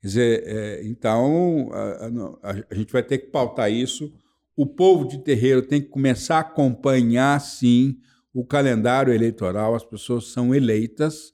Quer 0.00 0.06
dizer, 0.08 0.42
é, 0.44 0.80
então 0.88 1.68
a, 1.72 2.50
a- 2.50 2.64
a 2.68 2.74
gente 2.74 2.92
vai 2.92 3.02
ter 3.04 3.18
que 3.18 3.26
pautar 3.30 3.70
isso. 3.70 4.12
O 4.58 4.66
povo 4.66 5.06
de 5.06 5.18
terreiro 5.22 5.62
tem 5.62 5.80
que 5.80 5.86
começar 5.88 6.36
a 6.38 6.40
acompanhar, 6.40 7.40
sim, 7.40 7.96
o 8.34 8.44
calendário 8.44 9.12
eleitoral. 9.14 9.74
As 9.74 9.84
pessoas 9.84 10.32
são 10.32 10.52
eleitas. 10.54 11.32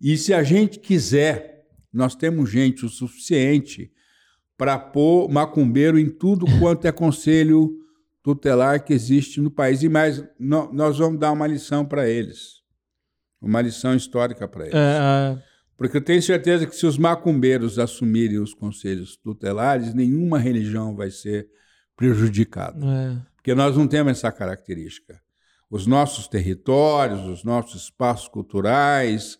E 0.00 0.16
se 0.16 0.34
a 0.34 0.42
gente 0.42 0.80
quiser, 0.80 1.62
nós 1.92 2.16
temos 2.16 2.50
gente 2.50 2.84
o 2.84 2.88
suficiente 2.88 3.92
para 4.58 4.76
pôr 4.78 5.28
macumbeiro 5.30 5.96
em 5.96 6.08
tudo 6.10 6.44
quanto 6.58 6.86
é 6.86 6.92
conselho 6.92 7.70
tutelar 8.22 8.84
que 8.84 8.92
existe 8.92 9.40
no 9.40 9.50
país. 9.50 9.82
E 9.84 9.88
mais, 9.88 10.24
nó- 10.38 10.68
nós 10.72 10.98
vamos 10.98 11.20
dar 11.20 11.30
uma 11.30 11.46
lição 11.46 11.84
para 11.84 12.08
eles. 12.08 12.62
Uma 13.40 13.60
lição 13.62 13.94
histórica 13.94 14.48
para 14.48 14.64
eles. 14.64 14.74
É, 14.74 15.42
Porque 15.76 15.98
eu 15.98 16.00
tenho 16.02 16.20
certeza 16.22 16.66
que 16.66 16.74
se 16.74 16.84
os 16.86 16.98
macumbeiros 16.98 17.78
assumirem 17.78 18.38
os 18.40 18.52
conselhos 18.54 19.16
tutelares, 19.16 19.94
nenhuma 19.94 20.38
religião 20.38 20.96
vai 20.96 21.10
ser 21.12 21.46
prejudicada. 21.96 22.84
é, 22.86 23.16
Porque 23.36 23.54
nós 23.54 23.76
não 23.76 23.86
temos 23.86 24.12
essa 24.12 24.30
característica. 24.32 25.20
Os 25.70 25.86
nossos 25.86 26.28
territórios, 26.28 27.20
os 27.26 27.42
nossos 27.44 27.84
espaços 27.84 28.28
culturais, 28.28 29.38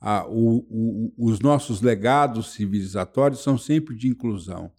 a- 0.00 0.26
o- 0.26 0.64
o- 0.70 1.12
os 1.18 1.40
nossos 1.40 1.80
legados 1.82 2.52
civilizatórios 2.52 3.42
são 3.42 3.58
sempre 3.58 3.94
de 3.96 4.08
inclusão. 4.08 4.70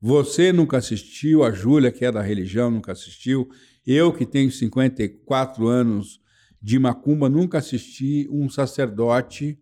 Você 0.00 0.52
nunca 0.52 0.78
assistiu, 0.78 1.42
a 1.44 1.50
Júlia, 1.52 1.90
que 1.92 2.04
é 2.04 2.12
da 2.12 2.22
religião, 2.22 2.70
nunca 2.70 2.92
assistiu. 2.92 3.48
Eu, 3.86 4.12
que 4.12 4.24
tenho 4.26 4.50
54 4.50 5.66
anos 5.68 6.20
de 6.60 6.78
macumba, 6.78 7.28
nunca 7.28 7.58
assisti 7.58 8.28
um 8.30 8.48
sacerdote 8.48 9.58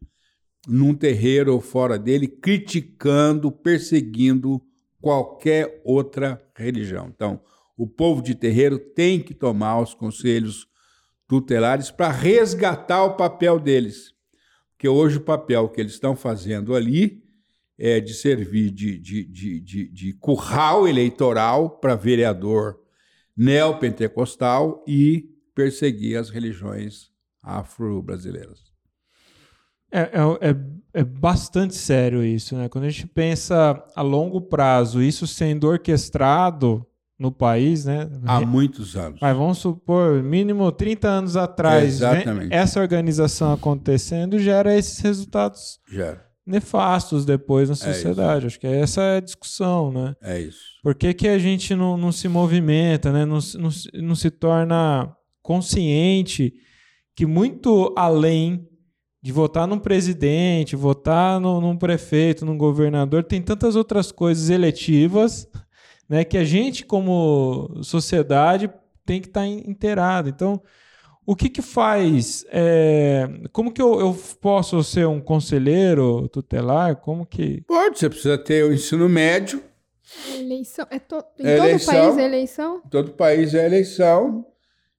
num 0.69 0.95
terreiro 0.95 1.55
ou 1.55 1.61
fora 1.61 1.99
dele 1.99 2.27
criticando, 2.29 3.51
perseguindo 3.51 4.61
qualquer 5.01 5.81
outra 5.85 6.41
religião. 6.55 7.11
Então, 7.15 7.41
o 7.77 7.87
povo 7.87 8.23
de 8.23 8.35
terreiro 8.35 8.79
tem 8.79 9.21
que 9.21 9.33
tomar 9.33 9.81
os 9.81 9.95
conselhos 9.95 10.69
tutelares 11.27 11.91
para 11.91 12.11
resgatar 12.11 13.05
o 13.05 13.17
papel 13.17 13.59
deles. 13.59 14.13
Porque 14.73 14.89
hoje 14.89 15.17
o 15.17 15.23
papel 15.23 15.69
que 15.69 15.81
eles 15.81 15.93
estão 15.93 16.15
fazendo 16.15 16.75
ali 16.75 17.23
é 17.79 18.01
de 18.01 18.13
servir 18.13 18.71
de, 18.71 18.99
de, 18.99 19.25
de, 19.25 19.61
de, 19.61 19.89
de 19.89 20.13
curral 20.15 20.87
eleitoral 20.87 21.71
para 21.79 21.95
vereador 21.95 22.79
neopentecostal 23.35 24.85
e 24.87 25.31
perseguir 25.55 26.19
as 26.19 26.29
religiões 26.29 27.11
afro-brasileiras. 27.43 28.70
É, 29.93 30.01
é, 30.01 30.51
é, 30.51 30.57
é 30.95 31.05
bastante 31.05 31.75
sério 31.75 32.25
isso, 32.25 32.57
né? 32.57 32.69
Quando 32.69 32.85
a 32.85 32.91
gente 32.91 33.07
pensa 33.07 33.83
a 33.95 34.03
longo 34.03 34.41
prazo, 34.41 35.03
isso 35.03 35.27
sendo 35.27 35.67
orquestrado 35.67 36.87
no 37.19 37.31
país, 37.31 37.85
né? 37.85 38.09
Há 38.25 38.41
muitos 38.41 38.97
anos. 38.97 39.21
Mas 39.21 39.37
vamos 39.37 39.59
supor, 39.59 40.23
mínimo 40.23 40.73
30 40.73 41.07
anos 41.07 41.37
atrás, 41.37 42.01
né? 42.01 42.13
Exatamente. 42.23 42.55
essa 42.55 42.81
organização 42.81 43.53
acontecendo 43.53 44.39
gera 44.39 44.75
esses 44.75 44.99
resultados 45.01 45.79
Já, 45.87 46.19
nefastos 46.47 47.27
depois 47.27 47.69
na 47.69 47.75
isso. 47.75 47.85
sociedade. 47.85 48.47
Acho 48.47 48.59
que 48.59 48.67
essa 48.67 49.03
é 49.03 49.17
a 49.19 49.21
discussão, 49.21 49.93
né? 49.93 50.17
é 50.23 50.41
isso. 50.41 50.61
Por 50.83 50.95
que, 50.95 51.13
que 51.13 51.29
a 51.29 51.39
gente 51.39 51.75
não, 51.75 51.99
não 51.99 52.11
se 52.11 52.27
movimenta, 52.27 53.13
né? 53.13 53.27
não, 53.27 53.39
não, 53.59 53.71
não 54.03 54.15
se 54.15 54.31
torna 54.31 55.15
consciente 55.43 56.55
que 57.15 57.27
muito 57.27 57.93
além 57.99 58.67
de 59.23 59.33
votar 59.33 59.67
num 59.67 59.79
presidente, 59.79 60.75
votar 60.77 61.39
no- 61.41 61.61
num 61.61 61.77
prefeito, 61.77 62.45
num 62.47 62.57
governador, 62.57 63.23
tem 63.25 63.43
tantas 63.43 63.77
outras 63.77 64.11
coisas 64.11 64.49
eletivas 64.51 65.47
né, 66.09 66.25
que 66.25 66.37
a 66.39 66.45
gente, 66.45 66.85
como 66.85 67.71
sociedade, 67.83 68.71
tem 69.07 69.21
que 69.21 69.29
estar 69.29 69.47
inteirado. 69.47 70.29
Então, 70.29 70.61
o 71.27 71.37
que 71.37 71.49
que 71.49 71.63
faz? 71.63 72.45
é, 72.51 73.29
como 73.53 73.71
que 73.73 73.81
eu, 73.81 74.01
eu 74.01 74.19
posso 74.41 74.83
ser 74.83 75.07
um 75.07 75.21
conselheiro 75.21 76.29
tutelar? 76.29 76.97
Como 76.97 77.25
que... 77.27 77.61
Pode, 77.67 77.99
você 77.99 78.09
precisa 78.09 78.37
ter 78.39 78.65
o 78.65 78.73
ensino 78.73 79.09
médio, 79.09 79.63
Eleição. 80.37 80.87
É 80.91 80.99
to... 80.99 81.23
Em 81.39 81.47
É 81.47 81.57
todo 81.57 81.67
eleição. 81.69 81.95
o 81.95 81.97
país 82.09 82.19
é 82.19 82.25
eleição? 82.25 82.83
todo 82.91 83.11
país 83.13 83.55
é 83.55 83.67
eleição. 83.67 84.45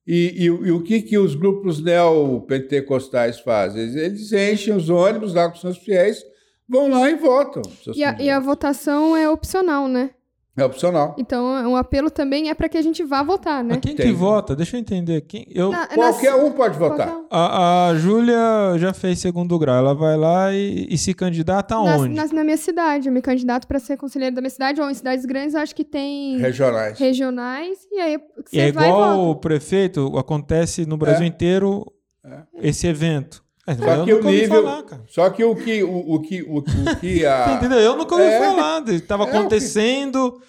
E, 0.05 0.33
e, 0.37 0.45
e 0.45 0.71
o 0.71 0.81
que, 0.81 1.01
que 1.01 1.17
os 1.17 1.35
grupos 1.35 1.81
neopentecostais 1.81 3.39
fazem? 3.39 3.83
Eles, 3.83 4.31
enchem 4.31 4.75
os 4.75 4.89
ônibus 4.89 5.33
lá 5.33 5.49
com 5.49 5.57
seus 5.57 5.77
fiéis, 5.77 6.23
vão 6.67 6.89
lá 6.89 7.09
e 7.09 7.15
votam. 7.15 7.61
E 7.95 8.03
a, 8.03 8.19
e 8.19 8.29
a 8.29 8.39
votação 8.39 9.15
é 9.15 9.29
opcional, 9.29 9.87
né? 9.87 10.11
É 10.57 10.65
opcional. 10.65 11.15
Então, 11.17 11.45
um 11.71 11.77
apelo 11.77 12.11
também 12.11 12.49
é 12.49 12.53
para 12.53 12.67
que 12.67 12.77
a 12.77 12.81
gente 12.81 13.01
vá 13.03 13.23
votar, 13.23 13.63
né? 13.63 13.69
Mas 13.75 13.79
quem 13.79 13.95
Tem. 13.95 14.07
que 14.07 14.11
vota? 14.11 14.53
Deixa 14.53 14.75
eu 14.75 14.81
entender. 14.81 15.21
Quem, 15.21 15.45
eu, 15.49 15.71
Na- 15.71 15.87
Qualquer 15.87 16.31
nas- 16.33 16.43
um 16.43 16.51
pode 16.51 16.77
votar. 16.77 17.07
um. 17.07 17.25
a, 17.31 17.87
a 17.87 17.95
Júlia 17.95 18.37
já 18.77 18.93
fez 18.93 19.19
segundo 19.19 19.57
grau. 19.57 19.77
Ela 19.77 19.95
vai 19.95 20.17
lá 20.17 20.53
e, 20.53 20.87
e 20.89 20.97
se 20.97 21.13
candidata 21.13 21.73
Nas- 21.75 22.01
aonde? 22.01 22.13
nas- 22.15 22.31
na 22.33 22.43
minha 22.43 22.57
cidade, 22.57 23.07
eu 23.07 23.13
me 23.13 23.21
candidato 23.21 23.65
para 23.65 23.79
ser 23.79 23.95
conselheiro 23.95 24.35
da 24.35 24.41
minha 24.41 24.49
cidade, 24.49 24.81
ou 24.81 24.89
em 24.89 24.93
cidades 24.93 25.25
grandes, 25.25 25.53
eu 25.55 25.61
acho 25.61 25.73
que 25.73 25.85
tem 25.85 26.37
Regionais. 26.37 26.99
regionais, 26.99 27.77
e 27.89 27.99
aí 27.99 28.17
você 28.17 28.57
E 28.57 28.59
é 28.59 28.71
vai 28.73 28.87
e 28.87 28.89
igual 28.89 29.15
vota. 29.17 29.29
o 29.29 29.35
prefeito, 29.37 30.17
acontece 30.17 30.85
no 30.85 30.97
Brasil 30.97 31.23
É. 31.23 31.27
inteiro 31.27 31.85
É. 32.25 32.41
esse 32.61 32.85
evento. 32.87 33.41
É, 33.67 33.75
Só 33.75 34.03
que 34.05 34.13
o 34.13 34.23
nível. 34.23 34.63
falar, 34.63 34.83
cara. 34.83 35.01
Só 35.07 35.29
que 35.29 35.43
o 35.43 35.55
que, 35.55 35.83
o, 35.83 36.13
o 36.15 36.19
que, 36.21 36.41
o, 36.41 36.57
o 36.57 36.95
que 36.99 37.23
a. 37.27 37.53
Entendeu? 37.53 37.79
Eu 37.79 37.95
nunca 37.95 38.15
ouvi 38.15 38.27
É. 38.27 38.39
falar. 38.39 38.83
Estava 38.89 39.23
É, 39.23 39.27
o 39.27 39.29
que- 39.29 39.37
acontecendo. 39.37 40.41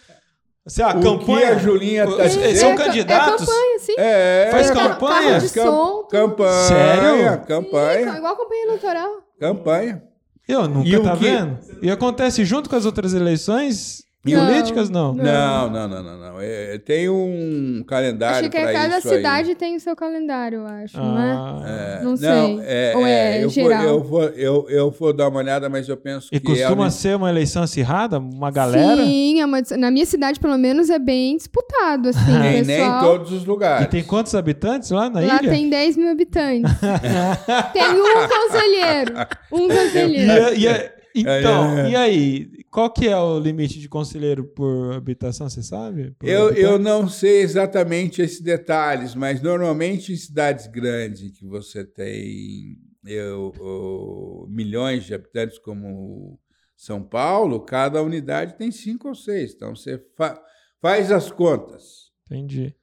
Sei 0.67 0.85
lá, 0.85 0.97
o 0.97 1.03
campanha. 1.03 1.39
que 1.41 1.45
a 1.53 1.59
Julinha 1.59 2.07
tá 2.07 2.13
eles 2.21 2.35
dizendo. 2.35 2.57
são 2.57 2.71
É 2.71 2.77
ca- 2.77 2.85
candidatos? 2.85 3.43
É 3.43 3.47
campanha, 3.47 3.79
sim. 3.81 3.95
É, 3.99 4.49
Faz 4.53 4.71
Carro- 4.71 4.89
campanha? 4.91 5.31
Carro 5.33 5.41
de 5.47 5.51
Cam- 5.53 5.65
som. 5.67 6.03
Campanha. 6.09 6.69
Sério? 6.69 7.41
Campanha. 7.47 8.13
Sim, 8.13 8.19
igual 8.19 8.37
campanha 8.37 8.65
eleitoral. 8.65 9.11
Campanha. 9.41 10.03
Eu 10.49 10.69
nunca, 10.69 10.89
E 10.89 10.97
o 10.97 11.03
tá 11.03 11.17
que- 11.17 11.25
vendo? 11.25 11.59
E 11.83 11.91
acontece 11.91 12.45
junto 12.45 12.71
com 12.71 12.77
as 12.77 12.85
outras 12.87 13.13
eleições 13.13 14.05
E 14.25 14.35
Não, 14.37 14.47
políticas, 14.47 14.89
não. 14.89 15.13
não. 15.13 15.25
Não, 15.25 15.69
não, 15.71 15.89
não, 15.89 16.03
não, 16.05 16.19
não. 16.19 16.41
É, 16.41 16.79
tem 16.79 17.09
um 17.09 17.83
calendário 17.85 18.39
Acho 18.39 18.51
que 18.51 18.57
para 18.61 18.73
cada 18.73 18.99
isso 18.99 19.09
aí. 19.11 19.17
cidade 19.17 19.55
tem 19.57 19.75
o 19.75 19.81
seu 19.81 19.97
calendário, 19.97 20.59
eu 20.61 20.67
acho, 20.67 20.97
não 20.97 21.21
é? 21.21 21.33
Ah, 21.33 22.01
Não 22.05 22.17
sei. 22.17 22.29
é, 22.63 22.93
Ou 22.95 23.05
é 23.05 23.45
eu, 23.45 23.49
geral? 23.49 23.83
Vou, 23.83 23.89
eu, 23.91 24.05
vou, 24.05 24.23
eu, 24.37 24.67
eu 24.71 24.91
vou 24.93 25.13
dar 25.13 25.27
uma 25.27 25.41
olhada, 25.41 25.69
mas 25.69 25.89
eu 25.89 25.97
penso 25.97 26.29
E 26.31 26.39
que 26.39 26.47
costuma 26.47 26.87
é 26.87 26.91
ser 26.91 27.17
uma 27.17 27.31
eleição 27.31 27.65
acirrada? 27.65 28.21
Uma 28.21 28.53
galera? 28.53 29.03
Sim, 29.05 29.41
é 29.41 29.45
uma 29.45 29.59
na 29.77 29.91
minha 29.91 30.07
cidade, 30.07 30.39
pelo 30.39 30.57
menos, 30.57 30.89
é 30.89 31.01
bem 31.01 31.37
disputado, 31.37 32.11
assim, 32.11 32.21
o 32.33 32.39
nem, 32.39 32.63
nem 32.63 32.77
em 32.77 32.81
pessoal. 32.85 33.01
todos 33.01 33.33
os 33.33 33.43
E 33.43 33.47
lugares. 33.47 33.89
tem 33.89 34.05
quantos 34.05 34.37
habitantes 34.37 34.89
lá 34.93 35.11
na 35.11 35.19
Lá 35.19 35.41
ilha? 35.43 35.51
tem 35.51 35.69
10 35.69 35.97
mil 35.97 36.09
habitantes. 36.09 36.71
tem 37.73 37.83
um 37.91 38.29
conselheiro. 38.29 39.15
Um 39.51 39.67
E, 39.67 39.69
conselheiro. 39.77 40.55
e 40.57 40.69
a- 40.69 41.02
então, 41.15 41.79
É, 41.79 41.83
é, 41.83 41.87
é. 41.87 41.91
e 41.91 41.97
aí? 41.97 42.51
Qual 42.71 42.91
que 42.91 43.07
é 43.07 43.17
o 43.17 43.39
limite 43.39 43.79
de 43.79 43.89
conselheiro 43.89 44.45
por 44.45 44.95
habitação, 44.95 45.49
você 45.49 45.63
sabe? 45.63 46.13
Por 46.19 46.29
Eu, 46.29 46.51
eu 46.53 46.79
não 46.79 47.09
sei 47.09 47.41
exatamente 47.43 48.23
esses 48.23 48.41
detalhes, 48.41 49.15
mas 49.15 49.43
normalmente 49.43 50.13
em 50.13 50.17
cidades 50.17 50.67
grandes 50.67 51.39
que 51.39 51.45
você 51.47 51.85
tem 51.85 52.77
eu, 53.05 53.53
o- 53.61 54.47
milhões 54.49 55.05
de 55.05 55.13
habitantes 55.13 55.59
como 55.59 56.39
São 56.77 57.03
Paulo, 57.03 57.61
cada 57.61 58.03
unidade 58.03 58.57
tem 58.57 58.71
cinco 58.71 59.09
ou 59.09 59.15
seis. 59.15 59.53
Então 59.55 59.75
você 59.75 60.01
fa- 60.17 60.41
faz 60.81 61.11
as 61.13 61.31
contas. 61.31 62.11
Entendi. 62.27 62.75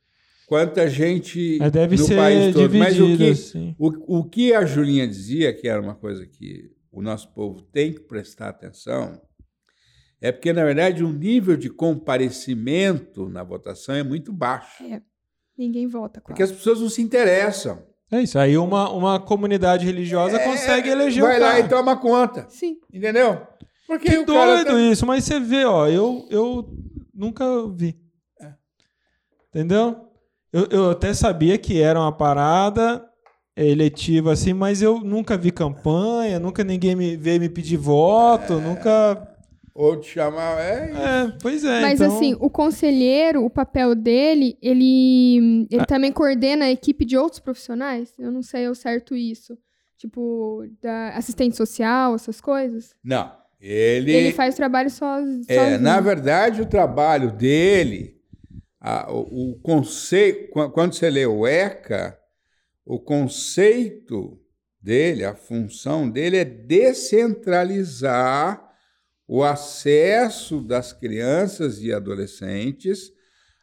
Quanta 0.48 0.88
gente 0.90 1.58
Mas 1.60 1.72
deve 1.72 1.96
no 1.96 2.04
ser 2.06 2.16
país 2.16 2.54
todo. 2.54 2.74
Mas 2.76 3.00
o 3.00 3.16
que, 3.18 3.30
assim. 3.30 3.76
o, 3.78 4.20
o 4.20 4.24
que 4.24 4.52
a 4.54 4.66
Julinha 4.66 5.08
dizia, 5.08 5.54
que 5.54 5.68
era 5.68 5.80
uma 5.82 5.96
coisa 5.96 6.26
que 6.26 6.72
o 6.92 7.02
nosso 7.02 7.30
povo 7.34 7.62
tem 7.62 7.94
que 7.94 8.00
prestar 8.02 8.50
atenção, 8.50 9.22
é 10.22 10.32
porque, 10.32 10.52
na 10.52 10.64
verdade, 10.66 11.04
o 11.04 11.12
nível 11.14 11.56
de 11.56 11.70
comparecimento 11.70 13.30
na 13.30 13.44
votação 13.44 13.96
é 13.96 14.04
muito 14.04 14.34
baixo. 14.34 14.84
Ninguém 15.58 15.88
vota, 15.88 16.22
Porque 16.22 16.42
as 16.44 16.50
quase. 16.50 16.58
pessoas 16.60 16.82
não 16.82 16.90
se 16.90 17.02
interessam. 17.02 17.82
É 18.12 18.22
isso. 18.22 18.40
Aí 18.40 18.58
uma, 18.58 18.90
uma 18.92 19.20
comunidade 19.20 19.86
religiosa 19.86 20.40
consegue 20.40 20.90
eleger 20.90 21.24
É, 21.24 21.28
Vai 21.28 21.38
o 21.38 21.42
lá 21.42 21.48
cara. 21.52 21.60
e 21.60 21.70
toma 21.70 21.98
conta. 21.98 22.48
Sim. 22.50 22.78
Entendeu? 22.92 23.46
Porque 23.86 24.06
Que 24.10 24.24
doido 24.26 24.66
tá- 24.72 24.80
isso, 24.82 25.06
mas 25.06 25.24
você 25.24 25.40
vê, 25.40 25.66
ó, 25.66 25.88
eu, 25.88 26.26
eu 26.30 26.70
nunca 27.14 27.46
vi. 27.70 28.00
É. 28.42 28.54
Entendeu? 29.50 30.08
Eu, 30.52 30.66
eu 30.72 30.90
até 30.92 31.14
sabia 31.14 31.58
que 31.58 31.82
era 31.82 32.00
uma 32.00 32.12
parada 32.16 33.06
eletiva 33.66 34.32
assim, 34.34 34.54
mas 34.54 34.82
eu 34.82 35.00
nunca 35.00 35.38
vi 35.38 35.52
campanha, 35.52 36.40
nunca 36.40 36.64
ninguém 36.64 36.96
me 36.96 37.16
veio 37.18 37.40
me 37.40 37.50
pedir 37.50 37.78
voto, 37.78 38.60
nunca. 38.60 39.26
Ou 39.74 39.96
te 39.98 40.10
chamar. 40.10 40.60
É, 40.60 40.92
É, 40.92 41.34
pois 41.42 41.64
é. 41.64 41.80
Mas 41.82 42.02
então- 42.02 42.14
assim, 42.16 42.36
o 42.40 42.50
conselheiro, 42.50 43.46
o 43.46 43.50
papel 43.50 43.96
dele, 43.96 44.58
ele, 44.62 45.66
ele 45.72 45.86
também 45.86 46.12
coordena 46.12 46.66
a 46.66 46.72
equipe 46.72 47.06
de 47.06 47.16
outros 47.16 47.40
profissionais? 47.40 48.14
Eu 48.20 48.30
não 48.30 48.42
sei 48.42 48.66
ao 48.66 48.76
certo 48.76 49.16
isso. 49.16 49.58
Tipo, 49.98 50.66
da 50.82 51.10
assistente 51.12 51.56
social, 51.56 52.16
essas 52.16 52.42
coisas? 52.42 52.94
Não. 53.04 53.32
Ele. 53.62 54.12
Ele 54.12 54.32
faz 54.34 54.56
trabalho 54.56 54.90
só, 54.90 55.18
É, 55.48 55.56
sozinho. 55.56 55.80
na 55.80 56.00
verdade, 56.02 56.62
o 56.62 56.66
trabalho 56.66 57.32
dele, 57.32 58.16
a- 58.82 59.08
o, 59.10 59.52
o 59.54 59.56
quan- 60.52 60.70
quando 60.72 60.94
você 60.94 61.10
lê 61.10 61.26
o 61.26 61.48
ECA, 61.48 62.18
o 62.90 63.00
conceito 63.00 64.38
dele, 64.82 65.24
a 65.24 65.36
função 65.36 66.10
dele 66.10 66.38
é 66.38 66.44
descentralizar 66.44 68.68
o 69.28 69.44
acesso 69.44 70.60
das 70.60 70.92
crianças 70.92 71.84
e 71.84 71.94
adolescentes 71.94 73.12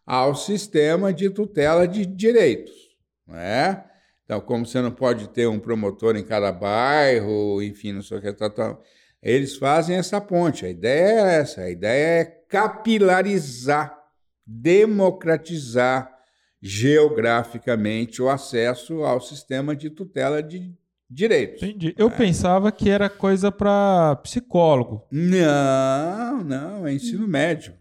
ao 0.07 0.37
sistema 0.37 1.12
de 1.12 1.29
tutela 1.29 1.89
de 1.89 2.07
direitos, 2.07 2.97
não 3.27 3.37
é? 3.37 3.85
Então, 4.24 4.41
como 4.41 4.64
você 4.64 4.81
não 4.81 4.93
pode 4.93 5.29
ter 5.31 5.49
um 5.49 5.59
promotor 5.59 6.14
em 6.14 6.22
cada 6.22 6.53
bairro, 6.53 7.61
enfim, 7.61 7.95
não 7.95 8.03
sei 8.03 8.18
o 8.18 8.20
que, 8.20 8.33
tal, 8.33 8.51
tal, 8.51 8.81
eles 9.20 9.57
fazem 9.57 9.97
essa 9.97 10.20
ponte. 10.20 10.64
A 10.64 10.68
ideia 10.68 11.27
é 11.27 11.41
essa: 11.41 11.62
a 11.62 11.70
ideia 11.70 12.20
é 12.20 12.24
capilarizar, 12.49 13.99
democratizar 14.47 16.16
geograficamente 16.61 18.21
o 18.23 18.29
acesso 18.29 19.03
ao 19.05 19.21
sistema 19.21 19.75
de 19.75 19.91
tutela 19.91 20.43
de 20.43 20.75
direitos. 21.09 21.63
Entendi. 21.63 21.95
Eu 21.97 22.11
pensava 22.11 22.73
que 22.73 22.91
era 22.91 23.09
coisa 23.09 23.53
para 23.53 24.17
psicólogo. 24.17 25.07
Não, 25.11 26.43
não, 26.43 26.87
é 26.87 26.93
ensino 26.93 27.27
médio. 27.27 27.75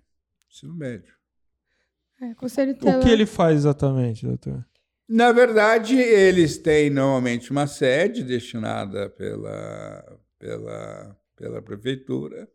Ensino 0.49 0.73
médio. 0.73 1.13
É, 2.21 2.34
conselho 2.36 2.73
O 2.73 2.99
que 3.01 3.09
ele 3.09 3.26
faz 3.26 3.57
exatamente, 3.57 4.26
doutor? 4.26 4.65
Na 5.07 5.32
verdade, 5.32 5.95
eles 5.97 6.57
têm 6.57 6.89
normalmente 6.89 7.51
uma 7.51 7.67
sede 7.67 8.23
destinada 8.23 9.09
pela, 9.09 10.19
pela, 10.39 11.17
pela 11.36 11.61
prefeitura. 11.61 12.47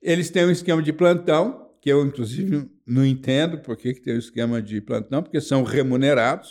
Eles 0.00 0.30
têm 0.30 0.44
um 0.44 0.50
esquema 0.50 0.82
de 0.82 0.92
plantão, 0.92 1.67
que 1.80 1.90
eu, 1.90 2.04
inclusive, 2.06 2.68
não 2.86 3.04
entendo 3.04 3.58
por 3.58 3.76
que, 3.76 3.94
que 3.94 4.00
tem 4.02 4.14
o 4.14 4.18
esquema 4.18 4.60
de 4.62 4.80
plantão, 4.80 5.22
porque 5.22 5.40
são 5.40 5.62
remunerados 5.62 6.48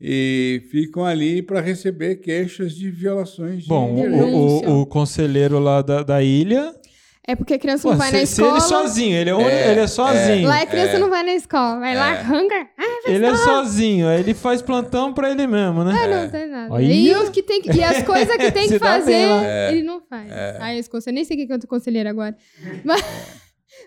e 0.00 0.62
ficam 0.70 1.04
ali 1.04 1.42
para 1.42 1.60
receber 1.60 2.16
queixas 2.16 2.74
de 2.74 2.90
violações 2.90 3.62
de 3.64 3.68
Bom, 3.68 3.96
direitos. 3.96 4.22
o, 4.24 4.70
o, 4.70 4.80
o 4.82 4.86
conselheiro 4.86 5.58
lá 5.58 5.82
da, 5.82 6.02
da 6.02 6.22
ilha. 6.22 6.74
É 7.26 7.36
porque 7.36 7.54
a 7.54 7.58
criança 7.58 7.82
Pô, 7.82 7.90
não 7.90 7.98
vai 7.98 8.08
se, 8.08 8.16
na 8.20 8.26
se 8.26 8.40
ele 8.42 8.56
escola. 8.56 8.60
sozinho, 8.82 9.14
ele 9.16 9.30
é, 9.30 9.34
um- 9.36 9.40
É, 9.42 9.70
ele 9.72 9.80
é 9.80 9.86
sozinho. 9.86 10.48
Lá 10.48 10.62
a 10.62 10.66
criança 10.66 10.98
não 10.98 11.10
vai 11.10 11.22
na 11.22 11.34
escola. 11.34 11.78
Vai 11.78 11.94
lá, 11.94 12.14
É. 12.14 12.18
arranca. 12.18 12.54
Ah, 12.78 13.10
Ele 13.10 13.26
é 13.26 13.36
sozinho, 13.36 14.08
aí 14.08 14.20
ele 14.20 14.32
faz 14.34 14.62
plantão 14.62 15.12
pra 15.12 15.30
ele 15.30 15.46
mesmo, 15.46 15.84
né? 15.84 15.92
não 15.92 16.30
tem 16.30 16.48
nada. 16.48 16.74
Aí- 16.76 17.08
E, 17.08 17.14
os 17.14 17.28
que 17.28 17.42
tem 17.42 17.60
que- 17.60 17.70
e 17.70 17.84
as 17.84 18.02
coisas 18.02 18.36
que 18.36 18.50
tem 18.50 18.68
que 18.68 18.78
fazer, 18.78 19.28
ele 19.70 19.82
não 19.82 20.00
faz. 20.00 20.30
Ah, 20.58 20.74
esse 20.74 20.88
conselheiro, 20.88 21.16
nem 21.16 21.24
sei 21.24 21.36
o 21.36 21.46
que 21.46 21.52
é 21.52 21.54
outro 21.54 21.68
conselheiro 21.68 22.08
agora. 22.08 22.34
Mas, 22.84 23.02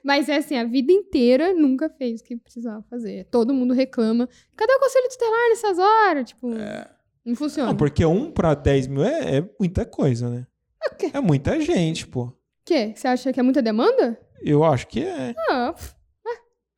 mas 0.04 0.28
é 0.30 0.38
assim, 0.38 0.58
a 0.58 0.64
vida 0.66 0.92
inteira 0.92 1.54
nunca 1.54 1.90
fez 1.90 2.22
o 2.22 2.24
que 2.24 2.36
precisava 2.38 2.84
fazer. 2.90 3.26
Todo 3.32 3.54
mundo 3.54 3.74
reclama. 3.74 4.28
Cadê 4.56 4.74
o 4.74 4.80
conselho 4.80 5.10
tutelar 5.10 5.50
nessas 5.50 5.80
horas? 5.80 6.30
Tipo, 6.30 6.50
não 7.26 7.36
funciona. 7.36 7.70
Não, 7.70 7.78
porque 7.78 8.06
um 8.06 8.32
pra 8.32 8.54
10 8.54 8.88
mil 8.88 9.04
é, 9.04 9.38
é 9.38 9.50
muita 9.60 9.86
coisa, 9.86 10.30
né? 10.30 10.46
quê? 10.98 11.10
É 11.14 11.20
muita 11.20 11.60
gente, 11.62 12.06
pô. 12.08 12.24
O 12.26 12.34
quê? 12.66 12.94
Você 12.96 13.08
acha 13.08 13.32
que 13.34 13.40
é 13.40 13.44
muita 13.44 13.62
demanda? 13.62 14.20
Eu 14.42 14.64
acho 14.64 14.88
que 14.88 15.02
é. 15.04 15.34
Ah, 15.50 15.74
pff, 15.74 15.94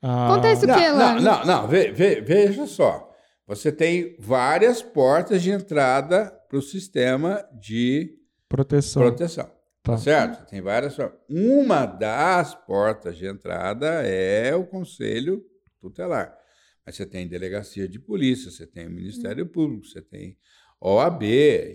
Ah, 0.02 0.32
Acontece 0.32 0.66
o 0.66 0.68
Não, 0.68 0.76
que 0.78 0.88
lá? 0.90 1.14
não, 1.16 1.22
não, 1.22 1.46
não, 1.46 1.68
ve- 1.68 1.92
ve- 1.92 2.22
veja 2.22 2.68
só. 2.68 3.12
Você 3.48 3.72
tem 3.72 4.16
várias 4.20 4.82
portas 4.84 5.42
de 5.42 5.50
entrada 5.52 6.32
para 6.48 6.58
o 6.60 6.62
sistema 6.62 7.44
de 7.60 8.12
Proteção. 8.48 9.02
proteção. 9.02 9.50
Tá. 9.86 10.00
Certo? 10.00 10.50
Tem 10.50 10.62
várias. 10.62 10.98
Uma 11.30 11.86
das 11.86 12.56
portas 12.56 13.16
de 13.16 13.28
entrada 13.28 14.02
é 14.02 14.56
o 14.56 14.66
Conselho 14.66 15.46
Tutelar. 15.80 16.36
Mas 16.84 16.96
você 16.96 17.06
tem 17.06 17.28
delegacia 17.28 17.88
de 17.88 18.00
polícia, 18.00 18.50
você 18.50 18.66
tem 18.66 18.90
Ministério 18.90 19.46
Público, 19.46 19.86
você 19.86 20.02
tem 20.02 20.38
OAB, 20.82 21.24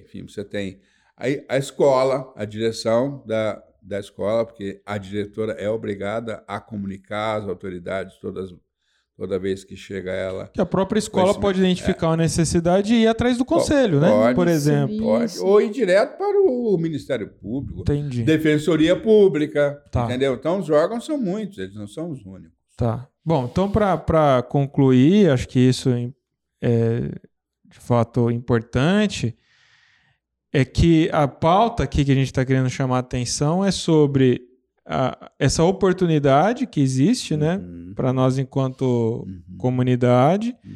enfim, 0.04 0.26
você 0.26 0.44
tem 0.44 0.80
a, 1.16 1.54
a 1.54 1.56
escola, 1.56 2.32
a 2.34 2.44
direção 2.44 3.24
da, 3.24 3.62
da 3.80 4.00
escola, 4.00 4.44
porque 4.44 4.82
a 4.84 4.98
diretora 4.98 5.52
é 5.52 5.68
obrigada 5.68 6.44
a 6.48 6.60
comunicar 6.60 7.38
às 7.38 7.48
autoridades 7.48 8.16
todas, 8.18 8.52
toda 9.20 9.38
vez 9.38 9.62
que 9.64 9.76
chega 9.76 10.10
ela. 10.10 10.48
Que 10.50 10.62
a 10.62 10.64
própria 10.64 10.98
escola 10.98 11.38
pode 11.38 11.58
identificar 11.58 12.06
uma 12.08 12.16
necessidade 12.16 12.94
e 12.94 13.02
ir 13.02 13.06
atrás 13.06 13.36
do 13.36 13.44
conselho, 13.44 14.00
né? 14.00 14.08
pode, 14.08 14.34
Por 14.34 14.48
exemplo. 14.48 14.96
Pode, 14.96 15.38
ou 15.40 15.60
ir 15.60 15.68
direto 15.70 16.16
para 16.16 16.40
o 16.40 16.78
Ministério 16.78 17.28
Público, 17.28 17.82
Entendi. 17.82 18.22
Defensoria 18.22 18.96
Pública, 18.96 19.78
Tá. 19.90 20.06
entendeu? 20.06 20.32
Então 20.32 20.58
os 20.58 20.70
órgãos 20.70 21.04
são 21.04 21.18
muitos, 21.18 21.58
eles 21.58 21.74
não 21.74 21.86
são 21.86 22.10
os 22.10 22.24
únicos. 22.24 22.56
Tá. 22.78 23.06
Bom, 23.22 23.44
então 23.44 23.70
para 23.70 24.42
concluir, 24.42 25.30
acho 25.30 25.46
que 25.46 25.60
isso 25.60 25.90
é 26.62 27.10
de 27.66 27.78
fato 27.78 28.30
importante, 28.30 29.36
é 30.50 30.64
que 30.64 31.10
a 31.12 31.28
pauta 31.28 31.82
aqui 31.82 32.06
que 32.06 32.10
a 32.10 32.14
gente 32.14 32.28
está 32.28 32.42
querendo 32.42 32.70
chamar 32.70 32.96
a 32.96 33.00
atenção 33.00 33.62
é 33.62 33.70
sobre 33.70 34.40
a- 34.86 35.30
essa 35.38 35.62
oportunidade 35.64 36.66
que 36.66 36.80
existe, 36.80 37.36
né, 37.36 37.56
Uhum, 37.58 37.92
para 37.94 38.12
nós 38.12 38.38
enquanto 38.38 39.24
uhum, 39.26 39.42
comunidade 39.58 40.54
uhum. 40.64 40.72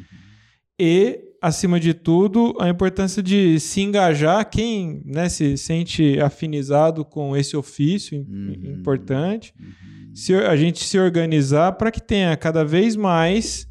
e, 0.79 1.19
acima 1.41 1.79
de 1.79 1.93
tudo, 1.93 2.55
a 2.59 2.69
importância 2.69 3.21
de 3.21 3.59
se 3.59 3.81
engajar, 3.81 4.49
quem 4.49 5.01
né, 5.05 5.29
se 5.29 5.57
sente 5.57 6.19
afinizado 6.19 7.05
com 7.05 7.35
esse 7.37 7.55
ofício 7.55 8.25
Uhum. 8.27 8.73
importante, 8.79 9.53
Uhum. 9.59 10.15
se 10.15 10.33
a 10.33 10.55
gente 10.55 10.83
se 10.83 10.97
organizar 10.99 11.73
para 11.73 11.91
que 11.91 12.01
tenha 12.01 12.35
cada 12.37 12.63
vez 12.63 12.95
mais 12.95 13.67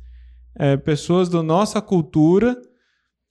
é, 0.56 0.76
pessoas 0.76 1.28
da 1.28 1.42
nossa 1.42 1.82
cultura, 1.82 2.56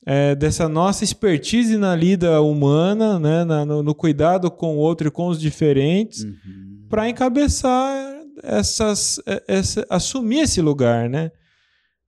é, 0.05 0.35
dessa 0.35 0.67
nossa 0.67 1.03
expertise 1.03 1.77
na 1.77 1.95
lida 1.95 2.41
humana, 2.41 3.19
né, 3.19 3.43
na- 3.45 3.65
no, 3.65 3.81
no 3.81 3.95
cuidado 3.95 4.51
com 4.51 4.75
o 4.75 4.79
outro 4.79 5.07
e 5.07 5.11
com 5.11 5.27
os 5.27 5.39
diferentes, 5.39 6.23
Uhum. 6.23 6.85
para 6.89 7.07
encabeçar 7.09 8.13
essas, 8.43 9.19
é, 9.25 9.43
essa, 9.47 9.85
assumir 9.89 10.39
esse 10.41 10.61
lugar, 10.61 11.09
né? 11.09 11.31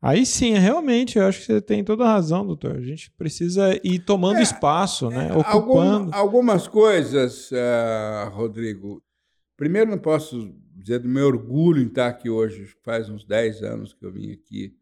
Aí 0.01 0.25
sim, 0.25 0.53
realmente, 0.53 1.17
eu 1.17 1.25
acho 1.25 1.39
que 1.39 1.45
você 1.45 1.61
tem 1.61 1.83
toda 1.83 2.03
a 2.03 2.11
razão, 2.13 2.45
doutor. 2.45 2.75
A 2.75 2.81
gente 2.81 3.09
precisa 3.17 3.79
ir 3.83 3.99
tomando 3.99 4.37
É, 4.37 4.43
espaço, 4.43 5.09
né? 5.09 5.29
Algum- 5.31 5.57
Ocupando. 5.57 6.13
algumas 6.13 6.67
coisas, 6.67 7.49
ah, 7.53 8.29
Rodrigo. 8.31 9.01
Primeiro, 9.57 9.89
não 9.89 9.97
posso 9.97 10.53
dizer 10.75 10.99
do 10.99 11.07
meu 11.07 11.25
orgulho 11.27 11.81
em 11.81 11.87
estar 11.87 12.07
aqui 12.07 12.29
hoje. 12.29 12.67
Faz 12.83 13.09
uns 13.09 13.23
10 13.25 13.63
anos 13.63 13.93
que 13.93 14.05
eu 14.05 14.11
vim 14.11 14.31
aqui. 14.33 14.73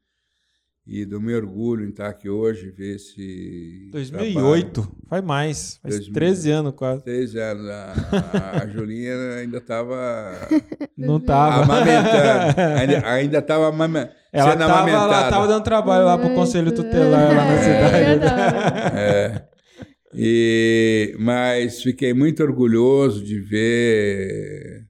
E 0.86 1.06
do 1.06 1.22
meu 1.22 1.38
orgulho 1.38 1.86
em 1.86 1.90
estar 1.92 2.10
aqui 2.10 2.28
hoje, 2.30 2.70
ver 2.70 2.96
esse. 2.98 3.88
2008, 3.94 4.86
faz 5.10 5.24
mais, 5.24 5.80
faz 5.82 5.96
2000. 5.96 6.14
13 6.14 6.52
anos 6.52 6.74
quase. 6.76 7.04
13 7.06 7.40
anos. 7.40 7.70
A, 7.70 7.94
a, 8.64 8.68
Julinha 8.68 9.14
ainda 9.40 9.60
estava 9.60 10.34
Não 10.98 11.22
tava. 11.22 11.64
amamentando. 11.64 12.60
Ainda- 13.08 13.38
estava 13.40 13.70
amame- 13.70 14.10
Ela 14.34 14.52
sendo 14.52 14.60
tava, 14.60 14.90
ela 14.90 15.04
amamentada. 15.04 15.30
tava 15.30 15.48
dando 15.48 15.64
trabalho 15.64 16.04
lá 16.06 16.18
pro 16.18 16.26
Muito. 16.28 16.38
conselho 16.40 16.72
tutelar 16.74 17.30
lá 17.30 17.46
na 17.46 17.54
É, 17.54 17.62
cidade. 17.64 18.06
verdade. 18.06 18.98
É. 18.98 19.42
E, 20.16 21.16
mas 21.18 21.82
fiquei 21.82 22.14
muito 22.14 22.44
orgulhoso 22.44 23.24
de 23.24 23.40
ver 23.40 24.83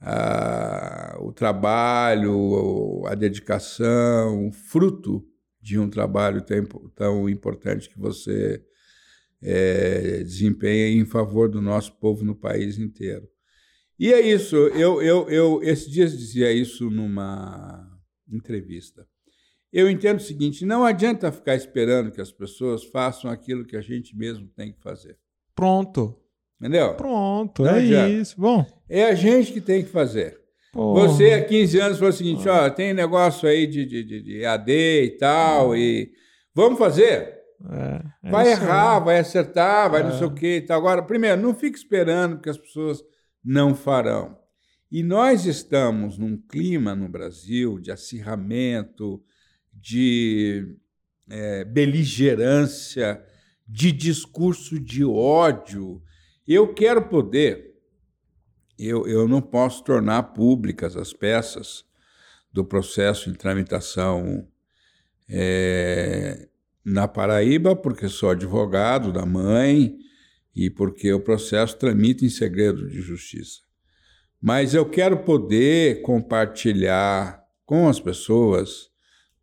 ah, 0.00 1.16
o 1.20 1.32
trabalho, 1.32 3.02
a 3.06 3.14
dedicação, 3.14 4.48
o 4.48 4.52
fruto 4.52 5.24
de 5.60 5.78
um 5.78 5.88
trabalho 5.90 6.42
tão, 6.94 7.28
importante 7.28 7.88
que 7.88 7.98
você 7.98 8.64
eh, 9.42 10.22
desempenha 10.24 10.88
em 10.88 11.04
favor 11.04 11.50
do 11.50 11.60
nosso 11.60 11.92
povo 11.98 12.24
no 12.24 12.34
país 12.34 12.78
inteiro. 12.78 13.28
E 13.98 14.10
é 14.12 14.20
isso. 14.20 14.56
Eu, 14.56 15.02
eu, 15.02 15.28
eu 15.28 15.62
esses 15.62 15.90
dias 15.90 16.16
dizia 16.16 16.50
isso 16.50 16.88
numa 16.88 17.86
entrevista. 18.32 19.06
Eu 19.70 19.90
entendo 19.90 20.18
o 20.18 20.22
seguinte: 20.22 20.64
não 20.64 20.84
adianta 20.84 21.30
ficar 21.30 21.54
esperando 21.54 22.10
que 22.10 22.20
as 22.22 22.32
pessoas 22.32 22.84
façam 22.84 23.30
aquilo 23.30 23.66
que 23.66 23.76
a 23.76 23.82
gente 23.82 24.16
mesmo 24.16 24.48
tem 24.48 24.72
que 24.72 24.80
fazer. 24.80 25.18
Pronto, 25.54 26.18
Entendeu? 26.58 26.94
pronto, 26.94 27.62
Não 27.62 27.70
é 27.70 27.78
adianta. 27.78 28.08
isso. 28.10 28.40
Bom, 28.40 28.66
É 28.90 29.04
a 29.04 29.14
gente 29.14 29.52
que 29.52 29.60
tem 29.60 29.82
que 29.84 29.88
fazer. 29.88 30.36
porra. 30.72 31.08
Você, 31.08 31.32
há 31.32 31.44
15 31.44 31.78
anos, 31.80 31.98
falou 31.98 32.12
o 32.12 32.16
seguinte: 32.16 32.48
ó, 32.48 32.68
tem 32.68 32.92
negócio 32.92 33.48
aí 33.48 33.66
de, 33.66 33.86
de, 33.86 34.04
de, 34.04 34.22
de 34.22 34.44
AD 34.44 34.72
e 35.04 35.10
tal, 35.16 35.76
e 35.76 36.10
vamos 36.54 36.78
fazer. 36.78 37.38
É, 37.70 38.02
é 38.24 38.30
vai 38.30 38.50
errar, 38.50 38.98
vai 39.00 39.18
acertar, 39.18 39.90
vai 39.90 40.02
não 40.02 40.10
É. 40.10 40.18
sei 40.18 40.26
o 40.26 40.34
quê 40.34 40.56
e 40.56 40.60
tal. 40.62 40.78
Agora, 40.78 41.02
primeiro, 41.02 41.40
não 41.40 41.54
fique 41.54 41.78
esperando 41.78 42.40
que 42.40 42.48
as 42.50 42.58
pessoas 42.58 43.02
não 43.44 43.74
farão. 43.74 44.36
E 44.90 45.02
nós 45.04 45.46
estamos 45.46 46.18
num 46.18 46.36
clima 46.36 46.96
no 46.96 47.08
Brasil 47.08 47.78
de 47.78 47.92
acirramento, 47.92 49.22
de 49.72 50.76
eh, 51.30 51.64
beligerância, 51.64 53.22
de 53.68 53.92
discurso 53.92 54.80
de 54.80 55.04
ódio. 55.04 56.02
Eu 56.46 56.74
quero 56.74 57.02
poder, 57.08 57.69
eu, 58.86 59.06
eu 59.06 59.28
não 59.28 59.42
posso 59.42 59.84
tornar 59.84 60.22
públicas 60.34 60.96
as 60.96 61.12
peças 61.12 61.84
do 62.52 62.64
processo 62.64 63.30
em 63.30 63.34
tramitação 63.34 64.48
eh, 65.28 66.48
na 66.84 67.06
Paraíba, 67.06 67.76
porque 67.76 68.08
sou 68.08 68.30
advogado 68.30 69.12
da 69.12 69.24
mãe 69.26 69.96
e 70.54 70.68
porque 70.68 71.12
o 71.12 71.20
processo 71.20 71.76
tramita 71.76 72.24
em 72.24 72.28
segredo 72.28 72.88
de 72.88 73.00
justiça. 73.00 73.60
Mas 74.40 74.74
eu 74.74 74.88
quero 74.88 75.18
poder 75.18 76.02
compartilhar 76.02 77.44
com 77.64 77.88
as 77.88 78.00
pessoas, 78.00 78.88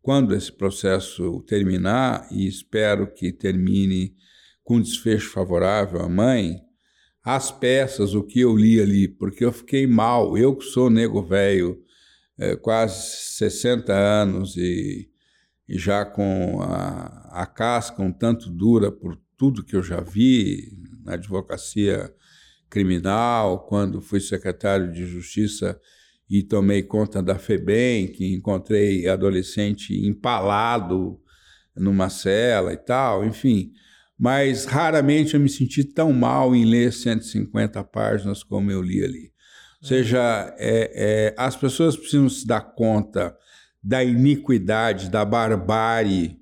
quando 0.02 0.34
esse 0.34 0.52
processo 0.52 1.40
terminar, 1.42 2.26
e 2.30 2.46
espero 2.46 3.12
que 3.12 3.32
termine 3.32 4.14
com 4.62 4.80
desfecho 4.80 5.30
favorável 5.30 6.00
à 6.02 6.08
mãe, 6.08 6.60
as 7.36 7.50
peças, 7.50 8.14
o 8.14 8.22
que 8.22 8.40
eu 8.40 8.56
li 8.56 8.80
ali, 8.80 9.08
porque 9.08 9.44
eu 9.44 9.52
fiquei 9.52 9.86
mal. 9.86 10.36
Eu 10.36 10.56
que 10.56 10.64
sou 10.64 10.88
nego 10.90 11.22
velho, 11.22 11.82
eh, 12.38 12.56
quase 12.56 13.36
60 13.36 13.92
anos 13.92 14.56
e 14.56 15.10
e 15.68 15.78
já 15.78 16.04
com 16.04 16.62
a, 16.62 17.42
a 17.42 17.46
casca 17.46 18.02
um 18.02 18.12
tanto 18.12 18.48
dura 18.48 18.90
por 18.90 19.20
tudo 19.36 19.62
que 19.62 19.76
eu 19.76 19.82
já 19.82 20.00
vi 20.00 20.72
na 21.04 21.14
advocacia 21.14 22.12
criminal, 22.70 23.66
quando 23.66 24.00
fui 24.00 24.20
secretário 24.20 24.92
de 24.92 25.06
Justiça 25.06 25.78
e 26.28 26.42
tomei 26.42 26.82
conta 26.82 27.22
da 27.22 27.38
FEBEM, 27.38 28.08
que 28.08 28.34
encontrei 28.34 29.06
adolescente 29.06 29.94
empalado 30.06 31.20
numa 31.76 32.10
cela 32.10 32.72
e 32.72 32.76
tal, 32.76 33.24
enfim. 33.24 33.72
Mas 34.18 34.64
raramente 34.64 35.34
eu 35.34 35.40
me 35.40 35.48
senti 35.48 35.84
tão 35.84 36.12
mal 36.12 36.54
em 36.56 36.64
ler 36.64 36.92
150 36.92 37.84
páginas 37.84 38.42
como 38.42 38.70
eu 38.70 38.82
li 38.82 39.04
ali. 39.04 39.32
Ou 39.80 39.86
seja, 39.86 40.54
é, 40.58 40.92
é, 40.94 41.34
as 41.38 41.54
pessoas 41.54 41.96
precisam 41.96 42.28
se 42.28 42.44
dar 42.44 42.60
conta 42.60 43.36
da 43.82 44.02
iniquidade, 44.02 45.08
da 45.08 45.24
barbárie, 45.24 46.36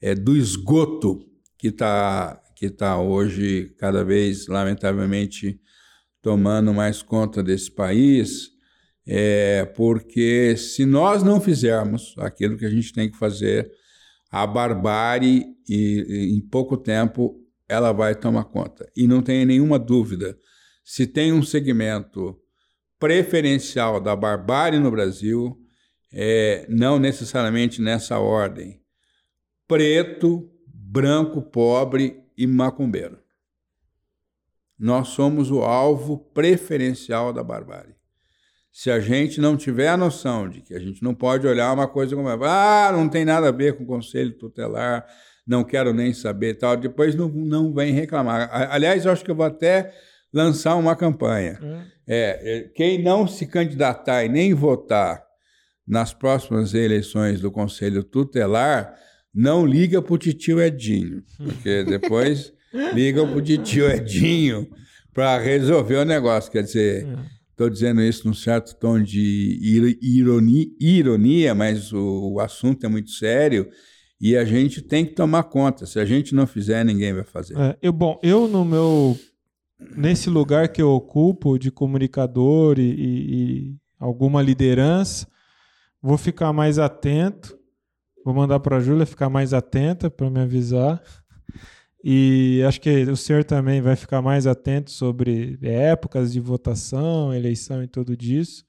é, 0.00 0.14
do 0.14 0.36
esgoto 0.36 1.24
que 1.56 1.68
está 1.68 2.40
que 2.56 2.68
tá 2.68 3.00
hoje, 3.00 3.74
cada 3.78 4.04
vez, 4.04 4.46
lamentavelmente, 4.46 5.58
tomando 6.20 6.74
mais 6.74 7.00
conta 7.00 7.42
desse 7.42 7.70
país, 7.70 8.50
é, 9.06 9.64
porque 9.74 10.54
se 10.58 10.84
nós 10.84 11.22
não 11.22 11.40
fizermos 11.40 12.14
aquilo 12.18 12.58
que 12.58 12.66
a 12.66 12.70
gente 12.70 12.92
tem 12.92 13.10
que 13.10 13.16
fazer, 13.16 13.72
a 14.30 14.46
barbárie, 14.46 15.46
e, 15.70 16.36
em 16.36 16.40
pouco 16.40 16.76
tempo, 16.76 17.40
ela 17.68 17.92
vai 17.92 18.14
tomar 18.16 18.44
conta. 18.44 18.90
E 18.96 19.06
não 19.06 19.22
tenha 19.22 19.46
nenhuma 19.46 19.78
dúvida, 19.78 20.36
se 20.84 21.06
tem 21.06 21.32
um 21.32 21.42
segmento 21.42 22.36
preferencial 22.98 24.00
da 24.00 24.16
barbárie 24.16 24.80
no 24.80 24.90
Brasil, 24.90 25.56
é, 26.12 26.66
não 26.68 26.98
necessariamente 26.98 27.80
nessa 27.80 28.18
ordem: 28.18 28.82
preto, 29.68 30.50
branco, 30.66 31.40
pobre 31.40 32.24
e 32.36 32.46
macumbeiro. 32.46 33.20
Nós 34.76 35.08
somos 35.08 35.50
o 35.50 35.60
alvo 35.60 36.18
preferencial 36.18 37.32
da 37.32 37.44
barbárie. 37.44 37.94
Se 38.72 38.90
a 38.90 38.98
gente 38.98 39.40
não 39.40 39.56
tiver 39.56 39.88
a 39.88 39.96
noção 39.96 40.48
de 40.48 40.62
que 40.62 40.74
a 40.74 40.78
gente 40.78 41.02
não 41.02 41.14
pode 41.14 41.46
olhar 41.46 41.72
uma 41.72 41.86
coisa 41.86 42.16
como 42.16 42.28
ah, 42.28 42.90
não 42.92 43.08
tem 43.08 43.24
nada 43.24 43.48
a 43.48 43.52
ver 43.52 43.76
com 43.76 43.84
o 43.84 43.86
conselho 43.86 44.38
tutelar, 44.38 45.06
não 45.50 45.64
quero 45.64 45.92
nem 45.92 46.14
saber 46.14 46.54
tal, 46.54 46.76
depois 46.76 47.16
não, 47.16 47.28
não 47.28 47.74
vem 47.74 47.92
reclamar. 47.92 48.48
Aliás, 48.70 49.04
eu 49.04 49.10
acho 49.10 49.24
que 49.24 49.32
eu 49.32 49.34
vou 49.34 49.44
até 49.44 49.92
lançar 50.32 50.76
uma 50.76 50.94
campanha. 50.94 51.58
É, 52.06 52.70
quem 52.72 53.02
não 53.02 53.26
se 53.26 53.46
candidatar 53.46 54.24
e 54.24 54.28
nem 54.28 54.54
votar 54.54 55.20
nas 55.84 56.14
próximas 56.14 56.72
eleições 56.72 57.40
do 57.40 57.50
Conselho 57.50 58.04
Tutelar, 58.04 58.94
não 59.34 59.66
liga 59.66 60.00
para 60.00 60.14
o 60.14 60.18
titio 60.18 60.62
Edinho, 60.62 61.24
porque 61.36 61.82
depois 61.98 62.52
ligam 62.94 63.26
para 63.26 63.38
o 63.38 63.42
titio 63.42 63.90
Edinho 63.90 64.68
para 65.12 65.36
resolver 65.38 65.96
o 65.96 66.04
negócio. 66.04 66.52
Quer 66.52 66.62
dizer, 66.62 67.08
estou 67.50 67.68
dizendo 67.68 68.00
isso 68.02 68.24
num 68.24 68.34
certo 68.34 68.76
tom 68.76 69.02
de 69.02 69.98
ironia, 70.00 70.66
ironia 70.80 71.54
mas 71.56 71.92
o, 71.92 72.34
o, 72.34 72.40
assunto 72.40 72.86
é 72.86 72.88
muito 72.88 73.10
sério 73.10 73.68
e 74.20 74.36
a 74.36 74.44
gente 74.44 74.82
tem 74.82 75.06
que 75.06 75.12
tomar 75.12 75.44
conta. 75.44 75.86
Se 75.86 75.98
a 75.98 76.04
gente 76.04 76.34
não 76.34 76.46
fizer, 76.46 76.84
ninguém 76.84 77.14
vai 77.14 77.24
fazer. 77.24 77.56
É, 77.56 77.78
eu, 77.80 77.92
bom, 77.92 78.18
eu 78.22 78.46
no 78.46 78.64
meu 78.64 79.18
nesse 79.96 80.28
lugar 80.28 80.68
que 80.68 80.82
eu 80.82 80.90
ocupo 80.90 81.58
de 81.58 81.70
comunicador 81.70 82.78
e, 82.78 82.82
e, 82.82 83.34
e 83.34 83.76
alguma 83.98 84.42
liderança, 84.42 85.26
vou 86.02 86.18
ficar 86.18 86.52
mais 86.52 86.78
atento. 86.78 87.58
Vou 88.24 88.34
mandar 88.34 88.60
para 88.60 88.76
a 88.76 88.80
Júlia 88.80 89.06
ficar 89.06 89.30
mais 89.30 89.54
atenta 89.54 90.10
para 90.10 90.28
me 90.28 90.40
avisar. 90.40 91.02
E 92.04 92.62
acho 92.66 92.80
que 92.80 93.02
o 93.04 93.16
senhor 93.16 93.44
também 93.44 93.80
vai 93.80 93.96
ficar 93.96 94.22
mais 94.22 94.46
atento 94.46 94.90
sobre 94.90 95.58
épocas 95.62 96.32
de 96.32 96.40
votação, 96.40 97.32
eleição 97.32 97.82
e 97.82 97.86
tudo 97.86 98.16
disso, 98.16 98.64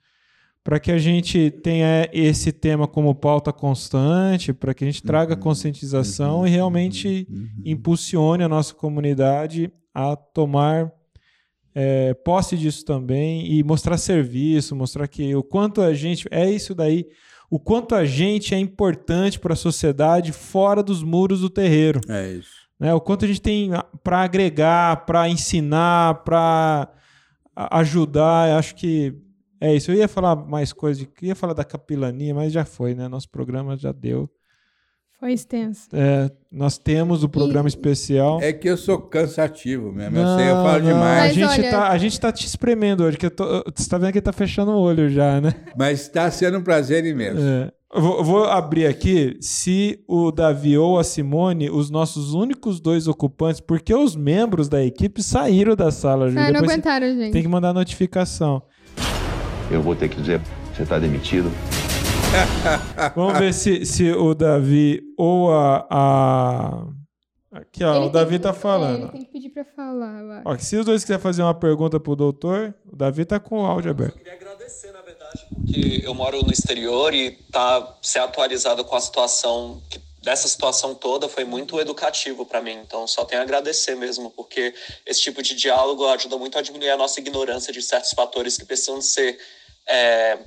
para 0.64 0.80
que 0.80 0.92
a 0.92 0.98
gente 0.98 1.50
tenha 1.50 2.08
esse 2.14 2.52
tema 2.52 2.88
como 2.88 3.16
pauta 3.16 3.52
constante, 3.52 4.54
para 4.54 4.74
que 4.74 4.84
a 4.84 4.88
gente 4.88 5.02
traga 5.02 5.34
uhum, 5.34 5.40
conscientização 5.40 6.40
uhum, 6.40 6.48
e 6.48 6.50
realmente 6.50 7.28
uhum, 7.30 7.50
impulsione 7.66 8.44
a 8.44 8.50
nossa 8.50 8.74
comunidade 8.74 9.72
a 9.94 10.16
tomar 10.16 10.92
é, 11.74 12.14
posse 12.14 12.58
disso 12.58 12.86
também 12.86 13.52
e 13.52 13.64
mostrar 13.64 13.98
serviço, 13.98 14.76
mostrar 14.76 15.08
que 15.08 15.36
o 15.36 15.44
quanto 15.44 15.82
a 15.82 15.94
gente. 15.94 16.28
É 16.30 16.50
isso 16.50 16.76
daí. 16.76 17.08
O 17.50 17.60
quanto 17.60 17.96
a 17.96 18.06
gente 18.06 18.56
é 18.56 18.58
importante 18.58 19.40
para 19.40 19.54
a 19.54 19.58
sociedade 19.58 20.32
fora 20.32 20.82
dos 20.82 21.04
muros 21.04 21.42
do 21.42 21.50
terreiro. 21.50 22.00
É 22.08 22.32
isso. 22.32 22.62
Né? 22.80 22.94
O 22.94 23.02
quanto 23.02 23.26
a 23.26 23.28
gente 23.28 23.42
tem 23.42 23.72
para 24.04 24.22
agregar, 24.22 25.06
para 25.06 25.28
ensinar, 25.28 26.24
para 26.24 26.90
ajudar. 27.56 28.50
Eu 28.50 28.56
acho 28.58 28.76
que 28.76 29.14
é 29.62 29.76
isso. 29.76 29.92
Eu 29.92 29.96
ia 29.96 30.08
falar 30.08 30.36
mais 30.36 30.74
coisas, 30.74 31.08
ia 31.22 31.36
falar 31.36 31.54
da 31.54 31.64
capilania, 31.64 32.34
mas 32.34 32.52
já 32.52 32.66
foi, 32.66 32.96
né? 32.96 33.08
Nosso 33.08 33.30
programa 33.30 33.78
já 33.78 33.92
deu. 33.92 34.28
Foi 35.20 35.34
extenso. 35.34 35.88
É, 35.94 36.32
nós 36.52 36.80
temos 36.80 37.24
o 37.24 37.30
programa 37.30 37.68
e... 37.68 37.70
especial. 37.70 38.42
É 38.42 38.52
que 38.52 38.68
eu 38.68 38.76
sou 38.76 39.00
cansativo 39.00 39.92
mesmo. 39.92 40.18
Não, 40.18 40.32
eu 40.32 40.38
sei, 40.40 40.50
eu 40.50 40.56
falo 40.56 40.84
não. 40.84 40.94
demais. 40.94 41.32
a, 41.32 41.34
gente 41.34 41.60
olha... 41.62 41.70
tá, 41.70 41.90
a 41.90 41.98
gente 42.00 42.20
tá 42.20 42.32
te 42.32 42.48
espremendo 42.48 43.04
hoje, 43.04 43.18
que 43.20 43.30
tô, 43.30 43.64
você 43.76 43.88
tá 43.88 44.00
vendo 44.00 44.12
que 44.14 44.18
ele 44.18 44.26
tá 44.26 44.34
fechando 44.34 44.72
o 44.72 44.80
olho 44.80 45.12
já, 45.12 45.40
né? 45.40 45.54
Mas 45.78 46.02
está 46.02 46.32
sendo 46.32 46.58
um 46.58 46.64
prazer 46.64 47.06
imenso. 47.06 47.40
É. 47.40 47.72
Vou, 47.94 48.24
vou, 48.24 48.46
abrir 48.46 48.88
aqui 48.88 49.38
se 49.42 50.04
o 50.08 50.32
Davi 50.32 50.76
ou 50.76 50.98
a 50.98 51.04
Simone, 51.04 51.70
os 51.70 51.92
nossos 51.92 52.34
únicos 52.34 52.80
dois 52.80 53.06
ocupantes, 53.08 53.60
porque 53.60 53.94
os 53.94 54.16
membros 54.16 54.70
da 54.70 54.84
equipe 54.84 55.22
saíram 55.22 55.76
da 55.76 55.92
sala. 55.92 56.30
Ah, 56.30 56.52
não 56.52 56.62
aguentaram, 56.62 57.08
gente. 57.08 57.34
Tem 57.34 57.44
que 57.44 57.50
mandar 57.50 57.74
notificação. 57.74 58.64
Eu 59.72 59.82
vou 59.82 59.96
ter 59.96 60.10
que 60.10 60.18
dizer, 60.18 60.42
você 60.76 60.86
tá 60.86 61.00
demitido. 61.00 61.50
Vamos 63.16 63.40
ver 63.40 63.54
se, 63.54 63.86
se 63.86 64.12
o 64.12 64.34
Davi 64.34 65.02
ou 65.18 65.50
a. 65.54 65.88
a... 65.90 66.86
Aqui, 67.54 67.84
ó, 67.84 67.96
ele 67.96 68.06
o 68.06 68.10
Davi 68.10 68.38
tá 68.38 68.54
falando. 68.54 69.00
É, 69.00 69.02
ele 69.04 69.12
tem 69.12 69.22
que 69.24 69.32
pedir 69.32 69.50
pra 69.50 69.64
falar 69.64 70.22
lá. 70.22 70.42
Ó, 70.46 70.58
se 70.58 70.76
os 70.76 70.86
dois 70.86 71.04
quiserem 71.04 71.22
fazer 71.22 71.42
uma 71.42 71.54
pergunta 71.54 72.00
pro 72.00 72.16
doutor, 72.16 72.74
o 72.92 72.96
Davi 72.96 73.24
tá 73.24 73.40
com 73.40 73.62
o 73.62 73.66
áudio 73.66 73.92
aberto. 73.92 74.16
Eu 74.16 74.18
queria 74.18 74.34
agradecer, 74.34 74.92
na 74.92 75.02
verdade, 75.02 75.46
porque 75.54 76.02
eu 76.04 76.14
moro 76.14 76.44
no 76.44 76.52
exterior 76.52 77.14
e 77.14 77.32
tá 77.52 77.98
ser 78.02 78.20
atualizado 78.20 78.84
com 78.84 78.96
a 78.96 79.02
situação 79.02 79.82
que 79.90 80.00
dessa 80.22 80.48
situação 80.48 80.94
toda 80.94 81.28
foi 81.28 81.44
muito 81.44 81.80
educativo 81.80 82.46
para 82.46 82.62
mim. 82.62 82.78
Então, 82.86 83.08
só 83.08 83.26
tenho 83.26 83.42
a 83.42 83.44
agradecer 83.44 83.96
mesmo, 83.96 84.30
porque 84.32 84.74
esse 85.06 85.22
tipo 85.22 85.42
de 85.42 85.56
diálogo 85.56 86.06
ajuda 86.08 86.38
muito 86.38 86.58
a 86.58 86.62
diminuir 86.62 86.92
a 86.92 86.98
nossa 86.98 87.20
ignorância 87.20 87.74
de 87.74 87.82
certos 87.82 88.12
fatores 88.12 88.58
que 88.58 88.66
precisam 88.66 89.02
ser 89.02 89.38
é, 89.88 90.40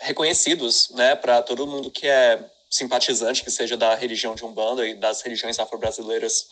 reconhecidos, 0.00 0.90
né, 0.94 1.14
para 1.16 1.42
todo 1.42 1.66
mundo 1.66 1.90
que 1.90 2.06
é 2.06 2.44
simpatizante, 2.70 3.44
que 3.44 3.50
seja 3.50 3.76
da 3.76 3.94
religião 3.94 4.34
de 4.34 4.44
Umbanda 4.44 4.86
e 4.86 4.94
das 4.94 5.22
religiões 5.22 5.58
afro-brasileiras. 5.58 6.46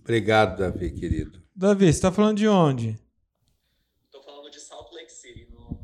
Obrigado, 0.00 0.58
Davi, 0.58 0.90
querido. 0.90 1.40
Davi, 1.54 1.84
você 1.84 1.90
está 1.90 2.10
falando 2.10 2.38
de 2.38 2.48
onde? 2.48 2.98
Estou 4.06 4.22
falando 4.22 4.50
de 4.50 4.58
Salt 4.60 4.92
Lake 4.92 5.12
City, 5.12 5.46
no, 5.50 5.78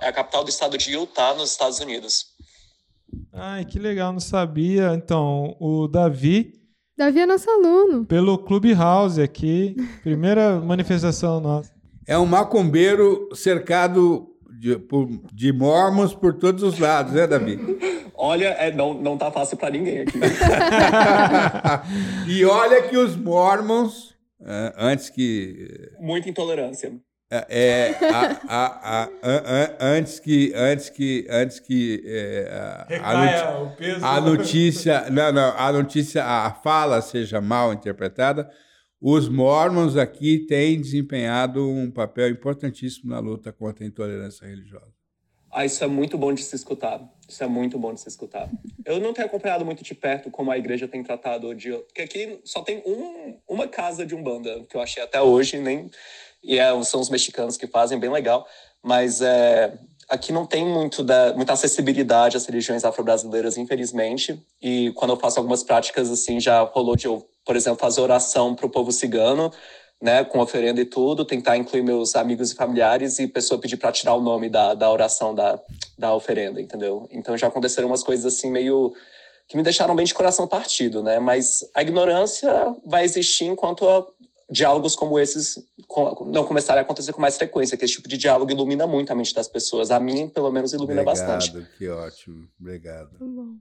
é 0.00 0.08
a 0.08 0.12
capital 0.12 0.44
do 0.44 0.50
estado 0.50 0.76
de 0.76 0.92
Utah, 0.92 1.34
nos 1.34 1.50
Estados 1.50 1.80
Unidos. 1.80 2.32
Ai, 3.32 3.64
que 3.64 3.78
legal, 3.78 4.12
não 4.12 4.20
sabia. 4.20 4.92
Então, 4.94 5.56
o 5.58 5.88
Davi. 5.88 6.60
Davi 6.96 7.20
é 7.20 7.26
nosso 7.26 7.48
aluno. 7.50 8.04
Pelo 8.04 8.36
Clubhouse 8.38 9.20
aqui, 9.20 9.74
primeira 10.02 10.60
manifestação 10.60 11.40
nossa. 11.40 11.72
É 12.06 12.18
um 12.18 12.26
macumbeiro 12.26 13.28
cercado 13.34 14.31
de, 14.62 14.78
por, 14.78 15.08
de 15.32 15.52
mormons 15.52 16.14
por 16.14 16.34
todos 16.34 16.62
os 16.62 16.78
lados, 16.78 17.14
né, 17.14 17.26
Davi? 17.26 17.58
Olha, 18.14 18.50
é, 18.50 18.70
não, 18.70 18.94
não 18.94 19.18
tá 19.18 19.32
fácil 19.32 19.56
para 19.56 19.70
ninguém 19.70 20.02
aqui. 20.02 20.20
e 22.28 22.44
olha 22.44 22.82
que 22.82 22.96
os 22.96 23.16
mormons, 23.16 24.14
é, 24.40 24.72
antes 24.78 25.10
que... 25.10 25.90
Muita 25.98 26.28
intolerância. 26.28 26.92
É, 27.28 27.44
é 27.48 27.96
a, 28.06 28.38
a, 28.46 29.04
a, 29.04 29.08
antes 29.80 30.20
que 30.20 30.52
antes 30.54 30.88
que 30.90 31.26
antes 31.30 31.58
que 31.58 32.02
é, 32.04 32.46
a, 34.02 34.20
notícia 34.20 35.08
não 35.10 35.32
não 35.32 35.54
a 35.56 35.72
notícia 35.72 36.22
a 36.22 36.52
fala 36.52 37.00
seja 37.00 37.40
mal 37.40 37.72
interpretada 37.72 38.50
os 39.04 39.28
mormons 39.28 39.96
aqui 39.96 40.46
têm 40.46 40.80
desempenhado 40.80 41.68
um 41.68 41.90
papel 41.90 42.28
importantíssimo 42.28 43.10
na 43.10 43.18
luta 43.18 43.52
contra 43.52 43.84
a 43.84 43.88
intolerância 43.88 44.46
religiosa. 44.46 44.92
Ah, 45.50 45.66
isso 45.66 45.82
é 45.82 45.88
muito 45.88 46.16
bom 46.16 46.32
de 46.32 46.40
se 46.40 46.54
escutar. 46.54 47.02
Isso 47.28 47.42
é 47.42 47.48
muito 47.48 47.76
bom 47.78 47.92
de 47.92 48.00
se 48.00 48.08
escutar. 48.08 48.48
Eu 48.86 49.00
não 49.00 49.12
tenho 49.12 49.26
acompanhado 49.26 49.64
muito 49.64 49.82
de 49.82 49.92
perto 49.92 50.30
como 50.30 50.52
a 50.52 50.56
igreja 50.56 50.86
tem 50.86 51.02
tratado 51.02 51.52
de. 51.52 51.72
Porque 51.72 52.02
aqui 52.02 52.40
só 52.44 52.62
tem 52.62 52.80
um, 52.86 53.36
uma 53.46 53.66
casa 53.66 54.06
de 54.06 54.14
Umbanda, 54.14 54.64
que 54.70 54.76
eu 54.76 54.80
achei 54.80 55.02
até 55.02 55.20
hoje, 55.20 55.58
nem. 55.58 55.90
E 56.40 56.58
é, 56.58 56.82
são 56.84 57.00
os 57.00 57.10
mexicanos 57.10 57.56
que 57.56 57.66
fazem, 57.66 57.98
bem 57.98 58.08
legal. 58.08 58.46
Mas 58.82 59.20
é, 59.20 59.76
aqui 60.08 60.32
não 60.32 60.46
tem 60.46 60.64
muito 60.64 61.02
da, 61.02 61.34
muita 61.34 61.52
acessibilidade 61.54 62.36
às 62.36 62.46
religiões 62.46 62.84
afro-brasileiras, 62.84 63.58
infelizmente. 63.58 64.40
E 64.60 64.92
quando 64.94 65.10
eu 65.10 65.18
faço 65.18 65.40
algumas 65.40 65.64
práticas 65.64 66.08
assim, 66.08 66.38
já 66.38 66.62
rolou 66.62 66.96
de 66.96 67.06
eu 67.06 67.28
por 67.44 67.56
exemplo, 67.56 67.80
fazer 67.80 68.00
oração 68.00 68.54
para 68.54 68.66
o 68.66 68.70
povo 68.70 68.92
cigano, 68.92 69.52
né, 70.00 70.24
com 70.24 70.40
oferenda 70.40 70.80
e 70.80 70.84
tudo, 70.84 71.24
tentar 71.24 71.56
incluir 71.56 71.82
meus 71.82 72.16
amigos 72.16 72.50
e 72.50 72.56
familiares 72.56 73.20
e 73.20 73.28
pessoa 73.28 73.60
pedir 73.60 73.76
para 73.76 73.92
tirar 73.92 74.14
o 74.14 74.20
nome 74.20 74.48
da, 74.48 74.74
da 74.74 74.90
oração 74.90 75.32
da, 75.32 75.60
da 75.96 76.12
oferenda, 76.12 76.60
entendeu? 76.60 77.08
Então 77.12 77.36
já 77.36 77.46
aconteceram 77.46 77.86
umas 77.86 78.02
coisas 78.02 78.26
assim 78.26 78.50
meio 78.50 78.92
que 79.46 79.56
me 79.56 79.62
deixaram 79.62 79.94
bem 79.94 80.04
de 80.04 80.14
coração 80.14 80.48
partido, 80.48 81.02
né? 81.02 81.20
Mas 81.20 81.68
a 81.74 81.82
ignorância 81.82 82.74
vai 82.84 83.04
existir 83.04 83.44
enquanto 83.44 83.88
a, 83.88 84.04
diálogos 84.52 84.94
como 84.94 85.18
esses 85.18 85.58
não 86.26 86.44
começarem 86.44 86.80
a 86.80 86.82
acontecer 86.82 87.12
com 87.12 87.20
mais 87.20 87.36
frequência, 87.36 87.76
que 87.76 87.84
esse 87.84 87.94
tipo 87.94 88.08
de 88.08 88.18
diálogo 88.18 88.52
ilumina 88.52 88.86
muito 88.86 89.10
a 89.10 89.14
mente 89.14 89.34
das 89.34 89.48
pessoas. 89.48 89.90
A 89.90 89.98
mim, 89.98 90.28
pelo 90.28 90.52
menos, 90.52 90.72
ilumina 90.72 91.00
Obrigado, 91.00 91.38
bastante. 91.38 91.66
que 91.78 91.88
ótimo. 91.88 92.46
Obrigado. 92.60 93.10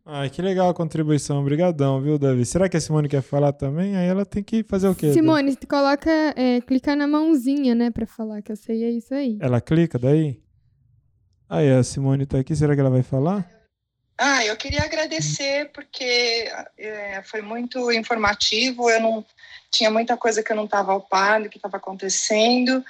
Ai, 0.05 0.29
que 0.29 0.41
legal 0.41 0.69
a 0.69 0.73
contribuição. 0.73 1.39
Obrigadão, 1.39 2.01
viu, 2.01 2.19
Davi? 2.19 2.45
Será 2.45 2.67
que 2.67 2.75
a 2.75 2.81
Simone 2.81 3.07
quer 3.07 3.21
falar 3.21 3.53
também? 3.53 3.95
Aí 3.95 4.07
ela 4.07 4.25
tem 4.25 4.43
que 4.43 4.63
fazer 4.63 4.89
o 4.89 4.95
quê? 4.95 5.13
Simone, 5.13 5.55
Davi? 5.55 5.67
coloca, 5.67 6.11
é, 6.35 6.59
clica 6.61 6.95
na 6.95 7.07
mãozinha, 7.07 7.73
né, 7.73 7.89
pra 7.89 8.05
falar, 8.05 8.41
que 8.41 8.51
eu 8.51 8.57
sei 8.57 8.83
é 8.83 8.89
isso 8.89 9.13
aí. 9.13 9.37
Ela 9.41 9.61
clica 9.61 9.97
daí? 9.97 10.41
Aí, 11.49 11.69
a 11.69 11.83
Simone 11.83 12.25
tá 12.25 12.39
aqui, 12.39 12.55
será 12.55 12.75
que 12.75 12.81
ela 12.81 12.89
vai 12.89 13.03
falar? 13.03 13.49
Ah, 14.17 14.45
eu 14.45 14.55
queria 14.55 14.83
agradecer 14.83 15.71
porque 15.73 16.47
é, 16.77 17.23
foi 17.23 17.41
muito 17.41 17.91
informativo. 17.91 18.87
Eu 18.87 19.01
não 19.01 19.25
tinha 19.71 19.89
muita 19.89 20.17
coisa 20.17 20.43
que 20.43 20.51
eu 20.51 20.55
não 20.55 20.65
estava 20.65 20.91
ao 20.91 21.01
par 21.01 21.41
do 21.41 21.49
que 21.49 21.57
estava 21.57 21.77
acontecendo. 21.77 22.83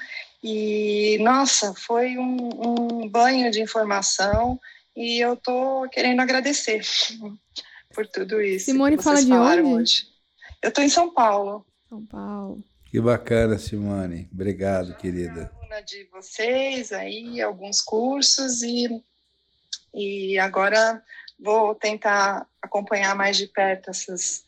E, 0.44 1.18
nossa, 1.22 1.74
foi 1.74 2.18
um, 2.18 3.04
um, 3.04 3.08
banho 3.08 3.52
de 3.52 3.62
informação 3.62 4.60
e 4.96 5.20
eu 5.20 5.38
tô 5.38 5.88
querendo 5.90 6.20
agradecer 6.20 6.82
por 7.94 8.08
tudo 8.08 8.42
isso. 8.42 8.66
Simone 8.66 8.98
fala 8.98 9.24
de 9.24 9.32
onde? 9.32 9.62
Hoje. 9.62 10.08
Eu 10.62 10.70
estou 10.70 10.84
em 10.84 10.90
São 10.90 11.14
Paulo. 11.14 11.66
São 11.88 12.04
Paulo. 12.06 12.64
Que 12.90 13.00
bacana, 13.00 13.58
Simone. 13.58 14.28
Obrigado, 14.34 14.96
querida. 14.96 15.52
Aluna 15.62 15.82
de 15.82 16.04
vocês 16.12 16.92
aí, 16.92 17.40
alguns 17.42 17.80
cursos 17.80 18.64
e, 18.64 19.02
e 19.94 20.38
agora 20.40 21.02
vou 21.40 21.74
tentar 21.74 22.48
acompanhar 22.62 23.16
mais 23.16 23.38
de 23.38 23.48
perto 23.48 23.90
essas, 23.90 24.44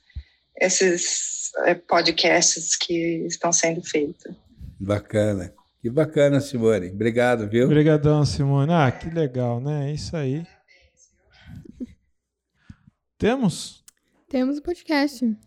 esses 0.60 1.52
é, 1.66 1.76
podcasts 1.76 2.76
que 2.76 3.26
estão 3.26 3.52
sendo 3.52 3.82
feitos. 3.84 4.36
Bacana. 4.80 5.54
Que 5.82 5.90
bacana, 5.90 6.40
Simone. 6.40 6.92
Obrigado, 6.92 7.50
viu? 7.50 7.66
Obrigadão, 7.66 8.26
Simone. 8.26 8.72
Ah, 8.72 8.92
que 8.92 9.10
legal, 9.10 9.60
né? 9.60 9.90
É 9.90 9.94
isso 9.94 10.16
aí. 10.16 10.46
Temos? 13.18 13.84
Temos 14.30 14.58
o 14.58 14.62
podcast. 14.62 15.38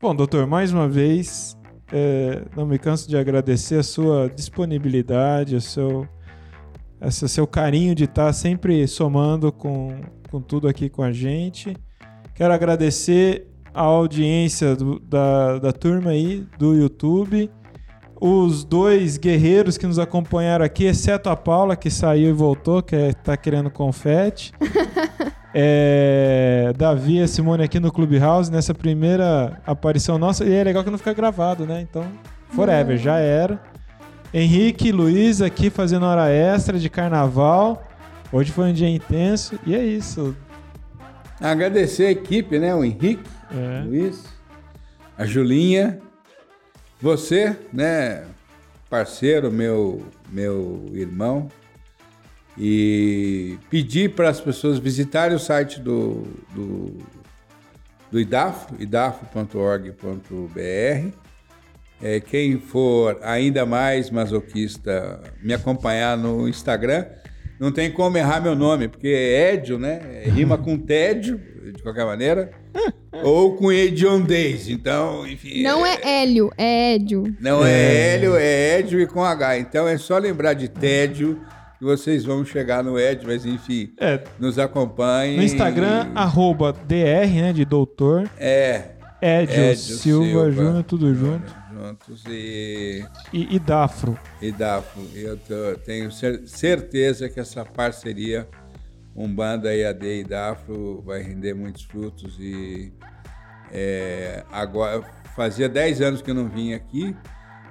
Bom, 0.00 0.14
doutor, 0.14 0.46
mais 0.46 0.72
uma 0.72 0.88
vez, 0.88 1.56
é, 1.92 2.44
não 2.56 2.66
me 2.66 2.78
canso 2.78 3.08
de 3.08 3.16
agradecer 3.16 3.78
a 3.78 3.82
sua 3.82 4.28
disponibilidade, 4.28 5.56
o 5.56 5.60
seu 5.60 6.08
esse 7.00 7.28
seu 7.28 7.46
carinho 7.46 7.94
de 7.94 8.04
estar 8.04 8.32
sempre 8.32 8.86
somando 8.88 9.52
com, 9.52 10.00
com 10.30 10.40
tudo 10.40 10.66
aqui 10.68 10.88
com 10.88 11.02
a 11.02 11.12
gente. 11.12 11.76
Quero 12.34 12.52
agradecer 12.52 13.46
a 13.74 13.82
audiência 13.82 14.76
do- 14.76 15.00
da, 15.00 15.58
da 15.58 15.72
turma 15.72 16.10
aí 16.12 16.46
do 16.58 16.74
YouTube. 16.74 17.50
Os 18.20 18.64
dois 18.64 19.18
guerreiros 19.18 19.76
que 19.76 19.86
nos 19.86 19.98
acompanharam 19.98 20.64
aqui, 20.64 20.84
exceto 20.84 21.28
a 21.28 21.36
Paula, 21.36 21.74
que 21.76 21.90
saiu 21.90 22.30
e 22.30 22.32
voltou, 22.32 22.80
que 22.82 22.94
é, 22.96 23.12
tá 23.12 23.36
querendo 23.36 23.70
confete. 23.70 24.52
É, 25.56 26.72
Davi 26.76 27.18
e 27.18 27.22
a 27.22 27.28
Simone 27.28 27.62
aqui 27.62 27.78
no 27.78 27.92
Clubhouse, 27.92 28.50
nessa 28.50 28.74
primeira 28.74 29.60
aparição 29.64 30.18
nossa. 30.18 30.44
E 30.44 30.52
é 30.52 30.64
legal 30.64 30.82
que 30.82 30.90
não 30.90 30.98
fica 30.98 31.14
gravado, 31.14 31.64
né? 31.64 31.80
Então, 31.80 32.04
forever, 32.48 32.98
já 32.98 33.18
era. 33.18 33.62
Henrique 34.32 34.88
e 34.88 34.90
Luiz 34.92 35.40
aqui 35.40 35.70
fazendo 35.70 36.06
hora 36.06 36.28
extra 36.28 36.76
de 36.76 36.90
carnaval. 36.90 37.84
Hoje 38.32 38.50
foi 38.50 38.70
um 38.70 38.72
dia 38.72 38.88
intenso. 38.88 39.56
E 39.64 39.76
é 39.76 39.84
isso. 39.84 40.36
Agradecer 41.40 42.06
a 42.06 42.10
equipe, 42.10 42.58
né? 42.58 42.74
O 42.74 42.84
Henrique, 42.84 43.20
É. 43.54 43.84
Luiz, 43.84 44.24
a 45.16 45.24
Julinha, 45.24 46.00
você, 47.00 47.56
né? 47.72 48.24
Parceiro, 48.90 49.50
meu, 49.50 50.02
meu 50.28 50.90
irmão. 50.92 51.48
E 52.56 53.58
pedir 53.68 54.14
para 54.14 54.28
as 54.28 54.40
pessoas 54.40 54.78
visitarem 54.78 55.36
o 55.36 55.40
site 55.40 55.80
do, 55.80 56.22
do, 56.54 56.98
do 58.10 58.20
IDAFO, 58.20 58.74
idafo.org.br. 58.78 59.94
É, 62.02 62.20
quem 62.20 62.58
for 62.58 63.18
ainda 63.22 63.64
mais 63.64 64.10
masoquista, 64.10 65.20
me 65.42 65.54
acompanhar 65.54 66.16
no 66.16 66.48
Instagram. 66.48 67.06
Não 67.58 67.72
tem 67.72 67.90
como 67.90 68.16
errar 68.18 68.40
meu 68.40 68.54
nome, 68.54 68.88
porque 68.88 69.08
é 69.08 69.54
Edio, 69.54 69.78
né? 69.78 70.22
Rima 70.24 70.58
com 70.58 70.76
tédio, 70.76 71.40
de 71.72 71.82
qualquer 71.82 72.04
maneira. 72.04 72.50
ou 73.22 73.54
com 73.56 73.70
hediondez. 73.72 74.68
Então, 74.68 75.26
enfim. 75.26 75.62
Não 75.62 75.84
é 75.86 75.98
Hélio, 76.02 76.50
é 76.58 76.94
Édio. 76.94 77.24
Não 77.40 77.64
é 77.64 78.14
Hélio, 78.14 78.36
é 78.36 78.78
Edio 78.80 79.00
e 79.00 79.06
com 79.06 79.24
H. 79.24 79.58
Então 79.58 79.86
é 79.88 79.96
só 79.96 80.18
lembrar 80.18 80.54
de 80.54 80.68
tédio 80.68 81.40
que 81.78 81.84
vocês 81.84 82.24
vão 82.24 82.44
chegar 82.44 82.82
no 82.82 82.98
Edio, 82.98 83.28
mas 83.28 83.44
enfim, 83.46 83.92
É, 84.00 84.20
nos 84.38 84.58
acompanhem. 84.58 85.36
no 85.36 85.42
Instagram, 85.42 86.10
arroba 86.14 86.72
DR, 86.72 87.26
né? 87.42 87.52
De 87.52 87.64
doutor. 87.64 88.28
É. 88.38 88.90
Edio, 89.22 89.54
Edio 89.62 89.76
Silva, 89.76 90.50
Júnior, 90.50 90.82
tudo 90.84 91.14
junto. 91.14 91.64
Juntos 91.72 92.22
e, 92.28 93.02
E, 93.32 93.56
e 93.56 93.58
Dafro. 93.58 94.18
e 94.40 94.52
Dafo. 94.52 95.00
Eu 95.14 95.38
tenho 95.84 96.10
cer- 96.12 96.42
certeza 96.46 97.28
que 97.28 97.40
essa 97.40 97.64
parceria 97.64 98.46
Umbanda, 99.16 99.74
EAD 99.74 100.20
e 100.20 100.24
Dafro 100.24 101.02
vai 101.06 101.22
render 101.22 101.54
muitos 101.54 101.82
frutos 101.82 102.36
e 102.40 102.92
é, 103.72 104.42
agora 104.50 105.02
fazia 105.36 105.68
10 105.68 106.00
anos 106.00 106.22
que 106.22 106.30
eu 106.30 106.34
não 106.34 106.48
vim 106.48 106.72
aqui. 106.72 107.14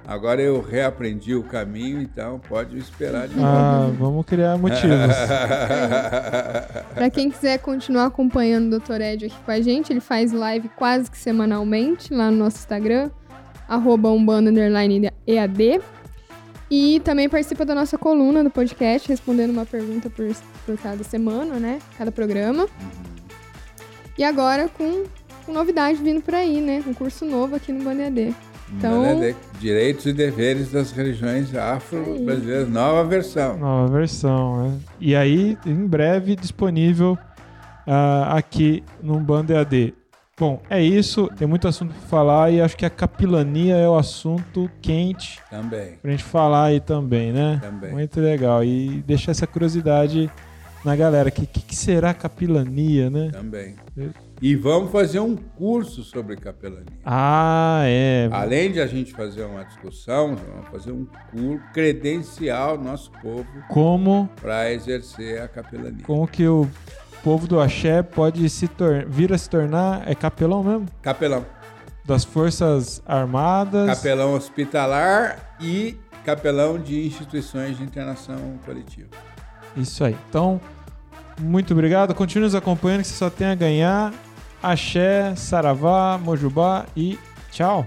Agora 0.06 0.42
eu 0.42 0.60
reaprendi 0.60 1.34
o 1.34 1.42
caminho, 1.42 2.00
então 2.00 2.38
pode 2.38 2.76
esperar 2.76 3.26
de 3.26 3.36
novo. 3.36 3.48
Ah, 3.48 3.90
vamos 3.98 4.26
criar 4.26 4.58
motivos. 4.58 4.90
Pra 6.92 7.08
quem 7.08 7.30
quiser 7.30 7.58
continuar 7.58 8.06
acompanhando 8.06 8.74
o 8.74 8.78
Dr. 8.78 9.00
Ed 9.00 9.26
aqui 9.26 9.36
com 9.42 9.50
a 9.50 9.60
gente, 9.62 9.90
ele 9.90 10.00
faz 10.00 10.30
live 10.30 10.68
quase 10.76 11.10
que 11.10 11.16
semanalmente 11.16 12.12
lá 12.12 12.30
no 12.30 12.36
nosso 12.36 12.58
Instagram, 12.58 13.10
arroba 13.66 14.10
umbanda 14.10 14.50
underline 14.50 15.10
EAD. 15.26 15.80
E 16.76 16.98
também 17.04 17.28
participa 17.28 17.64
da 17.64 17.72
nossa 17.72 17.96
coluna 17.96 18.42
do 18.42 18.50
podcast, 18.50 19.08
respondendo 19.08 19.50
uma 19.50 19.64
pergunta 19.64 20.10
por, 20.10 20.26
por 20.66 20.76
cada 20.76 21.04
semana, 21.04 21.54
né? 21.54 21.78
Cada 21.96 22.10
programa. 22.10 22.66
E 24.18 24.24
agora 24.24 24.68
com, 24.68 25.04
com 25.46 25.52
novidade 25.52 26.02
vindo 26.02 26.20
por 26.20 26.34
aí, 26.34 26.60
né? 26.60 26.82
Um 26.84 26.92
curso 26.92 27.24
novo 27.24 27.54
aqui 27.54 27.72
no 27.72 27.84
Banda 27.84 28.02
EAD. 28.02 28.34
Então- 28.76 29.20
de- 29.20 29.36
Direitos 29.60 30.04
e 30.06 30.12
deveres 30.12 30.72
das 30.72 30.90
religiões 30.90 31.54
afro-brasileiras, 31.54 32.68
nova 32.68 33.04
versão. 33.08 33.56
Nova 33.56 33.92
versão, 33.92 34.64
né? 34.64 34.78
E 35.00 35.14
aí, 35.14 35.56
em 35.64 35.86
breve, 35.86 36.34
disponível 36.34 37.16
ah, 37.86 38.36
aqui 38.36 38.82
no 39.00 39.20
Banda 39.20 39.54
EAD. 39.54 39.94
Bom, 40.38 40.60
é 40.68 40.82
isso. 40.82 41.28
Tem 41.36 41.46
muito 41.46 41.68
assunto 41.68 41.94
pra 41.94 42.08
falar 42.08 42.50
e 42.50 42.60
acho 42.60 42.76
que 42.76 42.84
a 42.84 42.90
capilania 42.90 43.76
é 43.76 43.88
o 43.88 43.96
assunto 43.96 44.68
quente 44.82 45.40
Também. 45.48 45.92
pra 46.02 46.10
gente 46.10 46.24
falar 46.24 46.64
aí 46.66 46.80
também, 46.80 47.32
né? 47.32 47.60
Também. 47.62 47.92
Muito 47.92 48.20
legal. 48.20 48.64
E 48.64 49.02
deixar 49.06 49.30
essa 49.30 49.46
curiosidade 49.46 50.28
na 50.84 50.94
galera. 50.96 51.28
O 51.28 51.32
que, 51.32 51.46
que, 51.46 51.74
será 51.76 52.12
capilania, 52.12 53.08
né? 53.08 53.30
Também. 53.32 53.76
E 54.42 54.56
vamos 54.56 54.90
fazer 54.90 55.20
um 55.20 55.36
curso 55.36 56.02
sobre 56.02 56.36
capelania. 56.36 56.84
Ah, 57.04 57.82
é. 57.84 58.28
Além 58.32 58.72
de 58.72 58.80
a 58.80 58.86
gente 58.86 59.12
fazer 59.12 59.44
uma 59.44 59.64
discussão, 59.64 60.36
vamos 60.36 60.68
fazer 60.68 60.92
um 60.92 61.06
curso 61.30 61.60
credencial 61.72 62.76
do 62.76 62.84
nosso 62.84 63.10
povo 63.22 63.46
Como, 63.68 64.28
para 64.40 64.72
exercer 64.72 65.40
a 65.40 65.48
capelania. 65.48 66.04
como 66.04 66.26
que 66.26 66.46
o 66.46 66.68
povo 67.24 67.48
do 67.48 67.58
axé 67.58 68.02
pode 68.02 68.48
se 68.50 68.68
vir 69.08 69.32
a 69.32 69.38
se 69.38 69.48
tornar... 69.48 70.06
É 70.06 70.14
capelão 70.14 70.62
mesmo? 70.62 70.86
Capelão. 71.00 71.46
Das 72.04 72.22
Forças 72.22 73.02
Armadas. 73.06 73.86
Capelão 73.96 74.34
hospitalar 74.34 75.56
e 75.58 75.98
capelão 76.22 76.78
de 76.78 77.06
instituições 77.06 77.78
de 77.78 77.82
internação 77.82 78.36
coletiva. 78.66 79.08
Isso 79.74 80.04
aí. 80.04 80.14
Então, 80.28 80.60
muito 81.40 81.72
obrigado. 81.72 82.14
Continue 82.14 82.44
nos 82.44 82.54
acompanhando 82.54 83.00
que 83.00 83.08
você 83.08 83.14
só 83.14 83.30
tem 83.30 83.46
a 83.46 83.54
ganhar. 83.54 84.12
Axé, 84.62 85.34
Saravá, 85.34 86.18
Mojubá 86.22 86.84
e 86.94 87.18
tchau. 87.50 87.86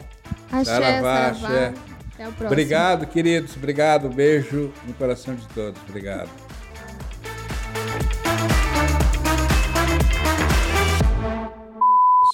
Axé, 0.52 0.66
Saravá, 0.66 1.02
saravá. 1.02 1.28
axé. 1.28 1.74
Até 2.14 2.28
o 2.28 2.32
próximo. 2.32 2.48
Obrigado, 2.48 3.06
queridos. 3.06 3.56
Obrigado. 3.56 4.10
Beijo 4.10 4.72
no 4.88 4.94
coração 4.96 5.36
de 5.36 5.48
todos. 5.50 5.80
Obrigado. 5.88 6.47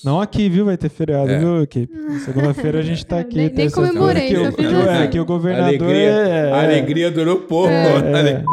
Não 0.04 0.20
aqui, 0.20 0.50
viu? 0.50 0.66
Vai 0.66 0.76
ter 0.78 0.90
feriado, 0.90 1.32
É. 1.32 1.40
viu, 1.40 1.62
equipe? 1.64 1.94
Segunda-feira 2.26 2.80
a 2.80 2.82
gente 2.82 3.06
tá 3.06 3.20
aqui. 3.20 3.38
Nem- 3.38 3.54
nem 3.54 3.70
comemorei, 3.70 4.28
que 4.28 4.38
o- 4.38 4.54
que 4.54 4.66
o- 4.66 4.90
é, 4.90 5.08
que 5.08 5.20
o 5.20 5.26
governador 5.26 5.68
alegria, 5.68 6.10
é... 6.10 6.52
a 6.52 6.64
alegria 6.64 7.12
durou 7.12 7.38
pouco. 7.38 7.70
é, 7.72 8.30
é. 8.32 8.44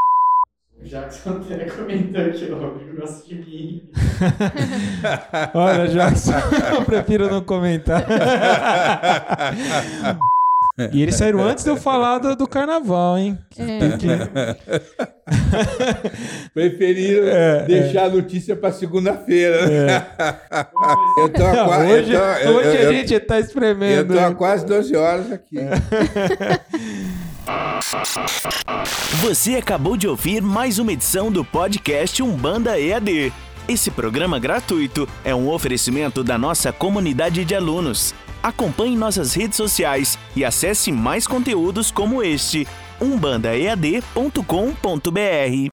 Jackson 0.82 1.40
até 1.44 1.66
comentou 1.66 2.22
aqui, 2.24 2.48
ó, 2.51 2.57
eu 2.57 2.96
gosto 3.01 3.28
de 3.28 3.34
mim. 3.34 3.82
Olha, 5.55 5.86
Jackson, 5.88 6.32
eu 6.74 6.82
prefiro 6.84 7.30
não 7.30 7.42
comentar. 7.42 8.05
E 10.92 11.02
eles 11.02 11.14
saíram 11.16 11.40
antes 11.42 11.64
de 11.64 11.70
eu 11.70 11.76
falar 11.76 12.18
do, 12.18 12.34
do 12.36 12.46
carnaval, 12.46 13.18
hein? 13.18 13.38
É. 13.58 14.56
Preferiram 16.54 17.26
É, 17.28 17.62
deixar 17.64 18.04
a 18.04 18.08
notícia 18.08 18.56
para 18.56 18.72
segunda-feira. 18.72 20.06
Eu 21.18 21.28
tô 21.28 21.42
qua- 21.42 21.84
eu 21.88 21.96
hoje 21.98 22.12
tô- 22.12 22.18
eu- 22.18 22.56
hoje 22.56 22.82
eu- 22.82 22.88
a 22.90 22.92
gente 22.92 23.20
tá 23.20 23.36
Eu 23.38 23.44
espremendo. 23.44 24.14
tô 24.14 24.20
há 24.20 24.34
quase 24.34 24.66
12 24.66 24.94
horas 24.96 25.30
aqui. 25.32 25.56
Você 29.22 29.56
acabou 29.56 29.96
de 29.96 30.06
ouvir 30.08 30.40
mais 30.42 30.78
uma 30.78 30.92
edição 30.92 31.30
do 31.30 31.44
podcast 31.44 32.22
Umbanda 32.22 32.78
EAD. 32.78 33.32
Esse 33.68 33.90
programa 33.90 34.38
gratuito 34.38 35.08
é 35.24 35.34
um 35.34 35.48
oferecimento 35.48 36.22
da 36.24 36.36
nossa 36.38 36.72
comunidade 36.72 37.44
de 37.44 37.54
alunos. 37.54 38.14
Acompanhe 38.43 38.97
nossas 38.97 39.34
redes 39.34 39.57
sociais 39.57 40.18
e 40.34 40.45
acesse 40.45 40.91
mais 40.91 41.26
conteúdos 41.26 41.91
como 41.91 42.22
este 42.22 42.66
umbandaead.com.br. 43.01 45.68